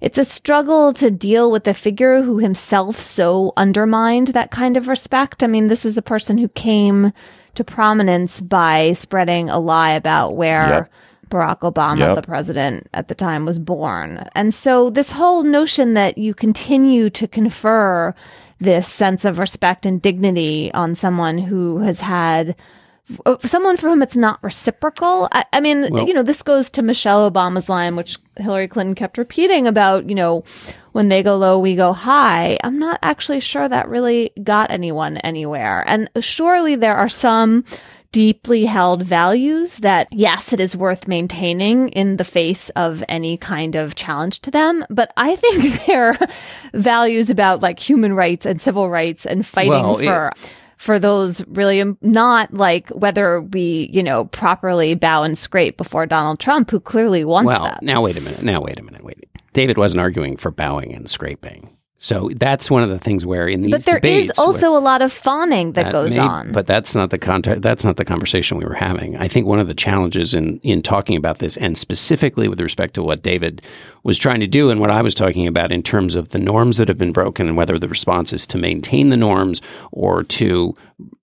it's 0.00 0.18
a 0.18 0.24
struggle 0.24 0.92
to 0.94 1.10
deal 1.10 1.50
with 1.50 1.66
a 1.66 1.74
figure 1.74 2.22
who 2.22 2.38
himself 2.38 2.98
so 2.98 3.52
undermined 3.56 4.28
that 4.28 4.50
kind 4.50 4.76
of 4.76 4.88
respect. 4.88 5.42
I 5.42 5.46
mean, 5.46 5.68
this 5.68 5.84
is 5.84 5.96
a 5.96 6.02
person 6.02 6.38
who 6.38 6.48
came 6.48 7.12
to 7.54 7.64
prominence 7.64 8.40
by 8.40 8.92
spreading 8.92 9.50
a 9.50 9.58
lie 9.58 9.92
about 9.92 10.36
where 10.36 10.68
Yep. 10.68 10.90
Barack 11.32 11.60
Obama, 11.60 11.98
Yep. 12.00 12.16
the 12.16 12.22
president 12.22 12.88
at 12.92 13.08
the 13.08 13.14
time, 13.14 13.44
was 13.46 13.58
born. 13.58 14.28
And 14.34 14.54
so 14.54 14.90
this 14.90 15.10
whole 15.10 15.42
notion 15.42 15.94
that 15.94 16.18
you 16.18 16.34
continue 16.34 17.08
to 17.10 17.26
confer 17.26 18.14
this 18.60 18.86
sense 18.88 19.24
of 19.24 19.38
respect 19.38 19.86
and 19.86 20.00
dignity 20.00 20.70
on 20.74 20.94
someone 20.94 21.38
who 21.38 21.78
has 21.78 22.00
had 22.00 22.54
uh, 23.26 23.36
someone 23.44 23.76
for 23.76 23.88
whom 23.88 24.00
it's 24.00 24.16
not 24.16 24.38
reciprocal. 24.44 25.28
I, 25.32 25.44
I 25.52 25.60
mean, 25.60 25.88
Well- 25.90 26.06
you 26.06 26.14
know, 26.14 26.22
this 26.22 26.42
goes 26.42 26.70
to 26.70 26.82
Michelle 26.82 27.28
Obama's 27.28 27.68
line, 27.68 27.96
which 27.96 28.16
Hillary 28.36 28.68
Clinton 28.68 28.94
kept 28.94 29.18
repeating 29.18 29.66
about, 29.66 30.08
you 30.08 30.14
know, 30.14 30.44
when 30.92 31.08
they 31.08 31.22
go 31.24 31.36
low, 31.36 31.58
we 31.58 31.74
go 31.74 31.92
high. 31.92 32.58
I'm 32.62 32.78
not 32.78 33.00
actually 33.02 33.40
sure 33.40 33.68
that 33.68 33.88
really 33.88 34.30
got 34.44 34.70
anyone 34.70 35.16
anywhere. 35.18 35.82
And 35.88 36.08
surely 36.20 36.76
there 36.76 36.94
are 36.96 37.08
some 37.08 37.64
deeply 38.12 38.64
held 38.66 39.02
values 39.02 39.78
that, 39.78 40.06
yes, 40.12 40.52
it 40.52 40.60
is 40.60 40.76
worth 40.76 41.08
maintaining 41.08 41.88
in 41.90 42.18
the 42.18 42.24
face 42.24 42.68
of 42.70 43.02
any 43.08 43.36
kind 43.38 43.74
of 43.74 43.94
challenge 43.94 44.40
to 44.40 44.50
them. 44.50 44.84
But 44.90 45.12
I 45.16 45.34
think 45.42 45.86
their 45.86 46.16
values 46.74 47.30
about 47.30 47.60
like 47.62 47.80
human 47.80 48.12
rights 48.12 48.46
and 48.46 48.60
civil 48.60 48.88
rights 48.90 49.26
and 49.26 49.44
fighting 49.44 49.70
Well, 49.72 49.98
it- 49.98 50.04
for 50.04 50.32
for 50.76 50.98
those 50.98 51.46
really 51.46 51.84
not 52.02 52.52
like 52.52 52.88
whether 52.90 53.40
we, 53.40 53.88
you 53.92 54.02
know, 54.02 54.24
properly 54.24 54.96
bow 54.96 55.22
and 55.22 55.38
scrape 55.38 55.76
before 55.76 56.06
Donald 56.06 56.40
Trump, 56.40 56.72
who 56.72 56.80
clearly 56.80 57.24
wants 57.24 57.46
well, 57.46 57.62
that. 57.62 57.82
now 57.84 58.02
wait 58.02 58.16
a 58.16 58.20
minute. 58.20 58.42
Now 58.42 58.60
wait 58.60 58.80
a 58.80 58.82
minute. 58.82 59.04
Wait. 59.04 59.28
David 59.52 59.78
wasn't 59.78 60.00
arguing 60.00 60.36
for 60.36 60.50
bowing 60.50 60.92
and 60.92 61.08
scraping. 61.08 61.68
So 62.02 62.30
that's 62.34 62.68
one 62.68 62.82
of 62.82 62.90
the 62.90 62.98
things 62.98 63.24
where 63.24 63.46
in 63.46 63.62
these 63.62 63.70
but 63.70 63.84
there 63.84 63.94
is 63.98 64.00
debates, 64.00 64.38
where- 64.38 64.46
also 64.48 64.76
a 64.76 64.82
lot 64.82 65.02
of 65.02 65.12
fawning 65.12 65.74
that, 65.74 65.92
goes 65.92 66.10
may- 66.10 66.18
on. 66.18 66.50
But 66.50 66.66
that's 66.66 66.96
not 66.96 67.10
the 67.10 67.16
context. 67.18 67.62
That's 67.62 67.84
not 67.84 67.96
the 67.96 68.04
conversation 68.04 68.58
we 68.58 68.64
were 68.64 68.74
having. 68.74 69.16
I 69.18 69.28
think 69.28 69.46
one 69.46 69.60
of 69.60 69.68
the 69.68 69.74
challenges 69.74 70.34
in 70.34 70.58
in 70.64 70.82
talking 70.82 71.16
about 71.16 71.38
this, 71.38 71.56
and 71.56 71.78
specifically 71.78 72.48
with 72.48 72.60
respect 72.60 72.94
to 72.94 73.04
what 73.04 73.22
David 73.22 73.62
was 74.02 74.18
trying 74.18 74.40
to 74.40 74.48
do, 74.48 74.68
and 74.68 74.80
what 74.80 74.90
I 74.90 75.00
was 75.00 75.14
talking 75.14 75.46
about 75.46 75.70
in 75.70 75.80
terms 75.80 76.16
of 76.16 76.30
the 76.30 76.40
norms 76.40 76.76
that 76.78 76.88
have 76.88 76.98
been 76.98 77.12
broken, 77.12 77.46
and 77.46 77.56
whether 77.56 77.78
the 77.78 77.88
response 77.88 78.32
is 78.32 78.48
to 78.48 78.58
maintain 78.58 79.10
the 79.10 79.16
norms 79.16 79.62
or 79.92 80.24
to 80.24 80.74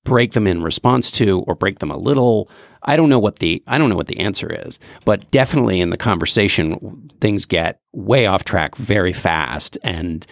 break 0.05 0.31
them 0.31 0.47
in 0.47 0.63
response 0.63 1.11
to, 1.11 1.39
or 1.45 1.55
break 1.55 1.79
them 1.79 1.91
a 1.91 1.97
little. 1.97 2.49
I 2.83 2.95
don't 2.95 3.09
know 3.09 3.19
what 3.19 3.39
the 3.39 3.61
I 3.67 3.77
don't 3.77 3.89
know 3.89 3.97
what 3.97 4.07
the 4.07 4.21
answer 4.21 4.49
is, 4.65 4.79
but 5.03 5.29
definitely 5.29 5.81
in 5.81 5.89
the 5.89 5.97
conversation, 5.97 7.09
things 7.19 7.45
get 7.45 7.81
way 7.91 8.27
off 8.27 8.45
track 8.45 8.77
very 8.77 9.11
fast, 9.11 9.77
and 9.83 10.25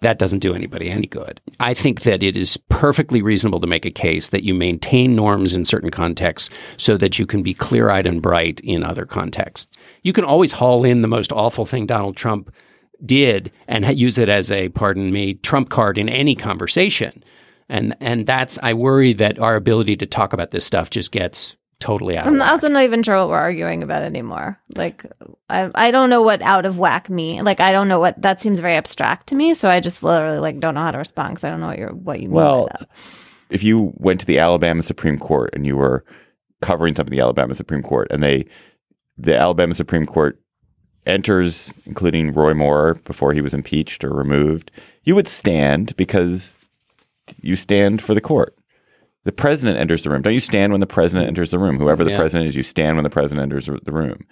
that 0.00 0.18
doesn't 0.18 0.38
do 0.38 0.54
anybody 0.54 0.90
any 0.90 1.06
good. 1.06 1.40
I 1.58 1.74
think 1.74 2.02
that 2.02 2.22
it 2.22 2.36
is 2.36 2.56
perfectly 2.68 3.20
reasonable 3.20 3.60
to 3.60 3.66
make 3.66 3.84
a 3.84 3.90
case 3.90 4.28
that 4.28 4.44
you 4.44 4.54
maintain 4.54 5.14
norms 5.14 5.54
in 5.54 5.64
certain 5.64 5.90
contexts 5.90 6.50
so 6.76 6.96
that 6.96 7.18
you 7.18 7.26
can 7.26 7.42
be 7.42 7.52
clear 7.52 7.90
eyed 7.90 8.06
and 8.06 8.22
bright 8.22 8.60
in 8.60 8.82
other 8.82 9.04
contexts. 9.04 9.76
You 10.02 10.12
can 10.12 10.24
always 10.24 10.52
haul 10.52 10.84
in 10.84 11.02
the 11.02 11.08
most 11.08 11.32
awful 11.32 11.66
thing 11.66 11.86
Donald 11.86 12.16
Trump 12.16 12.50
did 13.04 13.52
and 13.68 13.86
use 13.98 14.18
it 14.18 14.28
as 14.28 14.50
a, 14.50 14.68
pardon 14.70 15.12
me, 15.12 15.34
trump 15.34 15.68
card 15.68 15.98
in 15.98 16.08
any 16.08 16.34
conversation. 16.34 17.22
And, 17.68 17.96
and 18.00 18.26
that's, 18.26 18.58
I 18.62 18.74
worry 18.74 19.12
that 19.14 19.38
our 19.38 19.54
ability 19.54 19.96
to 19.98 20.06
talk 20.06 20.32
about 20.32 20.50
this 20.50 20.64
stuff 20.64 20.90
just 20.90 21.12
gets 21.12 21.56
totally 21.80 22.16
out 22.16 22.26
of 22.26 22.32
I'm 22.32 22.42
also 22.42 22.68
not 22.68 22.84
even 22.84 23.02
sure 23.02 23.16
what 23.16 23.28
we're 23.30 23.38
arguing 23.38 23.82
about 23.82 24.02
anymore. 24.02 24.58
Like, 24.76 25.04
I 25.48 25.70
I 25.74 25.90
don't 25.90 26.10
know 26.10 26.22
what 26.22 26.40
out 26.42 26.64
of 26.66 26.78
whack 26.78 27.10
mean. 27.10 27.44
Like, 27.44 27.60
I 27.60 27.72
don't 27.72 27.88
know 27.88 27.98
what 27.98 28.20
that 28.22 28.40
seems 28.40 28.58
very 28.60 28.76
abstract 28.76 29.26
to 29.28 29.34
me. 29.34 29.54
So 29.54 29.68
I 29.68 29.80
just 29.80 30.02
literally 30.02 30.38
like 30.38 30.60
don't 30.60 30.74
know 30.74 30.82
how 30.82 30.92
to 30.92 30.98
respond 30.98 31.30
because 31.32 31.44
I 31.44 31.50
don't 31.50 31.60
know 31.60 31.66
what 31.68 31.78
you're 31.78 31.92
what 31.92 32.20
you 32.20 32.28
mean 32.28 32.36
Well, 32.36 32.66
by 32.66 32.76
that. 32.80 32.88
if 33.50 33.62
you 33.64 33.92
went 33.96 34.20
to 34.20 34.26
the 34.26 34.38
Alabama 34.38 34.82
Supreme 34.82 35.18
Court 35.18 35.50
and 35.54 35.66
you 35.66 35.76
were 35.76 36.04
covering 36.62 36.94
something 36.94 37.12
in 37.14 37.18
the 37.18 37.22
Alabama 37.24 37.54
Supreme 37.54 37.82
Court 37.82 38.08
and 38.10 38.22
they 38.22 38.46
the 39.16 39.36
Alabama 39.36 39.74
Supreme 39.74 40.06
Court 40.06 40.40
enters 41.06 41.72
including 41.86 42.32
Roy 42.32 42.52
Moore 42.54 42.94
before 43.04 43.32
he 43.32 43.40
was 43.40 43.54
impeached 43.54 44.04
or 44.04 44.12
removed, 44.12 44.70
you 45.04 45.14
would 45.14 45.26
stand 45.28 45.96
because 45.96 46.58
you 47.40 47.56
stand 47.56 48.02
for 48.02 48.12
the 48.14 48.20
court. 48.20 48.54
The 49.24 49.32
president 49.32 49.78
enters 49.78 50.02
the 50.02 50.10
room. 50.10 50.22
Don't 50.22 50.32
you 50.34 50.40
stand 50.40 50.72
when 50.72 50.80
the 50.80 50.86
president 50.86 51.28
enters 51.28 51.50
the 51.50 51.58
room? 51.58 51.78
Whoever 51.78 52.04
the 52.04 52.10
Yeah. 52.12 52.16
president 52.18 52.48
is, 52.48 52.56
you 52.56 52.62
stand 52.62 52.96
when 52.96 53.04
the 53.04 53.10
president 53.10 53.42
enters 53.42 53.66
the 53.66 53.92
room. 53.92 54.24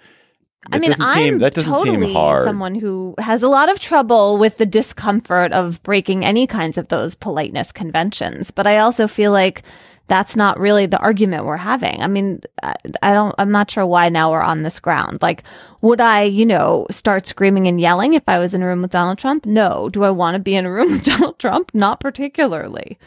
I 0.71 0.75
That 0.75 0.81
mean, 0.81 0.89
doesn't 0.91 1.05
I'm 1.05 1.11
seem- 1.11 1.39
that 1.39 1.53
doesn't 1.53 1.75
seem 1.75 1.93
totally 1.95 2.13
hard. 2.13 2.43
someone 2.43 2.75
who 2.75 3.15
has 3.19 3.43
a 3.43 3.47
lot 3.47 3.69
of 3.69 3.79
trouble 3.79 4.37
with 4.37 4.57
the 4.57 4.65
discomfort 4.65 5.53
of 5.53 5.81
breaking 5.83 6.25
any 6.25 6.47
kinds 6.47 6.77
of 6.77 6.87
those 6.89 7.15
politeness 7.15 7.71
conventions. 7.71 8.51
But 8.51 8.67
I 8.67 8.79
also 8.79 9.07
feel 9.07 9.31
like 9.31 9.61
that's 10.07 10.35
not 10.35 10.59
really 10.59 10.85
the 10.87 10.97
argument 10.97 11.45
we're 11.45 11.55
having. 11.55 12.01
I 12.01 12.07
mean, 12.07 12.41
I, 12.63 12.73
I 13.03 13.13
don't, 13.13 13.33
I'm 13.37 13.51
not 13.51 13.69
sure 13.69 13.85
why 13.85 14.09
now 14.09 14.31
we're 14.31 14.41
on 14.41 14.63
this 14.63 14.79
ground. 14.79 15.19
Like, 15.21 15.43
would 15.81 16.01
I, 16.01 16.23
you 16.23 16.45
know, 16.47 16.87
start 16.89 17.27
screaming 17.27 17.67
and 17.67 17.79
yelling 17.79 18.15
if 18.15 18.23
I 18.27 18.39
was 18.39 18.55
in 18.55 18.63
a 18.63 18.65
room 18.65 18.81
with 18.81 18.91
Donald 18.91 19.19
Trump? 19.19 19.45
No. 19.45 19.87
Do 19.89 20.03
I 20.03 20.09
want 20.09 20.33
to 20.35 20.39
be 20.39 20.55
in 20.55 20.65
a 20.65 20.71
room 20.71 20.91
with 20.93 21.03
Donald 21.03 21.37
Trump? 21.37 21.69
Not 21.75 21.99
particularly. 21.99 22.97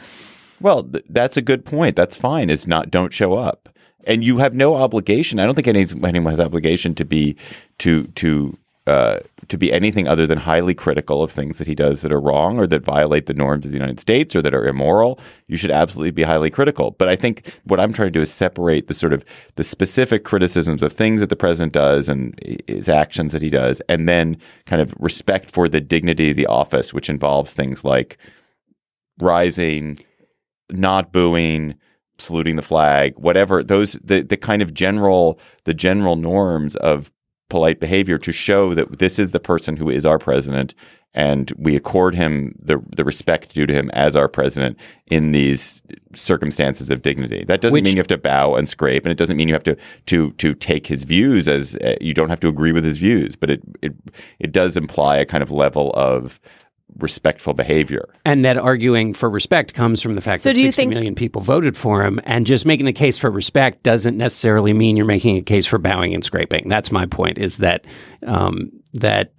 Well, 0.63 0.83
th- 0.83 1.03
that's 1.09 1.35
a 1.35 1.41
good 1.41 1.65
point. 1.65 1.97
That's 1.97 2.15
fine. 2.15 2.49
It's 2.49 2.65
not 2.65 2.89
don't 2.89 3.13
show 3.13 3.33
up, 3.33 3.69
and 4.05 4.23
you 4.23 4.37
have 4.37 4.55
no 4.55 4.75
obligation. 4.75 5.37
I 5.37 5.45
don't 5.45 5.55
think 5.55 5.67
any, 5.67 5.85
anyone 6.03 6.31
has 6.31 6.39
obligation 6.39 6.95
to 6.95 7.05
be 7.05 7.35
to 7.79 8.05
to 8.05 8.57
uh, 8.87 9.19
to 9.49 9.57
be 9.57 9.73
anything 9.73 10.07
other 10.07 10.25
than 10.25 10.37
highly 10.37 10.73
critical 10.73 11.21
of 11.21 11.31
things 11.31 11.57
that 11.57 11.67
he 11.67 11.75
does 11.75 12.01
that 12.01 12.13
are 12.13 12.19
wrong 12.19 12.59
or 12.59 12.65
that 12.67 12.83
violate 12.83 13.25
the 13.25 13.33
norms 13.33 13.65
of 13.65 13.71
the 13.71 13.77
United 13.77 13.99
States 13.99 14.37
or 14.37 14.41
that 14.41 14.53
are 14.53 14.65
immoral. 14.65 15.19
You 15.47 15.57
should 15.57 15.71
absolutely 15.71 16.11
be 16.11 16.23
highly 16.23 16.49
critical. 16.49 16.91
But 16.91 17.09
I 17.09 17.17
think 17.17 17.53
what 17.65 17.81
I'm 17.81 17.91
trying 17.91 18.07
to 18.07 18.11
do 18.11 18.21
is 18.21 18.31
separate 18.31 18.87
the 18.87 18.93
sort 18.93 19.13
of 19.13 19.25
the 19.55 19.63
specific 19.65 20.23
criticisms 20.23 20.81
of 20.81 20.93
things 20.93 21.19
that 21.19 21.29
the 21.29 21.35
president 21.35 21.73
does 21.73 22.07
and 22.07 22.39
his 22.67 22.87
actions 22.87 23.33
that 23.33 23.41
he 23.41 23.49
does, 23.49 23.81
and 23.89 24.07
then 24.07 24.37
kind 24.65 24.81
of 24.81 24.93
respect 24.97 25.51
for 25.51 25.67
the 25.67 25.81
dignity 25.81 26.31
of 26.31 26.37
the 26.37 26.47
office, 26.47 26.93
which 26.93 27.09
involves 27.09 27.53
things 27.53 27.83
like 27.83 28.17
rising 29.19 29.99
not 30.71 31.11
booing, 31.11 31.75
saluting 32.17 32.55
the 32.55 32.61
flag, 32.61 33.13
whatever 33.17 33.63
those 33.63 33.93
the 34.03 34.21
the 34.21 34.37
kind 34.37 34.61
of 34.61 34.73
general 34.73 35.39
the 35.65 35.73
general 35.73 36.15
norms 36.15 36.75
of 36.77 37.11
polite 37.49 37.79
behavior 37.79 38.17
to 38.17 38.31
show 38.31 38.73
that 38.73 38.99
this 38.99 39.19
is 39.19 39.31
the 39.31 39.39
person 39.39 39.77
who 39.77 39.89
is 39.89 40.05
our 40.05 40.17
president 40.17 40.73
and 41.13 41.53
we 41.57 41.75
accord 41.75 42.15
him 42.15 42.55
the 42.59 42.79
the 42.95 43.03
respect 43.03 43.53
due 43.53 43.67
to 43.67 43.73
him 43.73 43.89
as 43.91 44.15
our 44.15 44.27
president 44.27 44.79
in 45.07 45.31
these 45.31 45.81
circumstances 46.15 46.89
of 46.89 47.01
dignity. 47.01 47.45
That 47.47 47.61
doesn't 47.61 47.73
Which- 47.73 47.83
mean 47.83 47.95
you 47.95 47.99
have 47.99 48.07
to 48.07 48.17
bow 48.17 48.55
and 48.55 48.67
scrape, 48.67 49.05
and 49.05 49.11
it 49.11 49.17
doesn't 49.17 49.37
mean 49.37 49.47
you 49.47 49.53
have 49.53 49.63
to 49.63 49.77
to 50.07 50.31
to 50.31 50.53
take 50.55 50.87
his 50.87 51.03
views 51.03 51.47
as 51.47 51.75
uh, 51.77 51.95
you 52.01 52.13
don't 52.13 52.29
have 52.29 52.39
to 52.41 52.47
agree 52.47 52.71
with 52.71 52.83
his 52.83 52.97
views, 52.97 53.35
but 53.35 53.49
it 53.51 53.61
it 53.81 53.93
it 54.39 54.51
does 54.51 54.75
imply 54.75 55.17
a 55.17 55.25
kind 55.25 55.43
of 55.43 55.51
level 55.51 55.91
of 55.91 56.39
respectful 56.99 57.53
behavior. 57.53 58.07
And 58.25 58.43
that 58.45 58.57
arguing 58.57 59.13
for 59.13 59.29
respect 59.29 59.73
comes 59.73 60.01
from 60.01 60.15
the 60.15 60.21
fact 60.21 60.43
So 60.43 60.49
that 60.49 60.55
do 60.55 60.61
you 60.61 60.67
60 60.67 60.81
think- 60.81 60.93
million 60.93 61.15
people 61.15 61.41
voted 61.41 61.75
for 61.77 62.03
him. 62.03 62.19
And 62.23 62.45
just 62.45 62.65
making 62.65 62.85
the 62.85 62.93
case 62.93 63.17
for 63.17 63.29
respect 63.31 63.83
doesn't 63.83 64.17
necessarily 64.17 64.73
mean 64.73 64.95
you're 64.97 65.05
making 65.05 65.37
a 65.37 65.41
case 65.41 65.65
for 65.65 65.77
bowing 65.77 66.13
and 66.13 66.23
scraping. 66.23 66.69
That's 66.69 66.91
my 66.91 67.05
point 67.05 67.37
is 67.37 67.57
that, 67.57 67.85
um, 68.25 68.71
that 68.93 69.33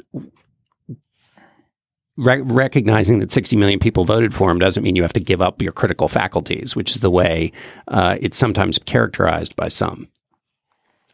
re- 2.17 2.43
recognizing 2.43 3.19
that 3.21 3.33
60 3.33 3.57
million 3.57 3.79
people 3.79 4.05
voted 4.05 4.35
for 4.35 4.51
him 4.51 4.59
doesn't 4.59 4.83
mean 4.83 4.97
you 4.97 5.03
have 5.03 5.13
to 5.15 5.21
give 5.21 5.43
up 5.43 5.61
your 5.63 5.73
critical 5.73 6.09
faculties, 6.09 6.75
which 6.77 6.91
is 6.91 6.99
the 7.01 7.11
way 7.11 7.53
uh, 7.89 8.17
it's 8.21 8.37
sometimes 8.39 8.79
characterized 8.79 9.57
by 9.57 9.69
some. 9.69 10.09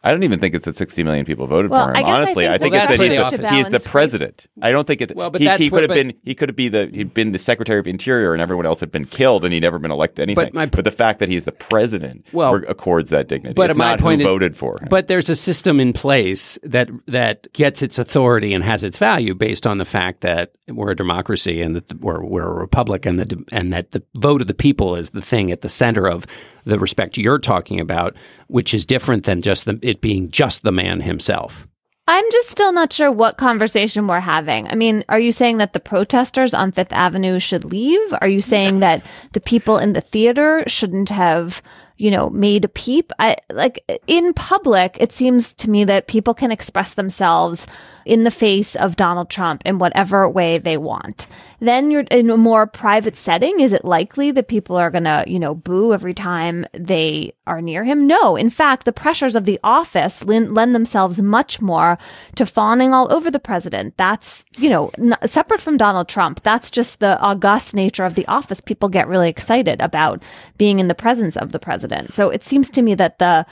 I 0.03 0.11
don't 0.11 0.23
even 0.23 0.39
think 0.39 0.55
it's 0.55 0.65
that 0.65 0.75
60 0.75 1.03
million 1.03 1.25
people 1.25 1.45
voted 1.45 1.69
Well, 1.69 1.85
for 1.85 1.91
him. 1.91 1.97
I 1.97 2.01
guess 2.01 2.09
I 2.09 2.15
Honestly, 2.15 2.45
think 2.45 2.53
I 2.53 2.57
think 2.57 2.73
Well, 2.73 2.83
it's 2.83 3.37
that 3.37 3.51
he's 3.51 3.65
the, 3.65 3.71
the 3.71 3.79
the 3.79 3.89
president. 3.89 4.47
I 4.61 4.71
don't 4.71 4.87
think 4.87 5.01
it. 5.01 5.15
Well, 5.15 5.29
but 5.29 5.41
he, 5.41 5.49
he 5.57 5.69
could 5.69 5.83
have 5.83 5.93
been. 5.95 6.13
He 6.23 6.33
could 6.33 6.49
have 6.49 6.55
be 6.55 6.69
the. 6.69 6.89
He'd 6.91 7.13
been 7.13 7.33
the 7.33 7.37
Secretary 7.37 7.79
of 7.79 7.85
Interior, 7.85 8.33
and 8.33 8.41
everyone 8.41 8.65
else 8.65 8.79
had 8.79 8.91
been 8.91 9.05
killed, 9.05 9.43
and 9.43 9.53
he'd 9.53 9.59
never 9.59 9.77
been 9.77 9.91
elected 9.91 10.23
anything. 10.23 10.51
But 10.53 10.53
my- 10.53 10.81
the 10.81 10.91
fact 10.91 11.19
that 11.19 11.29
he's 11.29 11.45
the 11.45 11.51
president 11.51 12.25
Well, 12.33 12.55
accords 12.67 13.11
that 13.11 13.27
dignity. 13.27 13.53
But 13.53 13.69
it's 13.69 13.77
my 13.77 13.91
not 13.91 13.99
point 13.99 14.21
who 14.21 14.25
is, 14.25 14.31
voted 14.31 14.57
for 14.57 14.79
him. 14.81 14.87
But 14.89 15.07
there's 15.07 15.29
a 15.29 15.35
system 15.35 15.79
in 15.79 15.93
place 15.93 16.57
that 16.63 16.89
that 17.07 17.51
gets 17.53 17.83
its 17.83 17.99
authority 17.99 18.53
and 18.53 18.63
has 18.63 18.83
its 18.83 18.97
value 18.97 19.35
based 19.35 19.67
on 19.67 19.77
the 19.77 19.85
fact 19.85 20.21
that 20.21 20.53
we're 20.67 20.91
a 20.91 20.95
democracy 20.95 21.61
and 21.61 21.75
that 21.75 21.89
the, 21.89 21.97
we're, 21.97 22.23
we're 22.23 22.47
a 22.47 22.53
republic 22.53 23.05
and 23.05 23.19
the 23.19 23.43
and 23.51 23.71
that 23.71 23.91
the 23.91 24.01
vote 24.15 24.41
of 24.41 24.47
the 24.47 24.53
people 24.53 24.95
is 24.95 25.11
the 25.11 25.21
thing 25.21 25.51
at 25.51 25.61
the 25.61 25.69
center 25.69 26.07
of 26.07 26.25
the 26.65 26.79
respect 26.79 27.17
you're 27.17 27.39
talking 27.39 27.79
about, 27.79 28.15
which 28.47 28.73
is 28.73 28.85
different 28.85 29.23
than 29.25 29.41
just 29.41 29.65
the, 29.65 29.79
it 29.81 30.01
being 30.01 30.29
just 30.31 30.63
the 30.63 30.71
man 30.71 31.01
himself. 31.01 31.67
I'm 32.07 32.25
just 32.31 32.49
still 32.49 32.73
not 32.73 32.91
sure 32.91 33.11
what 33.11 33.37
conversation 33.37 34.07
we're 34.07 34.19
having. 34.19 34.67
I 34.67 34.75
mean, 34.75 35.05
are 35.07 35.19
you 35.19 35.31
saying 35.31 35.59
that 35.59 35.73
the 35.73 35.79
protesters 35.79 36.53
on 36.53 36.71
Fifth 36.71 36.91
Avenue 36.91 37.39
should 37.39 37.63
leave? 37.63 38.01
Are 38.19 38.27
you 38.27 38.41
saying 38.41 38.79
that 38.79 39.05
the 39.33 39.39
people 39.39 39.77
in 39.77 39.93
the 39.93 40.01
theater 40.01 40.63
shouldn't 40.67 41.09
have, 41.09 41.61
you 41.97 42.11
know, 42.11 42.29
made 42.29 42.65
a 42.65 42.69
peep? 42.69 43.13
I 43.19 43.37
like 43.49 43.85
in 44.07 44.33
public, 44.33 44.97
it 44.99 45.13
seems 45.13 45.53
to 45.53 45.69
me 45.69 45.85
that 45.85 46.07
people 46.07 46.33
can 46.33 46.51
express 46.51 46.95
themselves 46.95 47.65
in 48.05 48.23
the 48.23 48.31
face 48.31 48.75
of 48.75 48.95
Donald 48.95 49.29
Trump 49.29 49.61
in 49.65 49.79
whatever 49.79 50.29
way 50.29 50.57
they 50.57 50.77
want. 50.77 51.27
Then 51.59 51.91
you're 51.91 52.05
in 52.09 52.29
a 52.31 52.37
more 52.37 52.65
private 52.65 53.15
setting. 53.15 53.59
Is 53.59 53.71
it 53.71 53.85
likely 53.85 54.31
that 54.31 54.47
people 54.47 54.77
are 54.77 54.89
going 54.89 55.03
to, 55.03 55.23
you 55.27 55.39
know, 55.39 55.53
boo 55.53 55.93
every 55.93 56.13
time 56.13 56.65
they 56.73 57.33
are 57.45 57.61
near 57.61 57.83
him? 57.83 58.07
No. 58.07 58.35
In 58.35 58.49
fact, 58.49 58.85
the 58.85 58.91
pressures 58.91 59.35
of 59.35 59.45
the 59.45 59.59
office 59.63 60.23
lend, 60.23 60.55
lend 60.55 60.73
themselves 60.73 61.21
much 61.21 61.61
more 61.61 61.99
to 62.35 62.45
fawning 62.47 62.93
all 62.93 63.13
over 63.13 63.29
the 63.29 63.39
president. 63.39 63.95
That's, 63.97 64.43
you 64.57 64.69
know, 64.69 64.91
n- 64.97 65.15
separate 65.25 65.61
from 65.61 65.77
Donald 65.77 66.07
Trump. 66.07 66.41
That's 66.41 66.71
just 66.71 66.99
the 66.99 67.19
august 67.19 67.75
nature 67.75 68.05
of 68.05 68.15
the 68.15 68.25
office. 68.25 68.59
People 68.59 68.89
get 68.89 69.07
really 69.07 69.29
excited 69.29 69.79
about 69.81 70.23
being 70.57 70.79
in 70.79 70.87
the 70.87 70.95
presence 70.95 71.37
of 71.37 71.51
the 71.51 71.59
president. 71.59 72.13
So 72.13 72.29
it 72.29 72.43
seems 72.43 72.71
to 72.71 72.81
me 72.81 72.95
that 72.95 73.19
the 73.19 73.45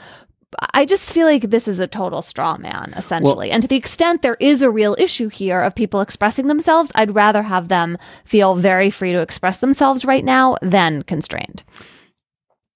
I 0.72 0.84
just 0.84 1.08
feel 1.08 1.26
like 1.26 1.50
this 1.50 1.68
is 1.68 1.78
a 1.78 1.86
total 1.86 2.22
straw 2.22 2.56
man, 2.56 2.92
essentially. 2.96 3.50
and 3.50 3.62
to 3.62 3.68
the 3.68 3.76
extent 3.76 4.22
there 4.22 4.36
is 4.40 4.62
a 4.62 4.70
real 4.70 4.96
issue 4.98 5.28
here 5.28 5.60
of 5.60 5.74
people 5.74 6.00
expressing 6.00 6.48
themselves, 6.48 6.90
I'd 6.94 7.14
rather 7.14 7.42
have 7.42 7.68
them 7.68 7.96
feel 8.24 8.56
very 8.56 8.90
free 8.90 9.12
to 9.12 9.20
express 9.20 9.58
themselves 9.58 10.04
right 10.04 10.24
now 10.24 10.56
than 10.60 11.04
constrained. 11.04 11.62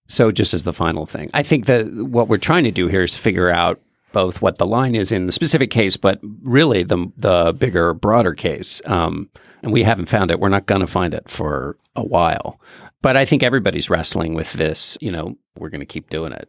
So, 0.07 0.31
just 0.31 0.55
as 0.55 0.64
the 0.64 0.72
final 0.72 1.07
thing, 1.07 1.31
I 1.35 1.43
think 1.43 1.66
that 1.66 1.87
what 1.93 2.29
we're 2.29 2.37
trying 2.37 2.64
to 2.64 2.70
do 2.70 2.89
here 2.89 3.03
is 3.03 3.14
figure 3.14 3.51
out 3.51 3.81
both 4.12 4.41
what 4.41 4.59
the 4.59 4.66
line 4.66 4.95
is 4.95 5.11
in 5.11 5.27
the 5.27 5.33
specific 5.33 5.70
case, 5.70 5.97
but 5.97 6.20
really 6.43 6.83
the 6.83 7.11
the 7.16 7.55
bigger, 7.59 7.95
broader 7.95 8.35
case. 8.35 8.81
Um, 8.87 9.31
and 9.62 9.72
we 9.72 9.83
haven't 9.83 10.07
found 10.07 10.31
it. 10.31 10.39
We're 10.39 10.51
not 10.51 10.66
going 10.66 10.83
to 10.83 10.87
find 10.87 11.14
it 11.14 11.29
for 11.29 11.77
a 11.97 12.05
while. 12.05 12.61
But 13.01 13.16
I 13.16 13.25
think 13.25 13.43
everybody's 13.43 13.91
wrestling 13.91 14.35
with 14.35 14.53
this. 14.53 14.97
You 15.01 15.11
know, 15.11 15.37
we're 15.59 15.70
going 15.70 15.81
to 15.81 15.87
keep 15.87 16.11
doing 16.11 16.33
it. 16.33 16.49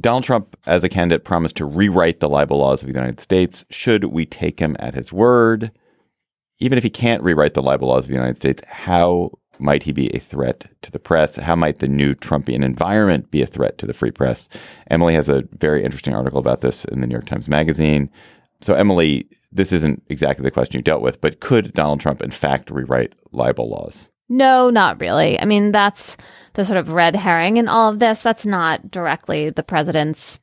Donald 0.00 0.24
Trump, 0.24 0.56
as 0.66 0.84
a 0.84 0.88
candidate, 0.88 1.24
promised 1.24 1.56
to 1.56 1.64
rewrite 1.64 2.20
the 2.20 2.28
libel 2.28 2.58
laws 2.58 2.82
of 2.82 2.88
the 2.88 2.94
United 2.94 3.20
States. 3.20 3.64
Should 3.70 4.04
we 4.04 4.26
take 4.26 4.60
him 4.60 4.76
at 4.78 4.94
his 4.94 5.12
word? 5.12 5.72
Even 6.60 6.78
if 6.78 6.84
he 6.84 6.90
can't 6.90 7.22
rewrite 7.22 7.54
the 7.54 7.62
libel 7.62 7.88
laws 7.88 8.04
of 8.04 8.08
the 8.08 8.14
United 8.14 8.36
States, 8.36 8.62
how 8.66 9.32
might 9.58 9.84
he 9.84 9.92
be 9.92 10.14
a 10.14 10.20
threat 10.20 10.66
to 10.82 10.92
the 10.92 11.00
press? 11.00 11.36
How 11.36 11.56
might 11.56 11.80
the 11.80 11.88
new 11.88 12.14
Trumpian 12.14 12.64
environment 12.64 13.30
be 13.30 13.42
a 13.42 13.46
threat 13.46 13.76
to 13.78 13.86
the 13.86 13.92
free 13.92 14.12
press? 14.12 14.48
Emily 14.88 15.14
has 15.14 15.28
a 15.28 15.44
very 15.52 15.84
interesting 15.84 16.14
article 16.14 16.38
about 16.38 16.60
this 16.60 16.84
in 16.84 17.00
the 17.00 17.06
New 17.06 17.14
York 17.14 17.26
Times 17.26 17.48
Magazine. 17.48 18.10
So, 18.60 18.74
Emily, 18.74 19.28
this 19.50 19.72
isn't 19.72 20.02
exactly 20.08 20.44
the 20.44 20.50
question 20.50 20.78
you 20.78 20.82
dealt 20.82 21.02
with, 21.02 21.20
but 21.20 21.40
could 21.40 21.72
Donald 21.72 22.00
Trump, 22.00 22.22
in 22.22 22.30
fact, 22.30 22.70
rewrite 22.70 23.14
libel 23.32 23.68
laws? 23.68 24.08
No, 24.28 24.70
not 24.70 25.00
really. 25.00 25.40
I 25.40 25.44
mean, 25.44 25.72
that's 25.72 26.16
the 26.54 26.64
sort 26.64 26.76
of 26.78 26.92
red 26.92 27.16
herring 27.16 27.56
in 27.56 27.68
all 27.68 27.90
of 27.90 27.98
this. 27.98 28.22
That's 28.22 28.44
not 28.44 28.90
directly 28.90 29.50
the 29.50 29.62
president's 29.62 30.38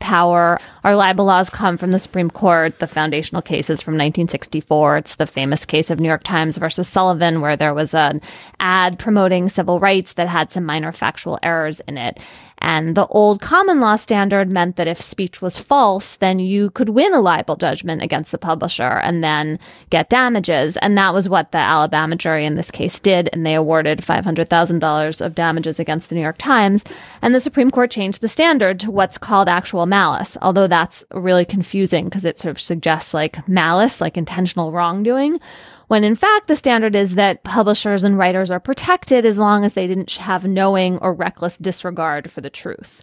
power. 0.00 0.58
Our 0.84 0.96
libel 0.96 1.26
laws 1.26 1.50
come 1.50 1.76
from 1.78 1.90
the 1.90 1.98
Supreme 1.98 2.30
Court, 2.30 2.78
the 2.78 2.86
foundational 2.86 3.42
cases 3.42 3.80
from 3.82 3.94
1964. 3.94 4.96
It's 4.98 5.14
the 5.16 5.26
famous 5.26 5.64
case 5.66 5.90
of 5.90 6.00
New 6.00 6.08
York 6.08 6.24
Times 6.24 6.58
versus 6.58 6.88
Sullivan, 6.88 7.40
where 7.40 7.56
there 7.56 7.74
was 7.74 7.94
an 7.94 8.20
ad 8.58 8.98
promoting 8.98 9.48
civil 9.48 9.78
rights 9.78 10.14
that 10.14 10.28
had 10.28 10.50
some 10.50 10.64
minor 10.64 10.92
factual 10.92 11.38
errors 11.42 11.80
in 11.80 11.96
it. 11.96 12.18
And 12.60 12.96
the 12.96 13.06
old 13.08 13.40
common 13.40 13.80
law 13.80 13.96
standard 13.96 14.50
meant 14.50 14.76
that 14.76 14.88
if 14.88 15.00
speech 15.00 15.40
was 15.40 15.58
false, 15.58 16.16
then 16.16 16.38
you 16.38 16.70
could 16.70 16.90
win 16.90 17.14
a 17.14 17.20
libel 17.20 17.56
judgment 17.56 18.02
against 18.02 18.32
the 18.32 18.38
publisher 18.38 18.82
and 18.82 19.22
then 19.22 19.58
get 19.90 20.10
damages. 20.10 20.76
And 20.78 20.96
that 20.98 21.14
was 21.14 21.28
what 21.28 21.52
the 21.52 21.58
Alabama 21.58 22.16
jury 22.16 22.44
in 22.44 22.54
this 22.54 22.70
case 22.70 22.98
did. 23.00 23.28
And 23.32 23.46
they 23.46 23.54
awarded 23.54 24.00
$500,000 24.00 25.24
of 25.24 25.34
damages 25.34 25.80
against 25.80 26.08
the 26.08 26.14
New 26.14 26.22
York 26.22 26.38
Times. 26.38 26.84
And 27.22 27.34
the 27.34 27.40
Supreme 27.40 27.70
Court 27.70 27.90
changed 27.90 28.20
the 28.20 28.28
standard 28.28 28.80
to 28.80 28.90
what's 28.90 29.18
called 29.18 29.48
actual 29.48 29.86
malice, 29.86 30.36
although 30.42 30.66
that's 30.66 31.04
really 31.12 31.44
confusing 31.44 32.06
because 32.06 32.24
it 32.24 32.38
sort 32.38 32.50
of 32.50 32.60
suggests 32.60 33.14
like 33.14 33.46
malice, 33.48 34.00
like 34.00 34.16
intentional 34.16 34.72
wrongdoing 34.72 35.40
when 35.88 36.04
in 36.04 36.14
fact 36.14 36.46
the 36.46 36.56
standard 36.56 36.94
is 36.94 37.16
that 37.16 37.44
publishers 37.44 38.04
and 38.04 38.16
writers 38.16 38.50
are 38.50 38.60
protected 38.60 39.26
as 39.26 39.38
long 39.38 39.64
as 39.64 39.74
they 39.74 39.86
didn't 39.86 40.10
have 40.12 40.46
knowing 40.46 40.98
or 40.98 41.12
reckless 41.12 41.56
disregard 41.58 42.30
for 42.30 42.40
the 42.40 42.50
truth. 42.50 43.02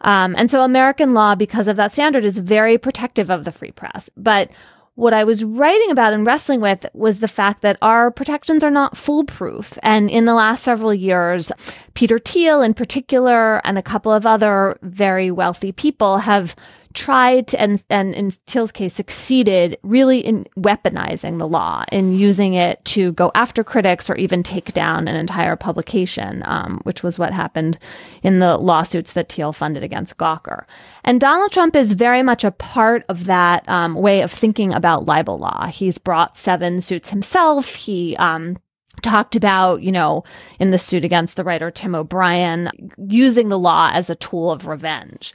Um, 0.00 0.34
and 0.36 0.50
so 0.50 0.62
American 0.62 1.14
law, 1.14 1.34
because 1.34 1.68
of 1.68 1.76
that 1.76 1.92
standard, 1.92 2.24
is 2.24 2.38
very 2.38 2.76
protective 2.76 3.30
of 3.30 3.44
the 3.44 3.52
free 3.52 3.70
press. 3.70 4.10
But 4.16 4.50
what 4.94 5.14
I 5.14 5.24
was 5.24 5.42
writing 5.42 5.90
about 5.90 6.12
and 6.12 6.26
wrestling 6.26 6.60
with 6.60 6.84
was 6.92 7.20
the 7.20 7.28
fact 7.28 7.62
that 7.62 7.78
our 7.80 8.10
protections 8.10 8.62
are 8.62 8.70
not 8.70 8.96
foolproof. 8.96 9.78
And 9.82 10.10
in 10.10 10.26
the 10.26 10.34
last 10.34 10.62
several 10.62 10.92
years, 10.92 11.50
Peter 11.94 12.18
Thiel 12.18 12.60
in 12.60 12.74
particular 12.74 13.64
and 13.66 13.78
a 13.78 13.82
couple 13.82 14.12
of 14.12 14.26
other 14.26 14.78
very 14.82 15.30
wealthy 15.30 15.72
people 15.72 16.18
have 16.18 16.54
tried 16.94 17.48
to, 17.48 17.60
and, 17.60 17.82
and 17.90 18.14
in 18.14 18.30
Thiel's 18.30 18.72
case, 18.72 18.94
succeeded 18.94 19.78
really 19.82 20.20
in 20.20 20.46
weaponizing 20.56 21.38
the 21.38 21.48
law, 21.48 21.84
in 21.90 22.12
using 22.12 22.54
it 22.54 22.84
to 22.86 23.12
go 23.12 23.30
after 23.34 23.64
critics 23.64 24.08
or 24.08 24.16
even 24.16 24.42
take 24.42 24.72
down 24.72 25.08
an 25.08 25.16
entire 25.16 25.56
publication, 25.56 26.42
um, 26.46 26.80
which 26.84 27.02
was 27.02 27.18
what 27.18 27.32
happened 27.32 27.78
in 28.22 28.38
the 28.38 28.56
lawsuits 28.56 29.12
that 29.12 29.30
Thiel 29.30 29.52
funded 29.52 29.82
against 29.82 30.16
Gawker. 30.16 30.64
And 31.04 31.20
Donald 31.20 31.52
Trump 31.52 31.74
is 31.76 31.92
very 31.92 32.22
much 32.22 32.44
a 32.44 32.50
part 32.50 33.04
of 33.08 33.24
that 33.24 33.68
um, 33.68 33.94
way 33.94 34.22
of 34.22 34.30
thinking 34.30 34.72
about 34.72 35.06
libel 35.06 35.38
law. 35.38 35.66
He's 35.66 35.98
brought 35.98 36.36
seven 36.36 36.80
suits 36.80 37.10
himself. 37.10 37.74
He 37.74 38.16
um, 38.16 38.56
talked 39.02 39.34
about, 39.36 39.82
you 39.82 39.92
know, 39.92 40.24
in 40.58 40.70
the 40.70 40.78
suit 40.78 41.04
against 41.04 41.36
the 41.36 41.44
writer 41.44 41.70
Tim 41.70 41.94
O'Brien, 41.94 42.70
using 42.96 43.48
the 43.48 43.58
law 43.58 43.90
as 43.92 44.10
a 44.10 44.14
tool 44.14 44.50
of 44.50 44.66
revenge. 44.66 45.32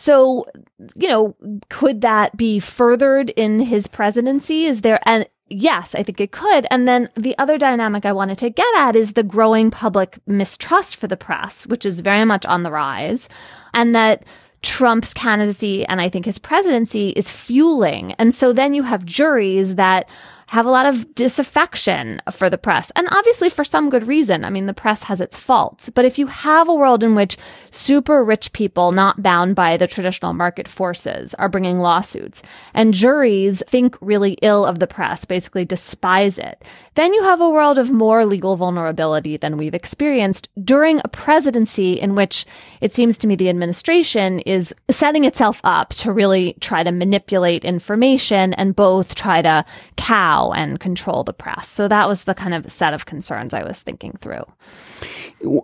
So, 0.00 0.46
you 0.94 1.08
know, 1.08 1.34
could 1.70 2.02
that 2.02 2.36
be 2.36 2.60
furthered 2.60 3.30
in 3.30 3.58
his 3.58 3.88
presidency? 3.88 4.66
Is 4.66 4.82
there, 4.82 5.00
and 5.02 5.28
yes, 5.48 5.92
I 5.96 6.04
think 6.04 6.20
it 6.20 6.30
could. 6.30 6.68
And 6.70 6.86
then 6.86 7.08
the 7.16 7.36
other 7.36 7.58
dynamic 7.58 8.06
I 8.06 8.12
wanted 8.12 8.38
to 8.38 8.48
get 8.48 8.76
at 8.76 8.94
is 8.94 9.14
the 9.14 9.24
growing 9.24 9.72
public 9.72 10.20
mistrust 10.24 10.94
for 10.94 11.08
the 11.08 11.16
press, 11.16 11.66
which 11.66 11.84
is 11.84 11.98
very 11.98 12.24
much 12.24 12.46
on 12.46 12.62
the 12.62 12.70
rise. 12.70 13.28
And 13.74 13.92
that 13.96 14.24
Trump's 14.62 15.12
candidacy 15.12 15.84
and 15.86 16.00
I 16.00 16.08
think 16.08 16.26
his 16.26 16.38
presidency 16.38 17.08
is 17.10 17.28
fueling. 17.28 18.12
And 18.20 18.32
so 18.32 18.52
then 18.52 18.74
you 18.74 18.84
have 18.84 19.04
juries 19.04 19.74
that 19.74 20.08
have 20.48 20.64
a 20.64 20.70
lot 20.70 20.86
of 20.86 21.14
disaffection 21.14 22.22
for 22.32 22.48
the 22.48 22.56
press. 22.56 22.90
And 22.96 23.06
obviously 23.10 23.50
for 23.50 23.64
some 23.64 23.90
good 23.90 24.08
reason. 24.08 24.46
I 24.46 24.50
mean, 24.50 24.64
the 24.64 24.72
press 24.72 25.02
has 25.02 25.20
its 25.20 25.36
faults. 25.36 25.90
But 25.90 26.06
if 26.06 26.18
you 26.18 26.26
have 26.26 26.70
a 26.70 26.74
world 26.74 27.04
in 27.04 27.14
which 27.14 27.36
super 27.70 28.24
rich 28.24 28.50
people 28.54 28.92
not 28.92 29.22
bound 29.22 29.54
by 29.54 29.76
the 29.76 29.86
traditional 29.86 30.32
market 30.32 30.66
forces 30.66 31.34
are 31.34 31.50
bringing 31.50 31.80
lawsuits 31.80 32.42
and 32.72 32.94
juries 32.94 33.62
think 33.66 33.98
really 34.00 34.38
ill 34.40 34.64
of 34.64 34.78
the 34.78 34.86
press, 34.86 35.26
basically 35.26 35.66
despise 35.66 36.38
it, 36.38 36.64
then 36.94 37.12
you 37.12 37.22
have 37.24 37.42
a 37.42 37.50
world 37.50 37.76
of 37.76 37.90
more 37.90 38.24
legal 38.24 38.56
vulnerability 38.56 39.36
than 39.36 39.58
we've 39.58 39.74
experienced 39.74 40.48
during 40.64 40.98
a 41.04 41.08
presidency 41.08 42.00
in 42.00 42.14
which 42.14 42.46
it 42.80 42.94
seems 42.94 43.18
to 43.18 43.26
me 43.26 43.36
the 43.36 43.50
administration 43.50 44.40
is 44.40 44.74
setting 44.90 45.26
itself 45.26 45.60
up 45.62 45.90
to 45.90 46.10
really 46.10 46.56
try 46.60 46.82
to 46.82 46.90
manipulate 46.90 47.66
information 47.66 48.54
and 48.54 48.74
both 48.74 49.14
try 49.14 49.42
to 49.42 49.62
cow 49.96 50.37
and 50.54 50.80
control 50.80 51.24
the 51.24 51.32
press. 51.32 51.68
So 51.68 51.88
that 51.88 52.08
was 52.08 52.24
the 52.24 52.34
kind 52.34 52.54
of 52.54 52.70
set 52.70 52.94
of 52.94 53.06
concerns 53.06 53.54
I 53.54 53.62
was 53.62 53.82
thinking 53.82 54.16
through. 54.20 54.44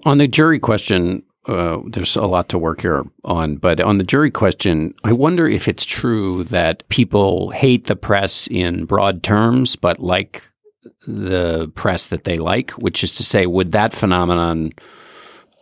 On 0.04 0.18
the 0.18 0.28
jury 0.28 0.58
question, 0.58 1.22
uh, 1.46 1.78
there's 1.86 2.16
a 2.16 2.26
lot 2.26 2.48
to 2.50 2.58
work 2.58 2.80
here 2.80 3.04
on, 3.24 3.56
but 3.56 3.80
on 3.80 3.98
the 3.98 4.04
jury 4.04 4.30
question, 4.30 4.94
I 5.04 5.12
wonder 5.12 5.46
if 5.46 5.68
it's 5.68 5.84
true 5.84 6.44
that 6.44 6.88
people 6.88 7.50
hate 7.50 7.86
the 7.86 7.96
press 7.96 8.48
in 8.48 8.86
broad 8.86 9.22
terms, 9.22 9.76
but 9.76 9.98
like 9.98 10.42
the 11.06 11.70
press 11.74 12.06
that 12.06 12.24
they 12.24 12.36
like, 12.36 12.70
which 12.72 13.04
is 13.04 13.14
to 13.16 13.22
say, 13.22 13.46
would 13.46 13.72
that 13.72 13.92
phenomenon 13.92 14.72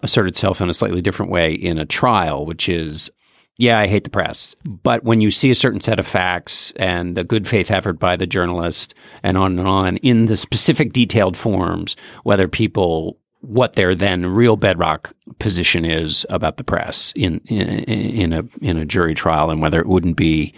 assert 0.03 0.27
itself 0.27 0.61
in 0.61 0.71
a 0.71 0.75
slightly 0.75 1.01
different 1.01 1.33
way 1.33 1.53
in 1.53 1.79
a 1.79 1.87
trial, 1.87 2.47
which 2.47 2.69
is 2.69 3.11
yeah, 3.59 3.79
I 3.79 3.87
hate 3.87 4.05
the 4.05 4.11
press. 4.11 4.57
But 4.83 5.05
when 5.05 5.21
you 5.21 5.31
see 5.31 5.51
a 5.51 5.55
certain 5.55 5.81
set 5.81 6.01
of 6.01 6.07
facts 6.07 6.73
and 6.77 7.17
the 7.17 7.25
good 7.25 7.47
faith 7.47 7.71
effort 7.71 7.95
by 7.99 8.17
the 8.17 8.27
journalist 8.27 8.95
and 9.23 9.37
on 9.37 9.59
and 9.59 9.69
on 9.69 9.97
in 9.99 10.27
the 10.27 10.37
specific 10.37 10.93
detailed 10.93 11.37
forms, 11.37 11.97
whether 12.25 12.49
people 12.49 13.19
what 13.41 13.73
their 13.73 13.95
then 13.95 14.25
real 14.25 14.57
bedrock 14.57 15.13
position 15.41 15.85
is 15.85 16.25
about 16.31 16.57
the 16.59 16.65
press 16.65 17.13
in, 17.17 17.41
in 17.47 17.61
in 17.61 18.33
a 18.33 18.45
in 18.61 18.77
a 18.77 18.85
jury 18.85 19.15
trial 19.15 19.51
and 19.51 19.61
whether 19.61 19.81
it 19.81 19.89
wouldn't 19.89 20.17
be, 20.17 20.55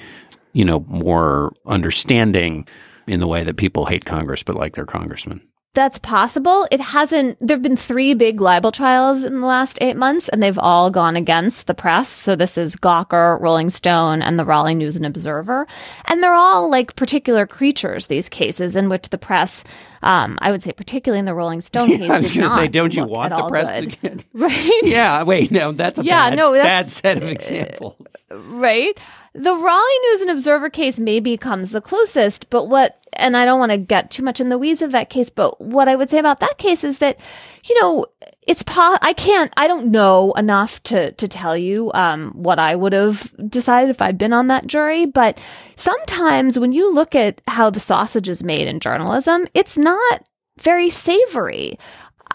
you 0.53 0.65
know, 0.65 0.81
more 0.87 1.53
understanding 1.67 2.69
in 3.07 3.21
the 3.21 3.27
way 3.27 3.43
that 3.43 3.57
people 3.57 3.87
hate 3.87 4.05
Congress 4.05 4.43
but 4.43 4.55
like 4.55 4.75
their 4.75 4.87
congressman. 4.87 5.41
That's 5.75 5.99
possible. 5.99 6.69
It 6.71 6.81
hasn't, 6.81 7.37
there 7.41 7.57
have 7.57 7.63
been 7.63 7.77
three 7.77 8.15
big 8.15 8.41
libel 8.41 8.71
trials 8.71 9.25
in 9.25 9.41
the 9.41 9.47
last 9.47 9.77
eight 9.81 9.97
months, 9.97 10.29
and 10.29 10.41
they've 10.41 10.59
all 10.59 10.89
gone 10.89 11.17
against 11.17 11.67
the 11.67 11.75
press. 11.75 12.09
So 12.09 12.37
this 12.37 12.57
is 12.57 12.77
Gawker, 12.77 13.41
Rolling 13.41 13.71
Stone, 13.71 14.23
and 14.23 14.39
the 14.39 14.45
Raleigh 14.45 14.77
News 14.77 14.95
and 14.95 15.05
Observer. 15.05 15.67
And 16.05 16.23
they're 16.23 16.33
all 16.33 16.71
like 16.71 16.95
particular 16.95 17.45
creatures, 17.45 18.07
these 18.07 18.29
cases 18.29 18.77
in 18.77 18.89
which 18.89 19.09
the 19.09 19.19
press, 19.19 19.65
um, 20.05 20.39
I 20.41 20.53
would 20.53 20.63
say, 20.63 20.71
particularly 20.73 21.19
in 21.19 21.25
the 21.25 21.35
Rolling 21.35 21.61
Stone 21.61 21.89
case. 21.89 22.09
I 22.09 22.19
was 22.19 22.31
going 22.31 22.47
to 22.47 22.55
say, 22.55 22.69
don't 22.69 22.95
you 22.95 23.05
want 23.05 23.35
the 23.35 23.43
press 23.49 23.73
good. 23.73 23.91
to 23.91 23.97
get. 24.01 24.25
Right? 24.33 24.81
Yeah, 24.85 25.25
wait, 25.25 25.51
no, 25.51 25.73
that's 25.73 25.99
a 25.99 26.05
Yeah, 26.05 26.31
bad, 26.31 26.37
no, 26.37 26.53
bad 26.53 26.89
set 26.89 27.17
of 27.17 27.25
examples. 27.25 27.97
right? 28.31 28.97
The 29.35 29.53
Raleigh 29.53 29.99
News 30.11 30.21
and 30.21 30.31
Observer 30.31 30.71
case 30.71 31.01
maybe 31.01 31.37
comes 31.37 31.73
the 31.73 31.81
closest, 31.81 32.49
but 32.51 32.69
what, 32.69 33.01
and 33.17 33.37
I 33.37 33.45
don't 33.45 33.59
want 33.59 33.73
to 33.73 33.79
get 33.79 34.11
too 34.11 34.23
much 34.23 34.41
in 34.41 34.49
the 34.49 34.59
weeds 34.59 34.83
of 34.83 34.93
that 34.93 35.11
case, 35.11 35.31
but 35.31 35.61
what 35.61 35.89
I 35.89 35.97
would 35.97 36.11
say 36.11 36.19
about 36.19 36.41
that 36.41 36.59
case 36.59 36.85
is 36.85 36.99
that, 36.99 37.19
you 37.65 37.81
know, 37.81 38.07
it's 38.47 38.63
po- 38.63 38.99
I 39.01 39.13
can't, 39.13 39.53
I 39.57 39.67
don't 39.67 39.91
know 39.91 40.33
enough 40.33 40.83
to, 40.85 41.13
to 41.13 41.29
tell 41.29 41.57
you, 41.57 41.91
um, 41.95 42.33
what 42.33 42.59
I 42.59 42.77
would 42.77 42.93
have 42.93 43.35
decided 43.49 43.91
if 43.91 44.03
I'd 44.03 44.19
been 44.19 44.33
on 44.33 44.49
that 44.49 44.67
jury, 44.67 45.07
but 45.07 45.39
sometimes 45.77 46.59
when 46.59 46.73
you 46.73 46.93
look 46.95 47.15
at 47.15 47.41
how 47.49 47.71
the 47.71 47.81
sausage 47.81 48.29
is 48.29 48.45
made 48.45 48.69
in 48.69 48.81
journalism, 48.81 49.47
it's 49.55 49.79
not 49.79 50.25
very 50.59 50.91
savory. 50.91 51.79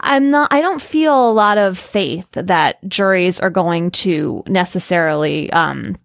I'm 0.01 0.31
not, 0.31 0.53
I 0.53 0.61
don't 0.61 0.81
feel 0.81 1.29
a 1.29 1.33
lot 1.33 1.57
of 1.57 1.77
faith 1.77 2.27
that 2.31 2.77
juries 2.87 3.39
are 3.39 3.49
going 3.49 3.91
to 3.91 4.43
necessarily, 4.47 5.51
um, 5.51 5.95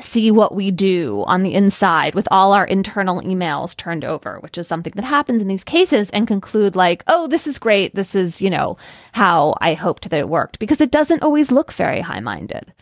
see 0.00 0.30
what 0.30 0.54
we 0.54 0.70
do 0.70 1.24
on 1.26 1.42
the 1.42 1.54
inside 1.54 2.14
with 2.14 2.26
all 2.30 2.52
our 2.52 2.66
internal 2.66 3.20
emails 3.22 3.76
turned 3.76 4.04
over, 4.04 4.38
which 4.40 4.58
is 4.58 4.66
something 4.66 4.92
that 4.96 5.04
happens 5.04 5.40
in 5.40 5.48
these 5.48 5.64
cases 5.64 6.10
and 6.10 6.26
conclude 6.26 6.74
like, 6.74 7.04
oh, 7.06 7.26
this 7.26 7.46
is 7.46 7.58
great. 7.58 7.94
This 7.94 8.14
is, 8.14 8.42
you 8.42 8.50
know, 8.50 8.76
how 9.12 9.54
I 9.60 9.74
hoped 9.74 10.10
that 10.10 10.20
it 10.20 10.28
worked 10.28 10.58
because 10.58 10.80
it 10.80 10.90
doesn't 10.90 11.22
always 11.22 11.50
look 11.50 11.72
very 11.72 12.00
high 12.00 12.20
minded. 12.20 12.72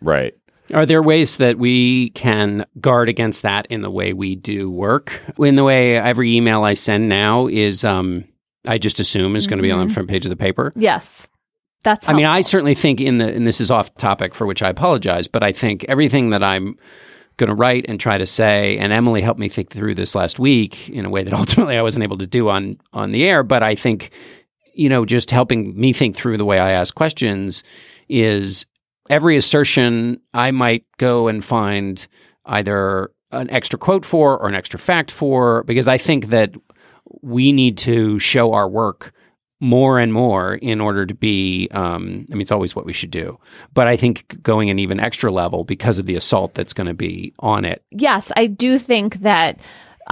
Right. 0.00 0.34
Are 0.74 0.86
there 0.86 1.02
ways 1.02 1.36
that 1.38 1.58
we 1.58 2.10
can 2.10 2.64
guard 2.80 3.08
against 3.08 3.42
that 3.42 3.66
in 3.66 3.82
the 3.82 3.90
way 3.90 4.12
we 4.12 4.36
do 4.36 4.70
work? 4.70 5.20
In 5.38 5.56
the 5.56 5.64
way 5.64 5.96
every 5.96 6.34
email 6.34 6.64
I 6.64 6.74
send 6.74 7.08
now 7.08 7.46
is, 7.46 7.84
um, 7.84 8.24
I 8.66 8.78
just 8.78 9.00
assume 9.00 9.36
is 9.36 9.46
going 9.46 9.58
to 9.58 9.62
be 9.62 9.70
on 9.70 9.86
the 9.86 9.92
front 9.92 10.08
page 10.08 10.24
of 10.24 10.30
the 10.30 10.36
paper. 10.36 10.72
Yes. 10.76 11.26
That's, 11.82 12.08
I 12.08 12.12
mean, 12.12 12.26
I 12.26 12.42
certainly 12.42 12.74
think 12.74 13.00
in 13.00 13.18
the, 13.18 13.32
and 13.32 13.46
this 13.46 13.60
is 13.60 13.70
off 13.70 13.92
topic 13.96 14.34
for 14.34 14.46
which 14.46 14.62
I 14.62 14.68
apologize, 14.68 15.26
but 15.26 15.42
I 15.42 15.52
think 15.52 15.84
everything 15.88 16.30
that 16.30 16.42
I'm 16.42 16.76
going 17.38 17.48
to 17.48 17.54
write 17.54 17.84
and 17.88 17.98
try 17.98 18.18
to 18.18 18.26
say, 18.26 18.78
and 18.78 18.92
Emily 18.92 19.20
helped 19.20 19.40
me 19.40 19.48
think 19.48 19.70
through 19.70 19.94
this 19.94 20.14
last 20.14 20.38
week 20.38 20.88
in 20.90 21.04
a 21.04 21.10
way 21.10 21.24
that 21.24 21.34
ultimately 21.42 21.76
I 21.76 21.82
wasn't 21.82 22.04
able 22.04 22.18
to 22.18 22.26
do 22.26 22.48
on 22.48 22.76
on 22.92 23.10
the 23.10 23.24
air. 23.24 23.42
But 23.42 23.62
I 23.62 23.74
think, 23.74 24.10
you 24.74 24.88
know, 24.88 25.04
just 25.04 25.30
helping 25.30 25.78
me 25.78 25.92
think 25.92 26.16
through 26.16 26.36
the 26.36 26.44
way 26.44 26.58
I 26.58 26.72
ask 26.72 26.94
questions 26.94 27.64
is 28.08 28.66
every 29.10 29.36
assertion 29.36 30.20
I 30.32 30.50
might 30.50 30.84
go 30.98 31.28
and 31.28 31.44
find 31.44 32.06
either 32.46 33.10
an 33.32 33.50
extra 33.50 33.78
quote 33.78 34.04
for 34.04 34.38
or 34.38 34.48
an 34.48 34.54
extra 34.54 34.78
fact 34.78 35.10
for, 35.10 35.64
because 35.64 35.88
I 35.88 35.98
think 35.98 36.26
that 36.26 36.54
we 37.22 37.52
need 37.52 37.78
to 37.78 38.18
show 38.18 38.52
our 38.52 38.68
work 38.68 39.12
more 39.62 40.00
and 40.00 40.12
more 40.12 40.56
in 40.56 40.80
order 40.80 41.06
to 41.06 41.14
be 41.14 41.68
um, 41.70 42.26
i 42.32 42.34
mean 42.34 42.40
it's 42.40 42.50
always 42.50 42.74
what 42.74 42.84
we 42.84 42.92
should 42.92 43.12
do. 43.12 43.38
But 43.74 43.86
i 43.86 43.96
think 43.96 44.42
going 44.42 44.70
an 44.70 44.80
even 44.80 44.98
extra 44.98 45.30
level 45.30 45.62
because 45.62 46.00
of 46.00 46.06
the 46.06 46.16
assault 46.16 46.54
that's 46.54 46.72
going 46.72 46.88
to 46.88 46.94
be 46.94 47.32
on 47.38 47.64
it. 47.64 47.82
Yes, 47.90 48.32
I 48.36 48.48
do 48.48 48.76
think 48.76 49.20
that 49.20 49.60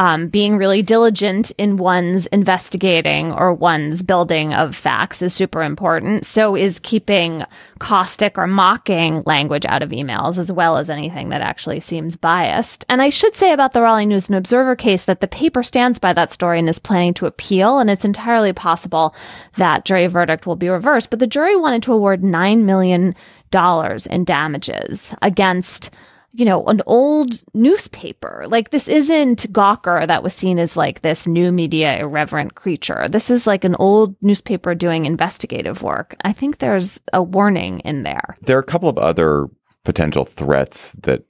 um, 0.01 0.29
being 0.29 0.57
really 0.57 0.81
diligent 0.81 1.51
in 1.59 1.77
one's 1.77 2.25
investigating 2.29 3.33
or 3.35 3.53
one's 3.53 4.03
building 4.03 4.55
of 4.55 4.75
facts 4.75 5.21
is 5.21 5.35
super 5.35 5.63
important. 5.63 6.25
So 6.25 6.57
is 6.57 6.79
keeping 6.79 7.45
caustic 7.81 8.39
or 8.39 8.47
mocking 8.47 9.23
language 9.27 9.67
out 9.67 9.83
of 9.83 9.91
emails, 9.91 10.39
as 10.39 10.51
well 10.51 10.79
as 10.79 10.89
anything 10.89 11.29
that 11.29 11.43
actually 11.43 11.81
seems 11.81 12.17
biased. 12.17 12.87
And 12.89 13.03
I 13.03 13.11
should 13.11 13.37
say 13.37 13.53
about 13.53 13.75
the 13.75 13.83
Raleigh 13.83 14.07
News 14.07 14.31
and 14.31 14.39
Observer 14.39 14.75
case 14.75 15.05
that 15.05 15.21
the 15.21 15.29
paper 15.29 15.63
stands 15.63 15.99
by 15.99 16.15
that 16.15 16.33
story 16.33 16.59
and 16.59 16.69
is 16.71 16.79
planning 16.79 17.13
to 17.15 17.27
appeal. 17.27 17.79
And 17.79 17.91
it's 17.91 18.07
entirely 18.07 18.55
possible 18.55 19.15
that 19.57 19.85
jury 19.85 20.07
verdict 20.07 20.47
will 20.47 20.57
be 20.57 20.71
reversed. 20.71 21.11
But 21.11 21.19
the 21.19 21.27
jury 21.27 21.57
wanted 21.57 21.83
to 21.83 21.93
award 21.93 22.23
$9 22.23 22.63
million 22.63 23.15
in 23.53 24.25
damages 24.25 25.15
against 25.21 25.91
you 26.33 26.45
know, 26.45 26.65
an 26.67 26.81
old 26.87 27.43
newspaper. 27.55 28.45
Like 28.49 28.71
this 28.71 28.89
isn't 28.89 29.53
Gawker 29.53 30.07
that 30.07 30.23
was 30.23 30.33
seen 30.33 30.59
as 30.59 30.77
like 30.77 31.03
this 31.03 31.27
new 31.27 31.51
media 31.51 31.99
irreverent 31.99 32.55
creature. 32.55 33.09
This 33.09 33.31
is 33.31 33.47
like 33.47 33.65
an 33.65 33.75
old 33.77 34.15
newspaper 34.23 34.75
doing 34.75 35.07
investigative 35.07 35.83
work. 35.83 36.15
I 36.23 36.33
think 36.33 36.59
there's 36.59 37.01
a 37.13 37.23
warning 37.23 37.81
in 37.81 38.05
there. 38.05 38.37
There 38.43 38.57
are 38.57 38.61
a 38.61 38.65
couple 38.65 38.89
of 38.89 38.99
other 38.99 39.49
potential 39.85 40.25
threats 40.25 40.93
that 41.03 41.25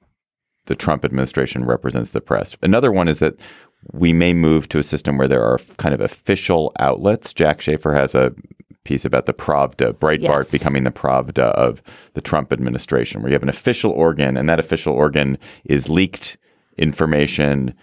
the 0.67 0.77
Trump 0.77 1.05
administration 1.05 1.65
represents 1.65 2.11
the 2.11 2.21
press. 2.21 2.57
Another 2.63 2.93
one 2.93 3.09
is 3.09 3.19
that 3.21 3.35
we 3.93 4.13
may 4.13 4.35
move 4.35 4.69
to 4.69 4.79
a 4.79 4.83
system 4.83 5.17
where 5.17 5.29
there 5.29 5.43
are 5.43 5.59
kind 5.79 5.95
of 5.95 6.01
official 6.01 6.73
outlets. 6.79 7.33
Jack 7.33 7.61
Shafer 7.61 7.95
has 7.95 8.15
a 8.15 8.35
piece 8.85 9.05
about 9.05 9.27
the 9.27 9.35
Pravda, 9.35 9.93
Breitbart 9.93 10.45
yes. 10.45 10.51
becoming 10.51 10.85
the 10.85 10.91
Pravda 10.91 11.53
of 11.53 11.83
the 12.15 12.21
Trump 12.21 12.53
administration, 12.53 13.21
where 13.21 13.31
you 13.31 13.35
have 13.35 13.43
an 13.43 13.49
official 13.49 13.93
organ, 13.93 14.37
and 14.37 14.49
that 14.49 14.61
official 14.61 14.95
organ 14.95 15.39
is 15.65 15.89
leaked 15.89 16.39
information. 16.79 17.75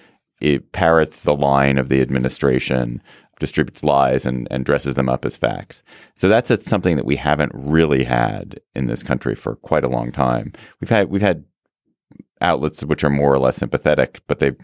It 0.42 0.72
parrots 0.72 1.20
the 1.20 1.36
line 1.36 1.78
of 1.78 1.90
the 1.90 2.02
administration, 2.02 3.02
distributes 3.40 3.84
lies, 3.84 4.26
and, 4.26 4.48
and 4.50 4.66
dresses 4.66 4.96
them 4.96 5.10
up 5.10 5.26
as 5.26 5.38
facts. 5.38 5.84
So 6.16 6.28
that's 6.28 6.52
something 6.68 6.96
that 6.96 7.06
we 7.06 7.16
haven't 7.16 7.52
really 7.54 8.04
had 8.04 8.60
in 8.76 8.88
this 8.88 9.04
country 9.04 9.36
for 9.36 9.56
quite 9.56 9.84
a 9.84 9.90
long 9.90 10.12
time. 10.12 10.54
We've 10.82 10.90
had 10.90 11.10
we've 11.10 11.22
had 11.22 11.46
outlets 12.42 12.84
which 12.84 13.04
are 13.04 13.10
more 13.10 13.34
or 13.34 13.40
less 13.40 13.58
sympathetic, 13.58 14.22
but 14.28 14.40
they've 14.40 14.60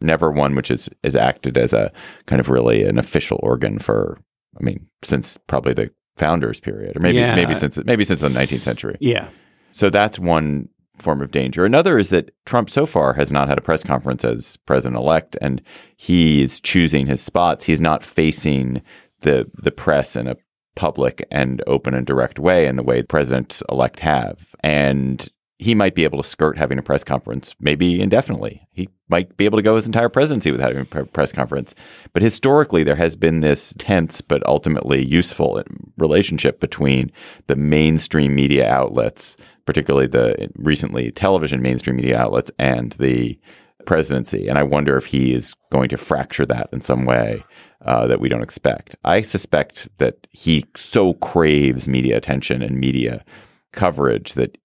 never 0.00 0.30
one 0.30 0.54
which 0.54 0.70
is 0.70 0.88
is 1.02 1.16
acted 1.16 1.56
as 1.56 1.72
a 1.72 1.92
kind 2.26 2.40
of 2.40 2.48
really 2.48 2.84
an 2.84 2.98
official 2.98 3.40
organ 3.42 3.78
for 3.78 4.18
I 4.58 4.62
mean, 4.62 4.86
since 5.02 5.38
probably 5.46 5.72
the 5.72 5.90
founders 6.16 6.60
period, 6.60 6.96
or 6.96 7.00
maybe 7.00 7.18
yeah. 7.18 7.34
maybe 7.34 7.54
since 7.54 7.82
maybe 7.84 8.04
since 8.04 8.20
the 8.20 8.28
19th 8.28 8.62
century. 8.62 8.96
Yeah. 9.00 9.28
So 9.72 9.90
that's 9.90 10.18
one 10.18 10.68
form 10.98 11.20
of 11.20 11.30
danger. 11.30 11.64
Another 11.64 11.98
is 11.98 12.10
that 12.10 12.32
Trump 12.44 12.68
so 12.68 12.84
far 12.86 13.14
has 13.14 13.30
not 13.30 13.48
had 13.48 13.58
a 13.58 13.62
press 13.62 13.84
conference 13.84 14.24
as 14.24 14.56
president 14.66 14.96
elect, 14.96 15.36
and 15.40 15.62
he's 15.96 16.60
choosing 16.60 17.06
his 17.06 17.22
spots. 17.22 17.66
He's 17.66 17.80
not 17.80 18.04
facing 18.04 18.82
the 19.20 19.50
the 19.54 19.72
press 19.72 20.16
in 20.16 20.26
a 20.26 20.36
public 20.76 21.26
and 21.30 21.62
open 21.66 21.92
and 21.92 22.06
direct 22.06 22.38
way 22.38 22.66
in 22.66 22.76
the 22.76 22.82
way 22.82 23.02
presidents 23.02 23.62
elect 23.68 24.00
have. 24.00 24.54
And 24.62 25.28
he 25.58 25.74
might 25.74 25.94
be 25.94 26.04
able 26.04 26.22
to 26.22 26.28
skirt 26.28 26.56
having 26.56 26.78
a 26.78 26.82
press 26.82 27.02
conference, 27.02 27.54
maybe 27.58 28.00
indefinitely. 28.00 28.66
He 28.72 28.88
might 29.08 29.36
be 29.36 29.44
able 29.44 29.58
to 29.58 29.62
go 29.62 29.74
his 29.74 29.86
entire 29.86 30.08
presidency 30.08 30.52
without 30.52 30.72
having 30.72 30.86
a 30.92 31.04
press 31.06 31.32
conference. 31.32 31.74
But 32.12 32.22
historically, 32.22 32.84
there 32.84 32.94
has 32.94 33.16
been 33.16 33.40
this 33.40 33.74
tense 33.76 34.20
but 34.20 34.46
ultimately 34.46 35.04
useful 35.04 35.62
relationship 35.96 36.60
between 36.60 37.10
the 37.48 37.56
mainstream 37.56 38.36
media 38.36 38.70
outlets, 38.70 39.36
particularly 39.66 40.06
the 40.06 40.48
recently 40.54 41.10
television 41.10 41.60
mainstream 41.60 41.96
media 41.96 42.18
outlets, 42.18 42.52
and 42.58 42.92
the 42.92 43.38
presidency. 43.84 44.46
And 44.46 44.58
I 44.58 44.62
wonder 44.62 44.96
if 44.96 45.06
he 45.06 45.34
is 45.34 45.54
going 45.72 45.88
to 45.88 45.96
fracture 45.96 46.46
that 46.46 46.68
in 46.72 46.80
some 46.80 47.04
way. 47.04 47.44
Uh, 47.80 48.08
that 48.08 48.20
we 48.20 48.28
don't 48.28 48.42
expect. 48.42 48.96
I 49.04 49.20
suspect 49.20 49.88
that 49.98 50.26
he 50.32 50.64
so 50.74 51.14
craves 51.14 51.86
media 51.86 52.16
attention 52.16 52.60
and 52.60 52.80
media 52.80 53.24
coverage 53.72 54.34
that 54.34 54.58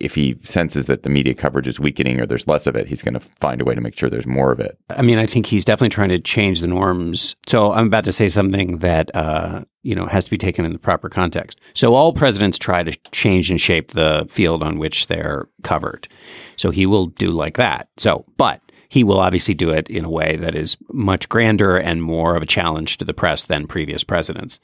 if 0.00 0.14
he 0.14 0.36
senses 0.42 0.86
that 0.86 1.02
the 1.02 1.08
media 1.08 1.34
coverage 1.34 1.68
is 1.68 1.78
weakening 1.78 2.20
or 2.20 2.26
there's 2.26 2.48
less 2.48 2.66
of 2.66 2.76
it, 2.76 2.88
he's 2.88 3.02
going 3.02 3.14
to 3.14 3.20
find 3.20 3.60
a 3.60 3.64
way 3.64 3.74
to 3.74 3.80
make 3.80 3.96
sure 3.96 4.10
there's 4.10 4.26
more 4.26 4.52
of 4.52 4.60
it. 4.60 4.78
I 4.90 5.02
mean, 5.02 5.18
I 5.18 5.26
think 5.26 5.46
he's 5.46 5.64
definitely 5.64 5.94
trying 5.94 6.08
to 6.10 6.18
change 6.18 6.60
the 6.60 6.66
norms. 6.66 7.36
So 7.46 7.72
I'm 7.72 7.86
about 7.86 8.04
to 8.04 8.12
say 8.12 8.28
something 8.28 8.78
that 8.78 9.14
uh, 9.14 9.64
you 9.82 9.94
know 9.94 10.06
has 10.06 10.24
to 10.24 10.30
be 10.30 10.38
taken 10.38 10.64
in 10.64 10.72
the 10.72 10.78
proper 10.78 11.08
context. 11.08 11.60
So 11.74 11.94
all 11.94 12.12
presidents 12.12 12.58
try 12.58 12.82
to 12.82 12.96
change 13.12 13.50
and 13.50 13.60
shape 13.60 13.92
the 13.92 14.26
field 14.28 14.62
on 14.62 14.78
which 14.78 15.06
they're 15.06 15.48
covered. 15.62 16.08
So 16.56 16.70
he 16.70 16.86
will 16.86 17.06
do 17.06 17.28
like 17.28 17.56
that. 17.56 17.88
So, 17.96 18.24
but 18.36 18.60
he 18.88 19.04
will 19.04 19.20
obviously 19.20 19.54
do 19.54 19.70
it 19.70 19.88
in 19.90 20.04
a 20.04 20.10
way 20.10 20.36
that 20.36 20.54
is 20.54 20.76
much 20.92 21.28
grander 21.28 21.76
and 21.76 22.02
more 22.02 22.36
of 22.36 22.42
a 22.42 22.46
challenge 22.46 22.96
to 22.98 23.04
the 23.04 23.14
press 23.14 23.46
than 23.46 23.66
previous 23.66 24.02
presidents. 24.02 24.58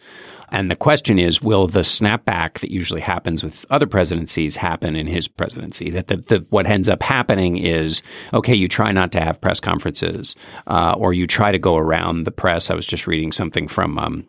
And 0.54 0.70
the 0.70 0.76
question 0.76 1.18
is, 1.18 1.42
will 1.42 1.66
the 1.66 1.80
snapback 1.80 2.60
that 2.60 2.70
usually 2.70 3.00
happens 3.00 3.42
with 3.42 3.66
other 3.70 3.88
presidencies 3.88 4.54
happen 4.54 4.94
in 4.94 5.08
his 5.08 5.26
presidency? 5.26 5.90
That 5.90 6.06
the, 6.06 6.18
the 6.18 6.46
what 6.50 6.68
ends 6.68 6.88
up 6.88 7.02
happening 7.02 7.56
is, 7.56 8.02
okay, 8.32 8.54
you 8.54 8.68
try 8.68 8.92
not 8.92 9.10
to 9.12 9.20
have 9.20 9.40
press 9.40 9.58
conferences, 9.58 10.36
uh, 10.68 10.94
or 10.96 11.12
you 11.12 11.26
try 11.26 11.50
to 11.50 11.58
go 11.58 11.76
around 11.76 12.22
the 12.22 12.30
press. 12.30 12.70
I 12.70 12.74
was 12.74 12.86
just 12.86 13.08
reading 13.08 13.32
something 13.32 13.66
from 13.66 13.98
um, 13.98 14.28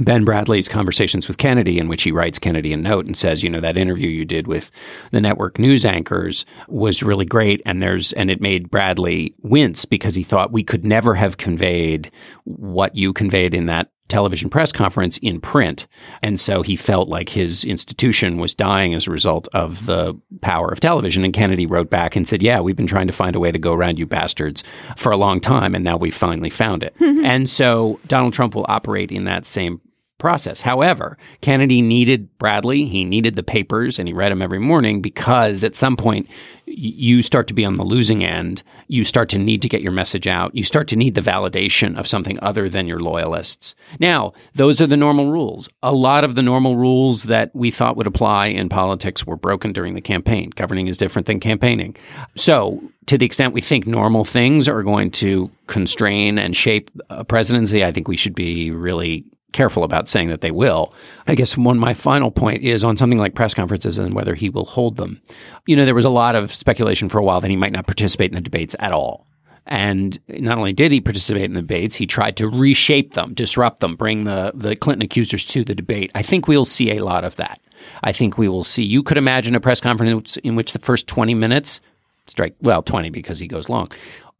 Ben 0.00 0.24
Bradlee's 0.24 0.66
conversations 0.66 1.28
with 1.28 1.36
Kennedy, 1.36 1.78
in 1.78 1.88
which 1.88 2.04
he 2.04 2.10
writes 2.10 2.38
Kennedy 2.38 2.72
a 2.72 2.78
note 2.78 3.04
and 3.04 3.14
says, 3.14 3.42
you 3.42 3.50
know, 3.50 3.60
that 3.60 3.76
interview 3.76 4.08
you 4.08 4.24
did 4.24 4.46
with 4.46 4.70
the 5.10 5.20
network 5.20 5.58
news 5.58 5.84
anchors 5.84 6.46
was 6.68 7.02
really 7.02 7.26
great, 7.26 7.60
and 7.66 7.82
there's 7.82 8.14
and 8.14 8.30
it 8.30 8.40
made 8.40 8.70
Bradley 8.70 9.34
wince 9.42 9.84
because 9.84 10.14
he 10.14 10.22
thought 10.22 10.52
we 10.52 10.64
could 10.64 10.86
never 10.86 11.14
have 11.14 11.36
conveyed 11.36 12.10
what 12.44 12.94
you 12.94 13.12
conveyed 13.12 13.52
in 13.52 13.66
that 13.66 13.90
television 14.08 14.50
press 14.50 14.72
conference 14.72 15.18
in 15.18 15.40
print. 15.40 15.86
And 16.22 16.38
so 16.38 16.62
he 16.62 16.76
felt 16.76 17.08
like 17.08 17.28
his 17.28 17.64
institution 17.64 18.38
was 18.38 18.54
dying 18.54 18.94
as 18.94 19.06
a 19.06 19.10
result 19.10 19.48
of 19.52 19.86
the 19.86 20.18
power 20.42 20.68
of 20.68 20.80
television. 20.80 21.24
And 21.24 21.32
Kennedy 21.32 21.66
wrote 21.66 21.90
back 21.90 22.16
and 22.16 22.26
said, 22.26 22.42
Yeah, 22.42 22.60
we've 22.60 22.76
been 22.76 22.86
trying 22.86 23.06
to 23.06 23.12
find 23.12 23.36
a 23.36 23.40
way 23.40 23.52
to 23.52 23.58
go 23.58 23.72
around 23.72 23.98
you 23.98 24.06
bastards 24.06 24.62
for 24.96 25.12
a 25.12 25.16
long 25.16 25.40
time. 25.40 25.74
And 25.74 25.84
now 25.84 25.96
we 25.96 26.10
finally 26.10 26.50
found 26.50 26.82
it. 26.82 26.94
and 27.00 27.48
so 27.48 28.00
Donald 28.06 28.32
Trump 28.32 28.54
will 28.54 28.66
operate 28.68 29.10
in 29.10 29.24
that 29.24 29.46
same 29.46 29.80
process. 30.18 30.60
However, 30.60 31.18
Kennedy 31.40 31.82
needed 31.82 32.28
Bradlee, 32.38 32.88
he 32.88 33.04
needed 33.04 33.36
the 33.36 33.42
papers, 33.42 33.98
and 33.98 34.08
he 34.08 34.14
read 34.14 34.32
them 34.32 34.42
every 34.42 34.58
morning 34.58 35.02
because 35.02 35.62
at 35.62 35.76
some 35.76 35.96
point 35.96 36.28
you 36.66 37.22
start 37.22 37.46
to 37.48 37.54
be 37.54 37.64
on 37.64 37.74
the 37.74 37.84
losing 37.84 38.24
end. 38.24 38.62
You 38.88 39.04
start 39.04 39.28
to 39.30 39.38
need 39.38 39.62
to 39.62 39.68
get 39.68 39.82
your 39.82 39.92
message 39.92 40.26
out. 40.26 40.54
You 40.54 40.64
start 40.64 40.88
to 40.88 40.96
need 40.96 41.14
the 41.14 41.20
validation 41.20 41.98
of 41.98 42.06
something 42.06 42.38
other 42.42 42.68
than 42.68 42.86
your 42.86 42.98
loyalists. 42.98 43.74
Now, 44.00 44.32
those 44.54 44.80
are 44.80 44.86
the 44.86 44.96
normal 44.96 45.30
rules. 45.30 45.68
A 45.82 45.92
lot 45.92 46.24
of 46.24 46.34
the 46.34 46.42
normal 46.42 46.76
rules 46.76 47.24
that 47.24 47.54
we 47.54 47.70
thought 47.70 47.96
would 47.96 48.06
apply 48.06 48.46
in 48.46 48.68
politics 48.68 49.26
were 49.26 49.36
broken 49.36 49.72
during 49.72 49.94
the 49.94 50.00
campaign. 50.00 50.50
Governing 50.56 50.88
is 50.88 50.98
different 50.98 51.26
than 51.26 51.40
campaigning. 51.40 51.96
So, 52.36 52.82
to 53.06 53.16
the 53.16 53.26
extent 53.26 53.54
we 53.54 53.60
think 53.60 53.86
normal 53.86 54.24
things 54.24 54.68
are 54.68 54.82
going 54.82 55.12
to 55.12 55.48
constrain 55.68 56.38
and 56.38 56.56
shape 56.56 56.90
a 57.08 57.24
presidency, 57.24 57.84
I 57.84 57.92
think 57.92 58.08
we 58.08 58.16
should 58.16 58.34
be 58.34 58.72
really 58.72 59.24
careful 59.52 59.84
about 59.84 60.08
saying 60.08 60.28
that 60.28 60.40
they 60.40 60.50
will. 60.50 60.92
I 61.26 61.34
guess 61.34 61.56
one 61.56 61.78
my 61.78 61.94
final 61.94 62.30
point 62.30 62.62
is 62.62 62.84
on 62.84 62.96
something 62.96 63.18
like 63.18 63.34
press 63.34 63.54
conferences 63.54 63.98
and 63.98 64.14
whether 64.14 64.34
he 64.34 64.50
will 64.50 64.66
hold 64.66 64.96
them. 64.96 65.20
You 65.66 65.76
know, 65.76 65.84
there 65.84 65.94
was 65.94 66.04
a 66.04 66.10
lot 66.10 66.34
of 66.34 66.54
speculation 66.54 67.08
for 67.08 67.18
a 67.18 67.24
while 67.24 67.40
that 67.40 67.50
he 67.50 67.56
might 67.56 67.72
not 67.72 67.86
participate 67.86 68.30
in 68.30 68.34
the 68.34 68.40
debates 68.40 68.76
at 68.78 68.92
all. 68.92 69.26
And 69.66 70.18
not 70.28 70.58
only 70.58 70.72
did 70.72 70.92
he 70.92 71.00
participate 71.00 71.44
in 71.44 71.54
the 71.54 71.60
debates, 71.60 71.96
he 71.96 72.06
tried 72.06 72.36
to 72.36 72.48
reshape 72.48 73.14
them, 73.14 73.34
disrupt 73.34 73.80
them, 73.80 73.96
bring 73.96 74.24
the, 74.24 74.52
the 74.54 74.76
Clinton 74.76 75.02
accusers 75.02 75.44
to 75.46 75.64
the 75.64 75.74
debate. 75.74 76.12
I 76.14 76.22
think 76.22 76.46
we'll 76.46 76.64
see 76.64 76.92
a 76.92 77.04
lot 77.04 77.24
of 77.24 77.34
that. 77.36 77.60
I 78.02 78.12
think 78.12 78.38
we 78.38 78.48
will 78.48 78.62
see. 78.62 78.84
You 78.84 79.02
could 79.02 79.16
imagine 79.16 79.54
a 79.54 79.60
press 79.60 79.80
conference 79.80 80.36
in 80.38 80.54
which 80.54 80.72
the 80.72 80.78
first 80.78 81.08
20 81.08 81.34
minutes, 81.34 81.80
strike, 82.26 82.54
well, 82.62 82.82
20 82.82 83.10
because 83.10 83.40
he 83.40 83.48
goes 83.48 83.68
long, 83.68 83.88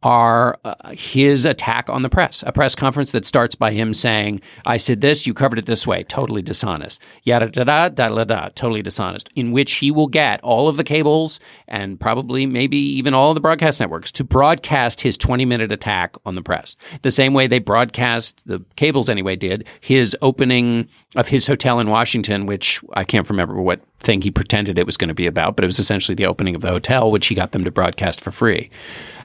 are 0.03 0.59
uh, 0.63 0.75
his 0.91 1.45
attack 1.45 1.89
on 1.89 2.03
the 2.03 2.09
press. 2.09 2.43
A 2.45 2.51
press 2.51 2.75
conference 2.75 3.11
that 3.13 3.25
starts 3.25 3.55
by 3.55 3.71
him 3.71 3.93
saying, 3.93 4.41
I 4.65 4.77
said 4.77 5.01
this, 5.01 5.25
you 5.25 5.33
covered 5.33 5.57
it 5.57 5.65
this 5.65 5.87
way, 5.87 6.03
totally 6.03 6.41
dishonest. 6.41 7.01
Yada 7.23 7.49
da 7.49 7.63
da 7.63 7.89
da 7.89 8.09
da 8.09 8.23
da, 8.23 8.49
totally 8.49 8.83
dishonest. 8.83 9.29
In 9.35 9.51
which 9.51 9.73
he 9.73 9.89
will 9.89 10.07
get 10.07 10.39
all 10.41 10.67
of 10.67 10.77
the 10.77 10.83
cables 10.83 11.39
and 11.67 11.99
probably 11.99 12.45
maybe 12.45 12.77
even 12.77 13.13
all 13.13 13.29
of 13.31 13.35
the 13.35 13.41
broadcast 13.41 13.79
networks 13.79 14.11
to 14.13 14.23
broadcast 14.23 15.01
his 15.01 15.17
20 15.17 15.45
minute 15.45 15.71
attack 15.71 16.15
on 16.25 16.35
the 16.35 16.43
press. 16.43 16.75
The 17.01 17.11
same 17.11 17.33
way 17.33 17.47
they 17.47 17.59
broadcast, 17.59 18.45
the 18.47 18.63
cables 18.75 19.09
anyway 19.09 19.35
did, 19.35 19.67
his 19.81 20.15
opening 20.21 20.87
of 21.17 21.27
his 21.27 21.47
hotel 21.47 21.79
in 21.79 21.89
Washington, 21.89 22.45
which 22.45 22.81
I 22.93 23.03
can't 23.03 23.29
remember 23.29 23.61
what 23.61 23.81
thing 23.99 24.21
he 24.21 24.31
pretended 24.31 24.79
it 24.79 24.85
was 24.85 24.95
going 24.95 25.09
to 25.09 25.13
be 25.13 25.27
about, 25.27 25.55
but 25.55 25.63
it 25.63 25.67
was 25.67 25.79
essentially 25.79 26.15
the 26.15 26.25
opening 26.25 26.55
of 26.55 26.61
the 26.61 26.69
hotel, 26.69 27.11
which 27.11 27.27
he 27.27 27.35
got 27.35 27.51
them 27.51 27.65
to 27.65 27.71
broadcast 27.71 28.21
for 28.21 28.31
free 28.31 28.69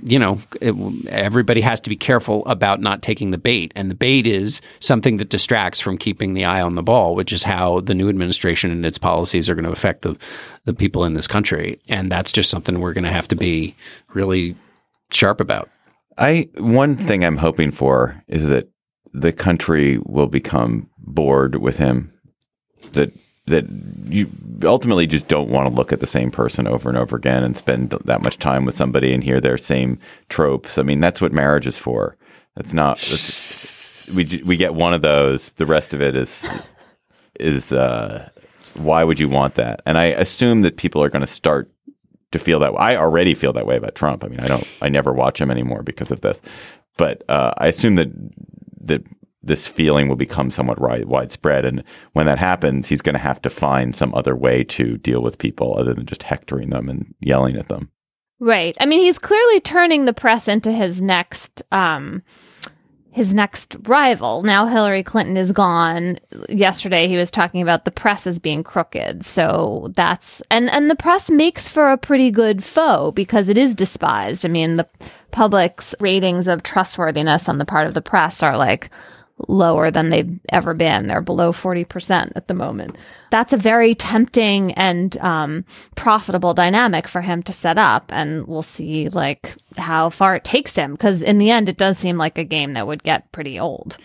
you 0.05 0.18
know, 0.18 0.40
it, 0.61 0.74
everybody 1.09 1.61
has 1.61 1.80
to 1.80 1.90
be 1.90 1.97
careful 1.97 2.45
about 2.47 2.80
not 2.80 3.03
taking 3.03 3.30
the 3.30 3.38
bait. 3.38 3.72
And 3.76 3.90
the 3.90 3.95
bait 3.95 4.26
is 4.26 4.61
something 4.80 5.18
that 5.18 5.28
distracts 5.28 5.80
from 5.80 5.97
keeping 5.97 6.34
the 6.34 6.45
eye 6.45 6.61
on 6.61 6.74
the 6.74 6.82
ball, 6.82 7.14
which 7.14 7.32
is 7.32 7.45
how 7.45 7.80
the 7.80 7.95
new 7.95 8.09
administration 8.09 8.70
and 8.70 8.84
its 8.84 8.99
policies 8.99 9.49
are 9.49 9.55
going 9.55 9.64
to 9.64 9.70
affect 9.70 10.03
the, 10.03 10.16
the 10.64 10.74
people 10.74 11.05
in 11.05 11.14
this 11.14 11.28
country. 11.28 11.80
And 11.88 12.11
that's 12.11 12.32
just 12.32 12.51
something 12.51 12.80
we're 12.80 12.93
going 12.93 13.05
to 13.05 13.12
have 13.12 13.28
to 13.28 13.36
be 13.36 13.76
really 14.12 14.57
sharp 15.12 15.40
about. 15.40 15.70
I 16.18 16.49
one 16.59 16.97
thing 16.97 17.24
I'm 17.24 17.38
hoping 17.38 17.70
for 17.70 18.22
is 18.28 18.49
that 18.49 18.68
the 19.12 19.32
country 19.32 19.98
will 20.04 20.26
become 20.26 20.88
bored 20.98 21.56
with 21.56 21.78
him. 21.78 22.10
That 22.92 23.12
that 23.46 23.64
you 24.06 24.30
ultimately 24.64 25.06
just 25.06 25.28
don't 25.28 25.50
want 25.50 25.68
to 25.68 25.74
look 25.74 25.92
at 25.92 26.00
the 26.00 26.06
same 26.06 26.30
person 26.30 26.66
over 26.66 26.88
and 26.88 26.96
over 26.98 27.16
again 27.16 27.42
and 27.42 27.56
spend 27.56 27.90
that 27.90 28.22
much 28.22 28.38
time 28.38 28.64
with 28.64 28.76
somebody 28.76 29.12
and 29.12 29.24
hear 29.24 29.40
their 29.40 29.58
same 29.58 29.98
tropes. 30.28 30.78
I 30.78 30.82
mean, 30.82 31.00
that's 31.00 31.20
what 31.20 31.32
marriage 31.32 31.66
is 31.66 31.78
for. 31.78 32.16
That's 32.56 32.72
not. 32.74 32.96
That's, 32.98 34.14
we 34.16 34.42
we 34.46 34.56
get 34.56 34.74
one 34.74 34.94
of 34.94 35.02
those. 35.02 35.52
The 35.52 35.66
rest 35.66 35.94
of 35.94 36.00
it 36.02 36.16
is 36.16 36.46
is. 37.40 37.72
uh 37.72 38.28
Why 38.74 39.04
would 39.04 39.20
you 39.20 39.28
want 39.28 39.54
that? 39.56 39.82
And 39.84 39.98
I 39.98 40.04
assume 40.06 40.62
that 40.62 40.76
people 40.76 41.02
are 41.02 41.10
going 41.10 41.26
to 41.26 41.26
start 41.26 41.70
to 42.30 42.38
feel 42.38 42.58
that 42.60 42.72
way. 42.72 42.78
I 42.80 42.96
already 42.96 43.34
feel 43.34 43.52
that 43.52 43.66
way 43.66 43.76
about 43.76 43.94
Trump. 43.94 44.24
I 44.24 44.28
mean, 44.28 44.40
I 44.40 44.46
don't. 44.46 44.66
I 44.80 44.88
never 44.88 45.12
watch 45.12 45.40
him 45.40 45.50
anymore 45.50 45.82
because 45.82 46.10
of 46.10 46.20
this. 46.22 46.40
But 46.96 47.22
uh, 47.28 47.52
I 47.58 47.66
assume 47.68 47.96
that 47.96 48.08
that 48.83 49.03
this 49.43 49.66
feeling 49.66 50.09
will 50.09 50.16
become 50.16 50.51
somewhat 50.51 50.78
widespread. 50.78 51.64
And 51.64 51.83
when 52.12 52.26
that 52.26 52.39
happens, 52.39 52.89
he's 52.89 53.03
going 53.03 53.14
to 53.14 53.18
have 53.18 53.43
to 53.43 53.51
find 53.51 53.95
some 53.95 54.14
other 54.14 54.37
way 54.37 54.62
to 54.64 54.97
deal 54.99 55.20
with 55.20 55.39
people 55.39 55.76
other 55.76 55.95
than 55.95 56.07
just 56.07 56.22
hectoring 56.22 56.70
them 56.70 56.89
and 56.89 57.14
yelling 57.20 57.57
at 57.57 57.68
them. 57.68 57.91
Right. 58.39 58.76
I 58.80 58.87
mean, 58.87 59.01
he's 59.01 59.18
clearly 59.18 59.61
turning 59.61 60.05
the 60.05 60.12
press 60.12 60.49
into 60.49 60.72
his 60.72 61.01
next 61.01 61.62
um 61.72 62.22
his 63.12 63.34
next 63.34 63.76
rival. 63.86 64.42
Now 64.42 64.66
Hillary 64.66 65.02
Clinton 65.02 65.36
is 65.36 65.52
gone. 65.52 66.18
Yesterday 66.48 67.08
he 67.08 67.18
was 67.18 67.30
talking 67.30 67.60
about 67.60 67.84
the 67.84 67.90
press 67.90 68.26
as 68.26 68.38
being 68.38 68.64
crooked. 68.64 69.24
So 69.24 69.90
that's 69.94 70.42
and 70.50 70.70
and 70.70 70.90
the 70.90 70.96
press 70.96 71.30
makes 71.30 71.68
for 71.68 71.90
a 71.90 71.98
pretty 71.98 72.30
good 72.30 72.64
foe 72.64 73.12
because 73.12 73.50
it 73.50 73.58
is 73.58 73.74
despised. 73.74 74.46
I 74.46 74.48
mean, 74.48 74.76
the 74.76 74.88
public's 75.30 75.94
ratings 76.00 76.48
of 76.48 76.62
trustworthiness 76.62 77.48
on 77.48 77.58
the 77.58 77.66
part 77.66 77.86
of 77.86 77.92
the 77.94 78.02
press 78.02 78.42
are 78.42 78.56
like 78.56 78.88
lower 79.49 79.91
than 79.91 80.11
they've 80.11 80.39
ever 80.51 80.74
been. 80.74 81.07
They're 81.07 81.20
below 81.20 81.53
40% 81.53 82.33
at 82.37 82.49
the 82.49 82.55
moment. 82.55 82.97
That's 83.30 83.53
a 83.53 83.57
very 83.57 83.95
tempting 83.95 84.72
and 84.74 85.16
um, 85.18 85.64
profitable 85.97 86.55
dynamic 86.55 87.09
for 87.09 87.20
him 87.20 87.43
to 87.45 87.53
set 87.53 87.78
up. 87.78 88.12
And 88.12 88.47
we'll 88.47 88.62
see 88.62 89.09
like 89.09 89.55
how 89.76 90.11
far 90.11 90.37
it 90.37 90.45
takes 90.45 90.74
him. 90.76 90.97
Cause 90.97 91.22
in 91.22 91.39
the 91.39 91.51
end, 91.51 91.68
it 91.68 91.76
does 91.76 91.99
seem 91.99 92.16
like 92.16 92.39
a 92.39 92.45
game 92.45 92.74
that 92.74 92.87
would 92.87 93.03
get 93.03 93.30
pretty 93.33 93.59
old. 93.59 93.97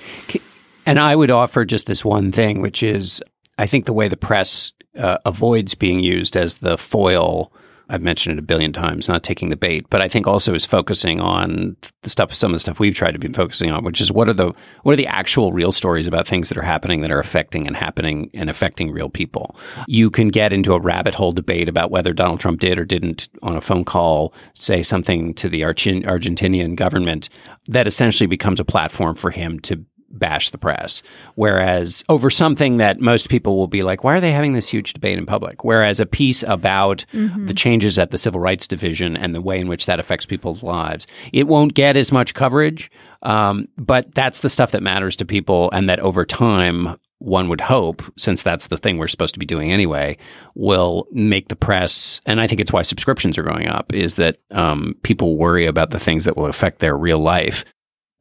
And 0.85 0.99
I 0.99 1.15
would 1.15 1.31
offer 1.31 1.65
just 1.65 1.85
this 1.87 2.05
one 2.05 2.31
thing, 2.31 2.61
which 2.61 2.81
is 2.81 3.21
I 3.57 3.67
think 3.67 3.85
the 3.85 3.93
way 3.93 4.07
the 4.07 4.17
press 4.17 4.71
uh, 4.97 5.17
avoids 5.25 5.75
being 5.75 5.99
used 5.99 6.37
as 6.37 6.59
the 6.59 6.77
foil 6.77 7.51
I've 7.89 8.01
mentioned 8.01 8.37
it 8.37 8.39
a 8.39 8.45
billion 8.45 8.73
times, 8.73 9.07
not 9.07 9.23
taking 9.23 9.49
the 9.49 9.55
bait, 9.55 9.85
but 9.89 10.01
I 10.01 10.07
think 10.07 10.27
also 10.27 10.53
is 10.53 10.65
focusing 10.65 11.19
on 11.19 11.75
the 12.01 12.09
stuff, 12.09 12.33
some 12.33 12.51
of 12.51 12.55
the 12.55 12.59
stuff 12.59 12.79
we've 12.79 12.95
tried 12.95 13.11
to 13.11 13.19
be 13.19 13.29
focusing 13.29 13.71
on, 13.71 13.83
which 13.83 14.01
is 14.01 14.11
what 14.11 14.27
are 14.27 14.33
the 14.33 14.53
what 14.83 14.93
are 14.93 14.97
the 14.97 15.07
actual 15.07 15.53
real 15.53 15.71
stories 15.71 16.07
about 16.07 16.27
things 16.27 16.49
that 16.49 16.57
are 16.57 16.63
happening 16.63 17.01
that 17.01 17.11
are 17.11 17.19
affecting 17.19 17.65
and 17.65 17.77
happening 17.77 18.29
and 18.33 18.49
affecting 18.49 18.91
real 18.91 19.09
people. 19.09 19.55
You 19.87 20.09
can 20.09 20.29
get 20.29 20.51
into 20.51 20.73
a 20.73 20.79
rabbit 20.79 21.15
hole 21.15 21.31
debate 21.31 21.69
about 21.69 21.91
whether 21.91 22.13
Donald 22.13 22.39
Trump 22.39 22.59
did 22.59 22.77
or 22.77 22.85
didn't 22.85 23.29
on 23.41 23.55
a 23.55 23.61
phone 23.61 23.85
call 23.85 24.33
say 24.53 24.83
something 24.83 25.33
to 25.35 25.49
the 25.49 25.61
Argentinian 25.61 26.75
government 26.75 27.29
that 27.67 27.87
essentially 27.87 28.27
becomes 28.27 28.59
a 28.59 28.65
platform 28.65 29.15
for 29.15 29.31
him 29.31 29.59
to 29.61 29.85
bash 30.09 30.49
the 30.49 30.57
press. 30.57 31.03
Whereas 31.35 32.03
over 32.09 32.29
something 32.29 32.77
that 32.77 32.99
most 32.99 33.29
people 33.29 33.57
will 33.57 33.67
be 33.67 33.83
like, 33.83 34.03
why 34.03 34.15
are 34.15 34.21
they 34.21 34.31
having 34.31 34.53
this 34.53 34.69
huge 34.69 34.93
debate 34.93 35.17
in 35.17 35.25
public? 35.25 35.63
Whereas 35.63 35.99
a 35.99 36.05
piece 36.05 36.43
about 36.43 37.05
mm-hmm. 37.13 37.45
the 37.45 37.53
changes 37.53 37.99
at 37.99 38.11
the 38.11 38.17
Civil 38.17 38.39
Rights 38.39 38.67
Division 38.67 39.17
and 39.17 39.35
the 39.35 39.41
way 39.41 39.59
in 39.59 39.67
which 39.67 39.85
that 39.85 39.99
affects 39.99 40.25
people's 40.25 40.63
lives, 40.63 41.07
it 41.33 41.47
won't 41.47 41.73
get 41.73 41.97
as 41.97 42.11
much 42.11 42.33
coverage. 42.33 42.89
Um, 43.23 43.67
but 43.77 44.13
that's 44.13 44.41
the 44.41 44.49
stuff 44.49 44.71
that 44.71 44.83
matters 44.83 45.15
to 45.17 45.25
people, 45.25 45.71
and 45.71 45.89
that 45.89 45.99
over 45.99 46.23
time, 46.23 46.97
one 47.19 47.49
would 47.49 47.61
hope, 47.61 48.03
since 48.15 48.43
that's 48.43 48.67
the 48.67 48.77
thing 48.77 48.97
we're 48.97 49.07
supposed 49.07 49.33
to 49.33 49.39
be 49.39 49.45
doing 49.45 49.71
anyway, 49.71 50.17
will 50.53 51.07
make 51.11 51.47
the 51.47 51.55
press, 51.55 52.21
and 52.27 52.39
I 52.39 52.45
think 52.45 52.61
it's 52.61 52.71
why 52.71 52.83
subscriptions 52.83 53.37
are 53.39 53.43
going 53.43 53.67
up, 53.67 53.91
is 53.91 54.15
that 54.15 54.37
um, 54.51 54.95
people 55.01 55.35
worry 55.35 55.65
about 55.65 55.89
the 55.89 55.99
things 55.99 56.25
that 56.25 56.37
will 56.37 56.45
affect 56.45 56.77
their 56.77 56.95
real 56.95 57.17
life. 57.17 57.65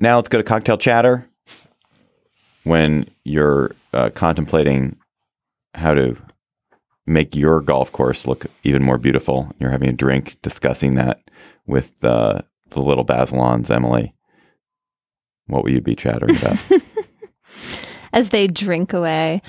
Now 0.01 0.17
let's 0.17 0.31
go 0.31 0.39
to 0.39 0.45
cocktail 0.45 0.79
chatter 0.79 1.29
when 2.67 3.09
you're 3.23 3.71
uh, 3.93 4.11
contemplating 4.11 4.97
how 5.75 5.95
to 5.95 6.17
make 7.07 7.37
your 7.37 7.61
golf 7.61 7.93
course 7.93 8.27
look 8.27 8.47
even 8.65 8.83
more 8.83 8.99
beautiful. 8.99 9.53
You're 9.61 9.71
having 9.71 9.89
a 9.89 9.93
drink, 9.93 10.37
discussing 10.43 10.97
that 10.97 11.31
with 11.69 12.05
uh, 12.05 12.41
the 12.71 12.81
little 12.81 13.05
Bazelons, 13.05 13.71
Emily. 13.71 14.15
What 15.47 15.63
will 15.63 15.71
you 15.71 15.81
be 15.81 15.95
chattering 15.95 16.37
about? 16.37 16.59
As 18.13 18.31
they 18.31 18.49
drink 18.49 18.93
away. 18.93 19.43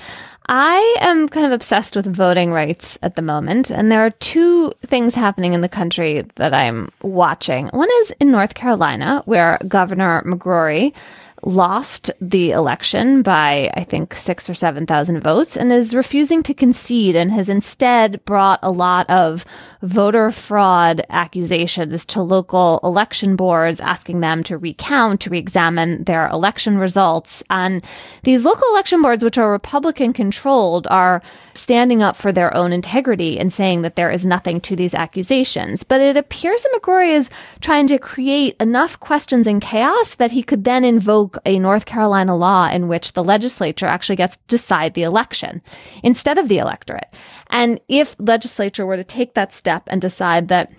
I 0.46 0.96
am 1.00 1.28
kind 1.28 1.44
of 1.44 1.50
obsessed 1.50 1.96
with 1.96 2.06
voting 2.06 2.52
rights 2.52 2.98
at 3.02 3.16
the 3.16 3.22
moment, 3.22 3.72
and 3.72 3.90
there 3.90 4.06
are 4.06 4.10
two 4.10 4.72
things 4.86 5.16
happening 5.16 5.54
in 5.54 5.60
the 5.60 5.68
country 5.68 6.24
that 6.36 6.54
I'm 6.54 6.88
watching. 7.02 7.66
One 7.68 7.90
is 8.00 8.12
in 8.20 8.30
North 8.30 8.54
Carolina, 8.54 9.22
where 9.26 9.58
Governor 9.66 10.22
McCrory 10.24 10.94
lost 11.42 12.10
the 12.20 12.50
election 12.50 13.22
by, 13.22 13.70
I 13.74 13.84
think, 13.84 14.14
six 14.14 14.48
or 14.48 14.54
7,000 14.54 15.20
votes 15.20 15.56
and 15.56 15.72
is 15.72 15.94
refusing 15.94 16.42
to 16.44 16.54
concede 16.54 17.16
and 17.16 17.30
has 17.32 17.48
instead 17.48 18.24
brought 18.24 18.58
a 18.62 18.70
lot 18.70 19.08
of 19.10 19.44
voter 19.82 20.30
fraud 20.30 21.04
accusations 21.10 22.04
to 22.06 22.22
local 22.22 22.80
election 22.82 23.36
boards, 23.36 23.80
asking 23.80 24.20
them 24.20 24.42
to 24.44 24.58
recount, 24.58 25.20
to 25.22 25.30
re-examine 25.30 26.04
their 26.04 26.28
election 26.28 26.78
results. 26.78 27.42
And 27.50 27.84
these 28.22 28.44
local 28.44 28.68
election 28.70 29.02
boards, 29.02 29.22
which 29.22 29.38
are 29.38 29.50
Republican 29.50 30.12
controlled, 30.12 30.86
are 30.90 31.22
standing 31.54 32.02
up 32.02 32.16
for 32.16 32.32
their 32.32 32.54
own 32.56 32.72
integrity 32.72 33.38
and 33.38 33.52
saying 33.52 33.82
that 33.82 33.96
there 33.96 34.10
is 34.10 34.26
nothing 34.26 34.60
to 34.62 34.76
these 34.76 34.94
accusations. 34.94 35.82
But 35.82 36.00
it 36.00 36.16
appears 36.16 36.62
that 36.62 36.80
McCrory 36.80 37.10
is 37.10 37.30
trying 37.60 37.86
to 37.88 37.98
create 37.98 38.56
enough 38.60 38.98
questions 39.00 39.46
and 39.46 39.60
chaos 39.60 40.14
that 40.16 40.30
he 40.30 40.42
could 40.42 40.64
then 40.64 40.84
invoke 40.84 41.27
a 41.44 41.58
North 41.58 41.86
Carolina 41.86 42.36
law 42.36 42.68
in 42.68 42.88
which 42.88 43.12
the 43.12 43.24
legislature 43.24 43.86
actually 43.86 44.16
gets 44.16 44.36
to 44.36 44.42
decide 44.48 44.94
the 44.94 45.02
election 45.02 45.62
instead 46.02 46.38
of 46.38 46.48
the 46.48 46.58
electorate. 46.58 47.12
And 47.50 47.80
if 47.88 48.16
legislature 48.18 48.86
were 48.86 48.96
to 48.96 49.04
take 49.04 49.34
that 49.34 49.52
step 49.52 49.84
and 49.88 50.00
decide 50.00 50.48
that 50.48 50.70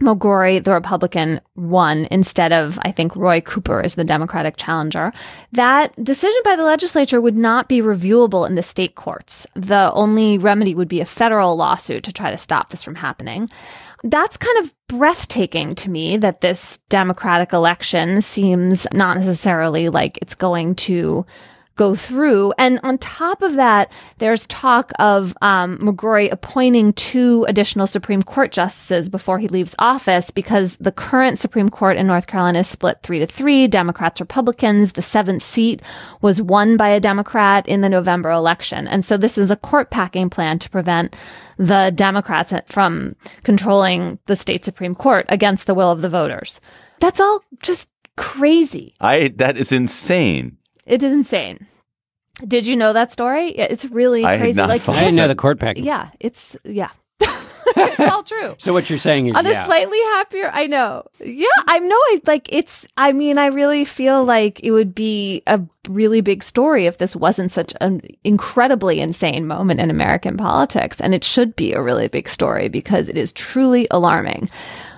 McCrory, 0.00 0.62
the 0.62 0.72
Republican, 0.72 1.40
won 1.54 2.08
instead 2.10 2.52
of, 2.52 2.78
I 2.82 2.90
think, 2.90 3.14
Roy 3.14 3.40
Cooper 3.40 3.80
is 3.80 3.94
the 3.94 4.02
Democratic 4.02 4.56
challenger. 4.56 5.12
That 5.52 5.92
decision 6.02 6.40
by 6.42 6.56
the 6.56 6.64
legislature 6.64 7.20
would 7.20 7.36
not 7.36 7.68
be 7.68 7.80
reviewable 7.80 8.46
in 8.48 8.56
the 8.56 8.62
state 8.62 8.96
courts. 8.96 9.46
The 9.54 9.92
only 9.92 10.36
remedy 10.36 10.74
would 10.74 10.88
be 10.88 11.00
a 11.00 11.06
federal 11.06 11.56
lawsuit 11.56 12.02
to 12.04 12.12
try 12.12 12.32
to 12.32 12.38
stop 12.38 12.70
this 12.70 12.82
from 12.82 12.96
happening. 12.96 13.48
That's 14.04 14.36
kind 14.36 14.58
of 14.58 14.74
breathtaking 14.88 15.74
to 15.76 15.90
me 15.90 16.18
that 16.18 16.42
this 16.42 16.78
Democratic 16.90 17.54
election 17.54 18.20
seems 18.20 18.86
not 18.92 19.16
necessarily 19.16 19.88
like 19.88 20.18
it's 20.20 20.34
going 20.34 20.74
to 20.76 21.24
go 21.76 21.94
through. 21.94 22.52
And 22.58 22.78
on 22.82 22.98
top 22.98 23.42
of 23.42 23.54
that, 23.54 23.90
there's 24.18 24.46
talk 24.46 24.92
of 24.98 25.36
um, 25.42 25.78
appointing 26.30 26.92
two 26.92 27.44
additional 27.48 27.86
Supreme 27.86 28.22
Court 28.22 28.52
justices 28.52 29.08
before 29.08 29.38
he 29.38 29.48
leaves 29.48 29.74
office 29.78 30.30
because 30.30 30.76
the 30.76 30.92
current 30.92 31.38
Supreme 31.38 31.68
Court 31.68 31.96
in 31.96 32.06
North 32.06 32.26
Carolina 32.26 32.60
is 32.60 32.68
split 32.68 32.98
three 33.02 33.18
to 33.18 33.26
three, 33.26 33.66
Democrats, 33.66 34.20
Republicans. 34.20 34.92
The 34.92 35.02
seventh 35.02 35.42
seat 35.42 35.82
was 36.20 36.40
won 36.40 36.76
by 36.76 36.88
a 36.88 37.00
Democrat 37.00 37.66
in 37.66 37.80
the 37.80 37.88
November 37.88 38.30
election. 38.30 38.86
And 38.86 39.04
so 39.04 39.16
this 39.16 39.36
is 39.36 39.50
a 39.50 39.56
court 39.56 39.90
packing 39.90 40.30
plan 40.30 40.58
to 40.60 40.70
prevent 40.70 41.16
the 41.56 41.92
Democrats 41.94 42.52
from 42.66 43.16
controlling 43.42 44.18
the 44.26 44.36
state 44.36 44.64
Supreme 44.64 44.94
Court 44.94 45.26
against 45.28 45.66
the 45.66 45.74
will 45.74 45.90
of 45.90 46.02
the 46.02 46.08
voters. 46.08 46.60
That's 47.00 47.20
all 47.20 47.42
just 47.60 47.88
crazy. 48.16 48.94
I 49.00 49.28
that 49.36 49.58
is 49.58 49.72
insane. 49.72 50.58
It 50.86 51.02
is 51.02 51.12
insane. 51.12 51.66
Did 52.46 52.66
you 52.66 52.76
know 52.76 52.92
that 52.92 53.12
story? 53.12 53.56
Yeah, 53.56 53.68
It's 53.70 53.84
really 53.86 54.24
I 54.24 54.38
crazy. 54.38 54.60
like 54.60 54.88
I 54.88 55.00
didn't 55.00 55.14
know 55.16 55.28
the 55.28 55.34
court 55.36 55.60
packing. 55.60 55.84
Yeah, 55.84 56.10
it's 56.20 56.56
yeah. 56.64 56.90
it's 57.20 58.00
all 58.00 58.22
true. 58.24 58.56
So 58.58 58.72
what 58.72 58.90
you're 58.90 58.98
saying 58.98 59.28
is 59.28 59.36
On 59.36 59.46
yeah. 59.46 59.62
a 59.62 59.66
slightly 59.66 59.98
happier, 60.14 60.50
I 60.52 60.66
know. 60.66 61.04
Yeah, 61.20 61.46
I 61.68 61.78
know. 61.78 61.94
I 61.96 62.20
like 62.26 62.52
it's. 62.52 62.86
I 62.96 63.12
mean, 63.12 63.38
I 63.38 63.46
really 63.46 63.84
feel 63.84 64.24
like 64.24 64.60
it 64.64 64.72
would 64.72 64.94
be 64.94 65.42
a 65.46 65.60
really 65.88 66.20
big 66.20 66.42
story 66.42 66.86
if 66.86 66.98
this 66.98 67.14
wasn't 67.14 67.52
such 67.52 67.72
an 67.80 68.02
incredibly 68.24 69.00
insane 69.00 69.46
moment 69.46 69.80
in 69.80 69.90
American 69.90 70.36
politics, 70.36 71.00
and 71.00 71.14
it 71.14 71.22
should 71.24 71.54
be 71.56 71.72
a 71.72 71.82
really 71.82 72.08
big 72.08 72.28
story 72.28 72.68
because 72.68 73.08
it 73.08 73.16
is 73.16 73.32
truly 73.32 73.86
alarming. 73.90 74.50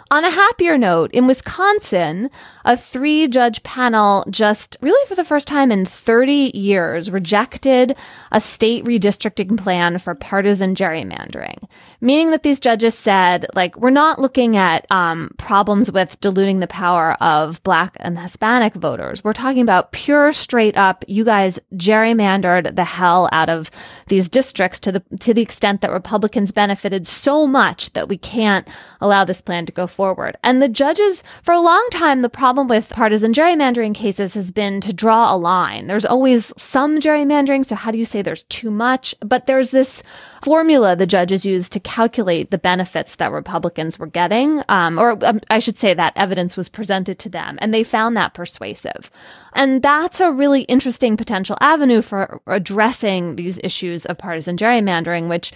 On 0.09 0.25
a 0.25 0.31
happier 0.31 0.79
note, 0.79 1.11
in 1.11 1.27
Wisconsin, 1.27 2.31
a 2.65 2.77
three 2.77 3.27
judge 3.27 3.61
panel 3.65 4.25
just 4.31 4.77
really 4.81 5.05
for 5.09 5.17
the 5.17 5.25
first 5.25 5.49
time 5.49 5.73
in 5.73 5.85
30 5.85 6.53
years 6.55 7.11
rejected 7.11 7.97
a 8.31 8.41
state 8.41 8.85
redistricting 8.85 9.59
plan 9.59 9.99
for 9.99 10.15
partisan 10.15 10.77
gerrymandering, 10.77 11.69
meaning 12.01 12.31
that 12.31 12.45
these 12.45 12.61
judges 12.61 12.97
said, 12.97 13.47
like, 13.55 13.77
we're 13.77 13.91
not 13.91 14.21
looking 14.21 14.57
at 14.57 14.87
um, 14.93 15.33
problems 15.39 15.91
with 15.91 16.21
diluting 16.21 16.61
the 16.61 16.69
power 16.69 17.15
of 17.21 17.61
black 17.65 17.97
and 17.99 18.17
Hispanic 18.17 18.75
voters. 18.75 19.25
We're 19.25 19.33
talking 19.33 19.63
about 19.63 19.91
pure, 19.91 20.33
straight 20.33 20.77
up, 20.77 21.05
you 21.09 21.25
guys 21.25 21.59
gerrymandered 21.75 22.77
the 22.77 22.85
hell 22.85 23.29
out 23.33 23.49
of 23.49 23.73
these 24.07 24.29
districts 24.29 24.79
to 24.81 24.93
the 24.93 25.03
to 25.19 25.35
the 25.35 25.43
extent 25.43 25.81
that 25.81 25.91
Republicans 25.91 26.53
benefited 26.53 27.09
so 27.09 27.45
much 27.45 27.93
that 27.95 28.09
we 28.09 28.17
can't 28.17 28.69
allow 29.01 29.25
this 29.25 29.41
plan 29.41 29.67
to 29.67 29.73
go 29.73 29.89
forward. 29.97 30.37
And 30.45 30.61
the 30.61 30.69
judges, 30.69 31.25
for 31.43 31.55
a 31.55 31.61
long 31.61 31.87
time, 31.91 32.21
the 32.23 32.29
problem 32.29 32.69
with 32.69 32.91
partisan 32.91 33.33
gerrymandering 33.33 33.95
cases 33.95 34.35
has 34.35 34.51
been 34.51 34.81
to 34.83 34.93
draw 34.93 35.35
a 35.35 35.37
line. 35.37 35.87
There's 35.87 36.05
always 36.05 36.53
some 36.57 37.01
gerrymandering. 37.01 37.65
So 37.65 37.75
how 37.75 37.91
do 37.91 37.99
you 37.99 38.05
say 38.05 38.21
there's 38.21 38.45
too 38.45 38.71
much? 38.71 39.15
But 39.21 39.47
there's 39.47 39.71
this 39.71 40.03
formula 40.43 40.95
the 40.95 41.07
judges 41.07 41.47
used 41.47 41.73
to 41.73 41.81
calculate 41.81 42.51
the 42.51 42.59
benefits 42.59 43.17
that 43.17 43.33
Republicans 43.33 43.99
were 43.99 44.07
getting, 44.07 44.63
um, 44.69 44.99
or 44.99 45.19
um, 45.25 45.41
I 45.51 45.59
should 45.59 45.79
say 45.79 45.95
that 45.95 46.13
evidence 46.15 46.57
was 46.57 46.69
presented 46.69 47.19
to 47.21 47.29
them, 47.29 47.59
and 47.61 47.73
they 47.73 47.83
found 47.83 48.17
that 48.17 48.35
persuasive. 48.35 49.11
And 49.55 49.83
that's 49.83 50.21
a 50.21 50.31
really 50.31 50.63
interesting 50.63 51.17
potential 51.17 51.57
avenue 51.61 52.03
for 52.03 52.41
addressing 52.47 53.37
these 53.37 53.59
issues 53.65 54.07
of 54.07 54.19
partisan 54.19 54.57
gerrymandering, 54.57 55.29
which 55.29 55.53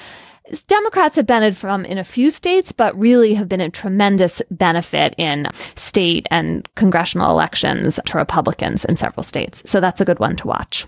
Democrats 0.67 1.17
have 1.17 1.27
benefited 1.27 1.59
from 1.59 1.85
in 1.85 1.99
a 1.99 2.05
few 2.05 2.31
states, 2.31 2.73
but 2.73 2.99
really 2.99 3.35
have 3.35 3.49
been 3.49 3.61
a 3.61 3.71
tremendous 3.71 4.43
benefit 4.51 5.15
in 5.19 5.47
state 5.75 6.27
and 6.31 6.69
congressional 6.75 7.31
elections 7.31 7.99
to 8.07 8.19
Republicans 8.19 8.85
in 8.85 8.97
several 8.97 9.23
states. 9.23 9.63
So 9.65 9.81
that's 9.81 10.01
a 10.01 10.05
good 10.05 10.19
one 10.19 10.37
to 10.37 10.47
watch. 10.47 10.87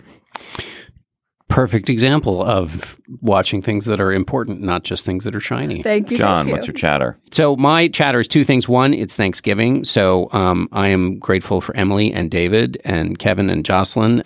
Perfect 1.49 1.91
example 1.91 2.43
of 2.43 2.99
watching 3.21 3.61
things 3.61 3.85
that 3.85 4.01
are 4.01 4.11
important, 4.11 4.63
not 4.63 4.85
just 4.85 5.05
things 5.05 5.25
that 5.25 5.37
are 5.37 5.41
shiny. 5.41 5.83
Thank 5.83 6.11
you. 6.11 6.17
John, 6.17 6.47
thank 6.47 6.49
you. 6.49 6.53
what's 6.55 6.67
your 6.67 6.75
chatter? 6.75 7.19
So 7.31 7.57
my 7.57 7.89
chatter 7.89 8.21
is 8.21 8.29
two 8.29 8.43
things. 8.43 8.71
One, 8.71 8.95
it's 8.95 9.17
Thanksgiving, 9.17 9.85
so 9.85 10.31
um, 10.33 10.67
I 10.73 10.89
am 10.89 11.19
grateful 11.19 11.61
for 11.61 11.77
Emily 11.77 12.11
and 12.11 12.31
David 12.31 12.81
and 12.87 13.19
Kevin 13.19 13.51
and 13.51 13.67
Jocelyn, 13.67 14.23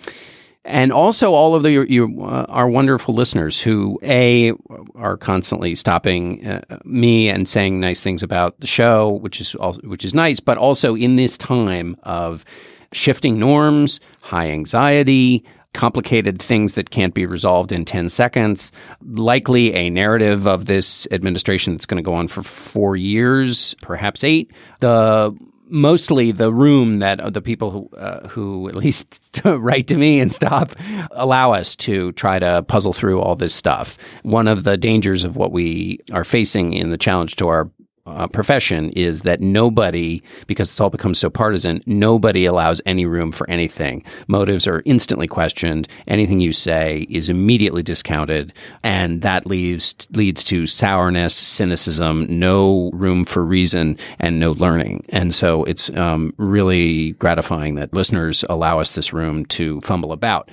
and 0.67 0.91
also 0.91 1.33
all 1.33 1.55
of 1.55 1.63
the 1.63 1.71
your, 1.89 2.09
uh, 2.21 2.45
our 2.49 2.67
wonderful 2.67 3.15
listeners 3.15 3.59
who 3.59 3.97
a 4.03 4.51
are 4.95 5.17
constantly 5.17 5.73
stopping 5.75 6.45
uh, 6.45 6.61
me 6.83 7.29
and 7.29 7.47
saying 7.47 7.79
nice 7.79 8.03
things 8.03 8.21
about 8.21 8.59
the 8.59 8.67
show, 8.67 9.13
which 9.13 9.39
is 9.41 9.55
al- 9.55 9.79
which 9.83 10.05
is 10.05 10.13
nice, 10.13 10.39
but 10.39 10.57
also 10.57 10.95
in 10.95 11.15
this 11.15 11.37
time 11.37 11.95
of 12.03 12.43
shifting 12.91 13.39
norms, 13.39 13.99
high 14.21 14.49
anxiety, 14.49 15.43
complicated 15.73 16.41
things 16.41 16.73
that 16.73 16.89
can't 16.89 17.13
be 17.13 17.25
resolved 17.25 17.71
in 17.71 17.85
10 17.85 18.09
seconds, 18.09 18.71
likely 19.05 19.73
a 19.73 19.89
narrative 19.89 20.47
of 20.47 20.65
this 20.65 21.07
administration 21.11 21.73
that's 21.73 21.85
going 21.85 22.01
to 22.01 22.05
go 22.05 22.13
on 22.13 22.27
for 22.27 22.41
four 22.41 22.95
years, 22.95 23.75
perhaps 23.81 24.23
eight. 24.23 24.51
The 24.79 25.35
mostly 25.69 26.31
the 26.31 26.51
room 26.51 26.95
that 26.95 27.33
the 27.33 27.41
people 27.41 27.71
who 27.71 27.97
uh, 27.97 28.27
who 28.27 28.67
at 28.67 28.75
least 28.83 29.41
write 29.45 29.87
to 29.87 29.97
me 29.97 30.19
and 30.19 30.33
stop 30.33 30.73
allow 31.11 31.53
us 31.53 31.75
to 31.75 32.11
try 32.13 32.39
to 32.39 32.63
puzzle 32.63 32.93
through 32.93 33.21
all 33.21 33.35
this 33.35 33.53
stuff. 33.53 33.97
One 34.23 34.47
of 34.47 34.63
the 34.63 34.77
dangers 34.77 35.23
of 35.23 35.35
what 35.37 35.51
we 35.51 35.99
are 36.11 36.23
facing 36.23 36.73
in 36.73 36.89
the 36.89 36.97
challenge 36.97 37.35
to 37.37 37.47
our 37.47 37.69
uh, 38.07 38.27
profession 38.27 38.89
is 38.91 39.21
that 39.21 39.41
nobody, 39.41 40.21
because 40.47 40.69
it's 40.69 40.79
all 40.79 40.89
become 40.89 41.13
so 41.13 41.29
partisan, 41.29 41.83
nobody 41.85 42.45
allows 42.45 42.81
any 42.85 43.05
room 43.05 43.31
for 43.31 43.49
anything. 43.49 44.03
Motives 44.27 44.67
are 44.67 44.81
instantly 44.85 45.27
questioned. 45.27 45.87
Anything 46.07 46.39
you 46.39 46.51
say 46.51 47.05
is 47.09 47.29
immediately 47.29 47.83
discounted, 47.83 48.53
and 48.83 49.21
that 49.21 49.45
leaves 49.45 49.95
leads 50.11 50.43
to 50.45 50.65
sourness, 50.65 51.35
cynicism, 51.35 52.25
no 52.29 52.89
room 52.93 53.25
for 53.25 53.43
reason, 53.43 53.97
and 54.19 54.39
no 54.39 54.53
learning. 54.53 55.05
And 55.09 55.33
so 55.33 55.63
it's 55.65 55.89
um, 55.91 56.33
really 56.37 57.11
gratifying 57.13 57.75
that 57.75 57.93
listeners 57.93 58.43
allow 58.49 58.79
us 58.79 58.95
this 58.95 59.13
room 59.13 59.45
to 59.47 59.81
fumble 59.81 60.11
about. 60.11 60.49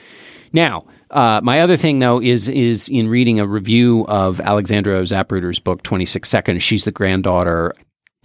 Now, 0.52 0.84
uh, 1.14 1.40
my 1.42 1.60
other 1.60 1.76
thing, 1.76 2.00
though, 2.00 2.20
is 2.20 2.48
is 2.48 2.88
in 2.88 3.08
reading 3.08 3.40
a 3.40 3.46
review 3.46 4.04
of 4.08 4.40
Alexandra 4.40 5.00
Zapruder's 5.02 5.60
book, 5.60 5.82
26 5.82 6.28
Seconds. 6.28 6.62
She's 6.62 6.84
the 6.84 6.92
granddaughter 6.92 7.72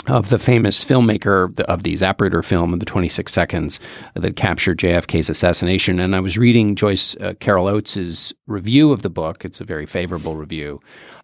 of 0.08 0.30
the 0.30 0.40
famous 0.40 0.84
filmmaker 0.84 1.60
of 1.62 1.84
the 1.84 1.94
Zapruder 1.94 2.44
film, 2.44 2.78
The 2.80 2.86
26 2.86 3.32
Seconds, 3.32 3.80
that 4.16 4.36
captured 4.36 4.80
JFK's 4.80 5.30
assassination. 5.30 6.00
And 6.00 6.16
I 6.16 6.20
was 6.20 6.38
reading 6.38 6.76
Joyce 6.76 7.16
uh, 7.18 7.34
Carol 7.40 7.68
Oates's 7.68 8.34
review 8.48 8.92
of 8.92 9.02
the 9.02 9.10
book. 9.10 9.46
It's 9.46 9.62
a 9.62 9.66
very 9.66 9.86
favorable 9.86 10.36
review. 10.36 10.80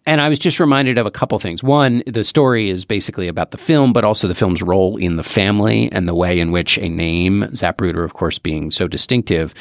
And 0.06 0.20
I 0.20 0.28
was 0.28 0.38
just 0.38 0.60
reminded 0.60 0.98
of 0.98 1.06
a 1.06 1.10
couple 1.10 1.38
things. 1.40 1.64
One, 1.64 2.02
the 2.06 2.22
story 2.22 2.70
is 2.70 2.84
basically 2.84 3.26
about 3.26 3.50
the 3.50 3.58
film, 3.58 3.92
but 3.92 4.04
also 4.04 4.28
the 4.28 4.36
film's 4.36 4.62
role 4.62 4.96
in 4.96 5.16
the 5.16 5.24
family 5.24 5.90
and 5.90 6.06
the 6.06 6.14
way 6.14 6.38
in 6.38 6.52
which 6.52 6.78
a 6.78 6.88
name, 6.88 7.42
Zapruder, 7.50 8.04
of 8.04 8.14
course, 8.14 8.38
being 8.38 8.70
so 8.70 8.86
distinctive, 8.86 9.52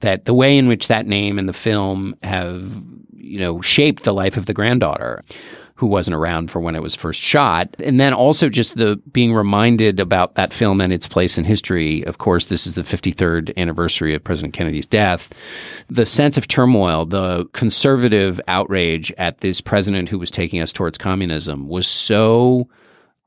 that 0.00 0.24
the 0.24 0.34
way 0.34 0.56
in 0.56 0.68
which 0.68 0.88
that 0.88 1.06
name 1.06 1.38
and 1.38 1.48
the 1.48 1.52
film 1.52 2.16
have, 2.22 2.82
you 3.14 3.38
know, 3.38 3.60
shaped 3.60 4.04
the 4.04 4.14
life 4.14 4.38
of 4.38 4.46
the 4.46 4.54
granddaughter 4.54 5.22
who 5.80 5.86
wasn't 5.86 6.14
around 6.14 6.50
for 6.50 6.60
when 6.60 6.76
it 6.76 6.82
was 6.82 6.94
first 6.94 7.18
shot. 7.18 7.74
And 7.82 7.98
then 7.98 8.12
also 8.12 8.50
just 8.50 8.76
the 8.76 8.96
being 9.12 9.32
reminded 9.32 9.98
about 9.98 10.34
that 10.34 10.52
film 10.52 10.78
and 10.78 10.92
its 10.92 11.08
place 11.08 11.38
in 11.38 11.46
history. 11.46 12.02
Of 12.02 12.18
course, 12.18 12.50
this 12.50 12.66
is 12.66 12.74
the 12.74 12.82
53rd 12.82 13.56
anniversary 13.56 14.14
of 14.14 14.22
President 14.22 14.52
Kennedy's 14.52 14.84
death. 14.84 15.30
The 15.88 16.04
sense 16.04 16.36
of 16.36 16.46
turmoil, 16.46 17.06
the 17.06 17.46
conservative 17.54 18.38
outrage 18.46 19.10
at 19.16 19.38
this 19.38 19.62
president 19.62 20.10
who 20.10 20.18
was 20.18 20.30
taking 20.30 20.60
us 20.60 20.70
towards 20.70 20.98
communism 20.98 21.66
was 21.66 21.88
so 21.88 22.68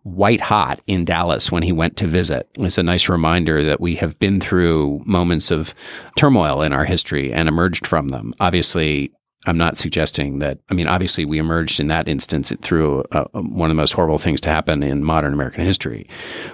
white 0.03 0.41
hot 0.41 0.79
in 0.85 1.05
Dallas 1.05 1.51
when 1.51 1.63
he 1.63 1.71
went 1.71 1.97
to 1.97 2.05
visit. 2.05 2.47
It's 2.59 2.77
a 2.77 2.83
nice 2.83 3.09
reminder 3.09 3.63
that 3.63 3.81
we 3.81 3.95
have 3.95 4.19
been 4.19 4.39
through 4.39 5.01
moments 5.07 5.49
of 5.49 5.73
turmoil 6.17 6.61
in 6.61 6.71
our 6.71 6.85
history 6.85 7.33
and 7.33 7.49
emerged 7.49 7.87
from 7.87 8.09
them. 8.09 8.35
Obviously, 8.39 9.11
I'm 9.45 9.57
not 9.57 9.77
suggesting 9.77 10.39
that. 10.39 10.59
I 10.69 10.73
mean, 10.73 10.87
obviously, 10.87 11.25
we 11.25 11.37
emerged 11.37 11.79
in 11.79 11.87
that 11.87 12.07
instance 12.07 12.53
through 12.61 13.03
uh, 13.11 13.25
one 13.33 13.69
of 13.69 13.75
the 13.75 13.81
most 13.81 13.93
horrible 13.93 14.17
things 14.19 14.39
to 14.41 14.49
happen 14.49 14.81
in 14.83 15.03
modern 15.03 15.33
American 15.33 15.65
history. 15.65 16.07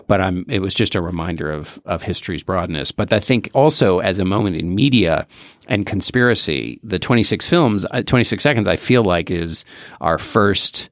But 0.08 0.22
I'm, 0.22 0.46
it 0.50 0.60
was 0.60 0.74
just 0.74 0.96
a 0.96 1.02
reminder 1.02 1.52
of 1.52 1.80
of 1.86 2.02
history's 2.02 2.44
broadness. 2.44 2.92
But 2.92 3.14
I 3.14 3.20
think 3.20 3.50
also 3.54 4.00
as 4.00 4.20
a 4.20 4.26
moment 4.26 4.56
in 4.56 4.74
media 4.74 5.28
and 5.68 5.86
conspiracy, 5.86 6.80
the 6.84 7.00
26 7.00 7.48
films, 7.48 7.86
uh, 7.92 8.02
26 8.02 8.42
seconds, 8.42 8.68
I 8.68 8.76
feel 8.76 9.04
like 9.04 9.30
is 9.30 9.66
our 10.02 10.18
first 10.18 10.90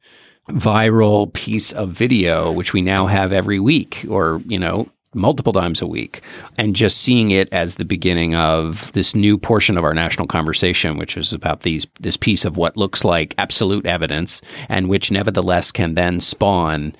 viral 0.49 1.31
piece 1.33 1.73
of 1.73 1.89
video, 1.89 2.51
which 2.51 2.73
we 2.73 2.81
now 2.81 3.07
have 3.07 3.33
every 3.33 3.59
week, 3.59 4.05
or 4.09 4.41
you 4.45 4.59
know, 4.59 4.87
multiple 5.17 5.53
times 5.53 5.81
a 5.81 5.87
week 5.87 6.21
and 6.57 6.75
just 6.75 6.99
seeing 6.99 7.31
it 7.31 7.51
as 7.51 7.75
the 7.75 7.85
beginning 7.85 8.35
of 8.35 8.91
this 8.93 9.15
new 9.15 9.37
portion 9.37 9.77
of 9.77 9.83
our 9.83 9.93
national 9.93 10.27
conversation 10.27 10.97
which 10.97 11.17
is 11.17 11.33
about 11.33 11.61
these 11.61 11.87
this 11.99 12.17
piece 12.17 12.45
of 12.45 12.57
what 12.57 12.77
looks 12.77 13.03
like 13.03 13.35
absolute 13.37 13.85
evidence 13.85 14.41
and 14.69 14.87
which 14.87 15.11
nevertheless 15.11 15.71
can 15.71 15.95
then 15.95 16.19
spawn 16.19 16.93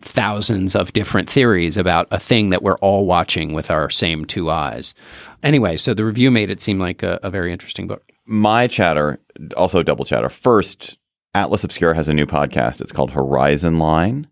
thousands 0.00 0.74
of 0.74 0.92
different 0.92 1.28
theories 1.28 1.76
about 1.76 2.08
a 2.10 2.18
thing 2.18 2.50
that 2.50 2.62
we're 2.62 2.78
all 2.78 3.06
watching 3.06 3.52
with 3.52 3.70
our 3.70 3.90
same 3.90 4.24
two 4.24 4.50
eyes. 4.50 4.94
Anyway, 5.42 5.76
so 5.76 5.94
the 5.94 6.04
review 6.04 6.30
made 6.30 6.50
it 6.50 6.62
seem 6.62 6.78
like 6.78 7.02
a, 7.02 7.18
a 7.22 7.30
very 7.30 7.52
interesting 7.52 7.86
book. 7.86 8.04
My 8.24 8.66
chatter, 8.66 9.18
also 9.56 9.82
double 9.82 10.04
chatter. 10.04 10.28
First, 10.28 10.98
Atlas 11.34 11.64
Obscura 11.64 11.94
has 11.94 12.08
a 12.08 12.14
new 12.14 12.26
podcast. 12.26 12.80
It's 12.80 12.92
called 12.92 13.10
Horizon 13.10 13.78
Line. 13.78 14.28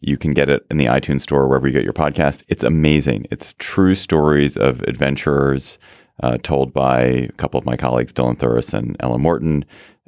You 0.00 0.16
can 0.16 0.34
get 0.34 0.48
it 0.48 0.66
in 0.70 0.76
the 0.76 0.86
iTunes 0.86 1.22
store, 1.22 1.48
wherever 1.48 1.66
you 1.66 1.72
get 1.72 1.84
your 1.84 1.92
podcast. 1.92 2.44
It's 2.48 2.64
amazing. 2.64 3.26
It's 3.30 3.54
true 3.58 3.94
stories 3.94 4.56
of 4.56 4.82
adventurers 4.82 5.78
uh, 6.22 6.38
told 6.42 6.72
by 6.72 7.02
a 7.02 7.32
couple 7.32 7.58
of 7.58 7.66
my 7.66 7.76
colleagues, 7.76 8.12
Dylan 8.12 8.36
Thuras 8.36 8.72
and 8.74 8.96
Ella 9.00 9.18
Morton. 9.18 9.64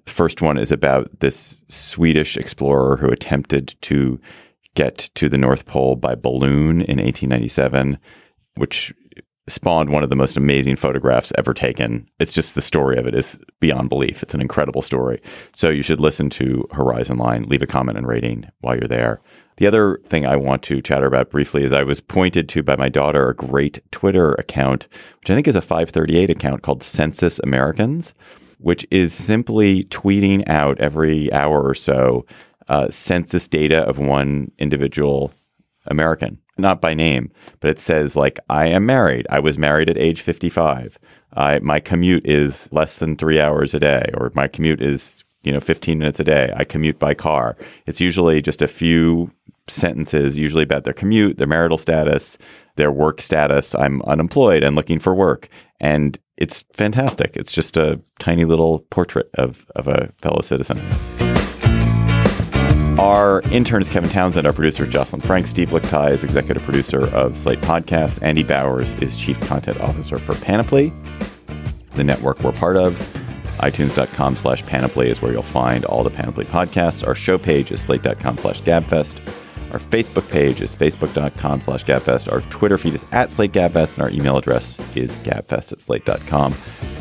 First 0.06 0.40
one 0.40 0.58
is 0.58 0.72
about 0.72 1.20
this 1.20 1.62
Swedish 1.68 2.36
explorer 2.36 2.96
who 2.96 3.08
attempted 3.08 3.76
to 3.82 4.20
get 4.74 5.10
to 5.14 5.28
the 5.28 5.38
North 5.38 5.66
Pole 5.66 5.96
by 5.96 6.14
balloon 6.14 6.80
in 6.80 6.98
1897, 6.98 7.98
which 8.56 8.94
spawned 9.48 9.90
one 9.90 10.02
of 10.02 10.10
the 10.10 10.16
most 10.16 10.36
amazing 10.36 10.76
photographs 10.76 11.32
ever 11.36 11.54
taken. 11.54 12.08
It's 12.18 12.32
just 12.32 12.54
the 12.54 12.62
story 12.62 12.98
of 12.98 13.06
it 13.06 13.14
is 13.14 13.38
beyond 13.60 13.88
belief. 13.88 14.22
It's 14.22 14.34
an 14.34 14.40
incredible 14.40 14.82
story. 14.82 15.22
So 15.54 15.70
you 15.70 15.82
should 15.82 16.00
listen 16.00 16.30
to 16.30 16.68
Horizon 16.72 17.18
Line, 17.18 17.44
leave 17.44 17.62
a 17.62 17.66
comment 17.66 17.98
and 17.98 18.06
rating 18.06 18.48
while 18.60 18.76
you're 18.76 18.88
there. 18.88 19.20
The 19.56 19.66
other 19.66 20.00
thing 20.06 20.24
I 20.24 20.36
want 20.36 20.62
to 20.64 20.80
chatter 20.80 21.06
about 21.06 21.30
briefly 21.30 21.64
is 21.64 21.72
I 21.72 21.82
was 21.82 22.00
pointed 22.00 22.48
to 22.50 22.62
by 22.62 22.76
my 22.76 22.88
daughter 22.88 23.28
a 23.28 23.34
great 23.34 23.80
Twitter 23.90 24.34
account, 24.34 24.86
which 25.20 25.30
I 25.30 25.34
think 25.34 25.48
is 25.48 25.56
a 25.56 25.60
538 25.60 26.30
account 26.30 26.62
called 26.62 26.84
Census 26.84 27.40
Americans, 27.40 28.14
which 28.58 28.86
is 28.90 29.12
simply 29.12 29.84
tweeting 29.84 30.48
out 30.48 30.78
every 30.78 31.32
hour 31.32 31.60
or 31.60 31.74
so 31.74 32.24
uh, 32.68 32.88
census 32.90 33.48
data 33.48 33.78
of 33.80 33.98
one 33.98 34.52
individual 34.58 35.32
American, 35.86 36.38
not 36.58 36.80
by 36.80 36.94
name, 36.94 37.30
but 37.60 37.70
it 37.70 37.78
says 37.78 38.16
like 38.16 38.38
I 38.48 38.66
am 38.66 38.86
married. 38.86 39.26
I 39.30 39.40
was 39.40 39.58
married 39.58 39.88
at 39.88 39.98
age 39.98 40.20
55. 40.20 40.98
I 41.34 41.58
my 41.60 41.80
commute 41.80 42.26
is 42.26 42.68
less 42.72 42.96
than 42.96 43.16
3 43.16 43.40
hours 43.40 43.74
a 43.74 43.80
day 43.80 44.10
or 44.14 44.32
my 44.34 44.48
commute 44.48 44.82
is, 44.82 45.24
you 45.42 45.52
know, 45.52 45.60
15 45.60 45.98
minutes 45.98 46.20
a 46.20 46.24
day. 46.24 46.52
I 46.56 46.64
commute 46.64 46.98
by 46.98 47.14
car. 47.14 47.56
It's 47.86 48.00
usually 48.00 48.42
just 48.42 48.62
a 48.62 48.68
few 48.68 49.30
sentences 49.70 50.36
usually 50.36 50.62
about 50.62 50.84
their 50.84 50.94
commute, 50.94 51.38
their 51.38 51.46
marital 51.46 51.78
status, 51.78 52.38
their 52.76 52.90
work 52.90 53.20
status. 53.20 53.74
I'm 53.74 54.02
unemployed 54.02 54.62
and 54.62 54.74
looking 54.74 54.98
for 54.98 55.14
work. 55.14 55.48
And 55.80 56.18
it's 56.36 56.64
fantastic. 56.72 57.36
It's 57.36 57.52
just 57.52 57.76
a 57.76 58.00
tiny 58.18 58.44
little 58.44 58.80
portrait 58.90 59.28
of, 59.34 59.66
of 59.74 59.88
a 59.88 60.12
fellow 60.18 60.42
citizen. 60.42 60.78
Our 62.98 63.42
intern 63.52 63.80
is 63.80 63.88
Kevin 63.88 64.10
Townsend. 64.10 64.44
Our 64.44 64.52
producer 64.52 64.82
is 64.82 64.88
Jocelyn 64.90 65.20
Frank. 65.20 65.46
Steve 65.46 65.68
Lickteig 65.70 66.10
is 66.10 66.24
executive 66.24 66.64
producer 66.64 67.06
of 67.14 67.38
Slate 67.38 67.60
Podcasts. 67.60 68.20
Andy 68.22 68.42
Bowers 68.42 68.92
is 68.94 69.14
chief 69.14 69.38
content 69.40 69.80
officer 69.80 70.18
for 70.18 70.34
Panoply, 70.44 70.92
the 71.92 72.02
network 72.02 72.40
we're 72.40 72.50
part 72.50 72.76
of. 72.76 72.94
iTunes.com 73.58 74.34
slash 74.34 74.66
Panoply 74.66 75.10
is 75.10 75.22
where 75.22 75.30
you'll 75.30 75.44
find 75.44 75.84
all 75.84 76.02
the 76.02 76.10
Panoply 76.10 76.44
podcasts. 76.44 77.06
Our 77.06 77.14
show 77.14 77.38
page 77.38 77.70
is 77.70 77.82
slate.com 77.82 78.36
slash 78.38 78.62
gabfest. 78.62 79.16
Our 79.72 79.78
Facebook 79.78 80.28
page 80.28 80.60
is 80.60 80.74
facebook.com 80.74 81.60
slash 81.60 81.84
gabfest. 81.84 82.32
Our 82.32 82.40
Twitter 82.42 82.78
feed 82.78 82.94
is 82.94 83.04
at 83.12 83.32
Slate 83.32 83.52
Gabfest, 83.52 83.92
and 83.94 84.02
our 84.02 84.10
email 84.10 84.38
address 84.38 84.80
is 84.96 85.14
gabfest 85.16 85.72
at 85.72 85.80
slate.com. 85.80 86.52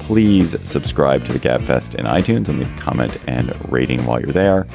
Please 0.01 0.55
subscribe 0.67 1.25
to 1.25 1.33
the 1.33 1.39
Gabfest 1.39 1.95
in 1.95 2.05
iTunes 2.05 2.49
and 2.49 2.59
leave 2.59 2.77
a 2.77 2.81
comment 2.81 3.17
and 3.27 3.53
rating 3.71 4.05
while 4.05 4.21
you're 4.21 4.31
there. 4.31 4.67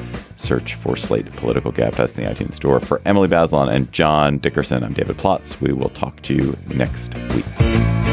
Search 0.43 0.75
for 0.75 0.97
Slate 0.97 1.31
Political 1.37 1.71
Gabfest 1.71 2.17
in 2.17 2.25
the 2.25 2.29
iTunes 2.29 2.53
Store. 2.53 2.81
For 2.81 3.01
Emily 3.05 3.29
Bazelon 3.29 3.71
and 3.73 3.91
John 3.93 4.39
Dickerson, 4.39 4.83
I'm 4.83 4.93
David 4.93 5.15
Plotz. 5.15 5.61
We 5.61 5.71
will 5.71 5.89
talk 5.89 6.21
to 6.23 6.33
you 6.33 6.57
next 6.75 7.13
week. 7.33 8.12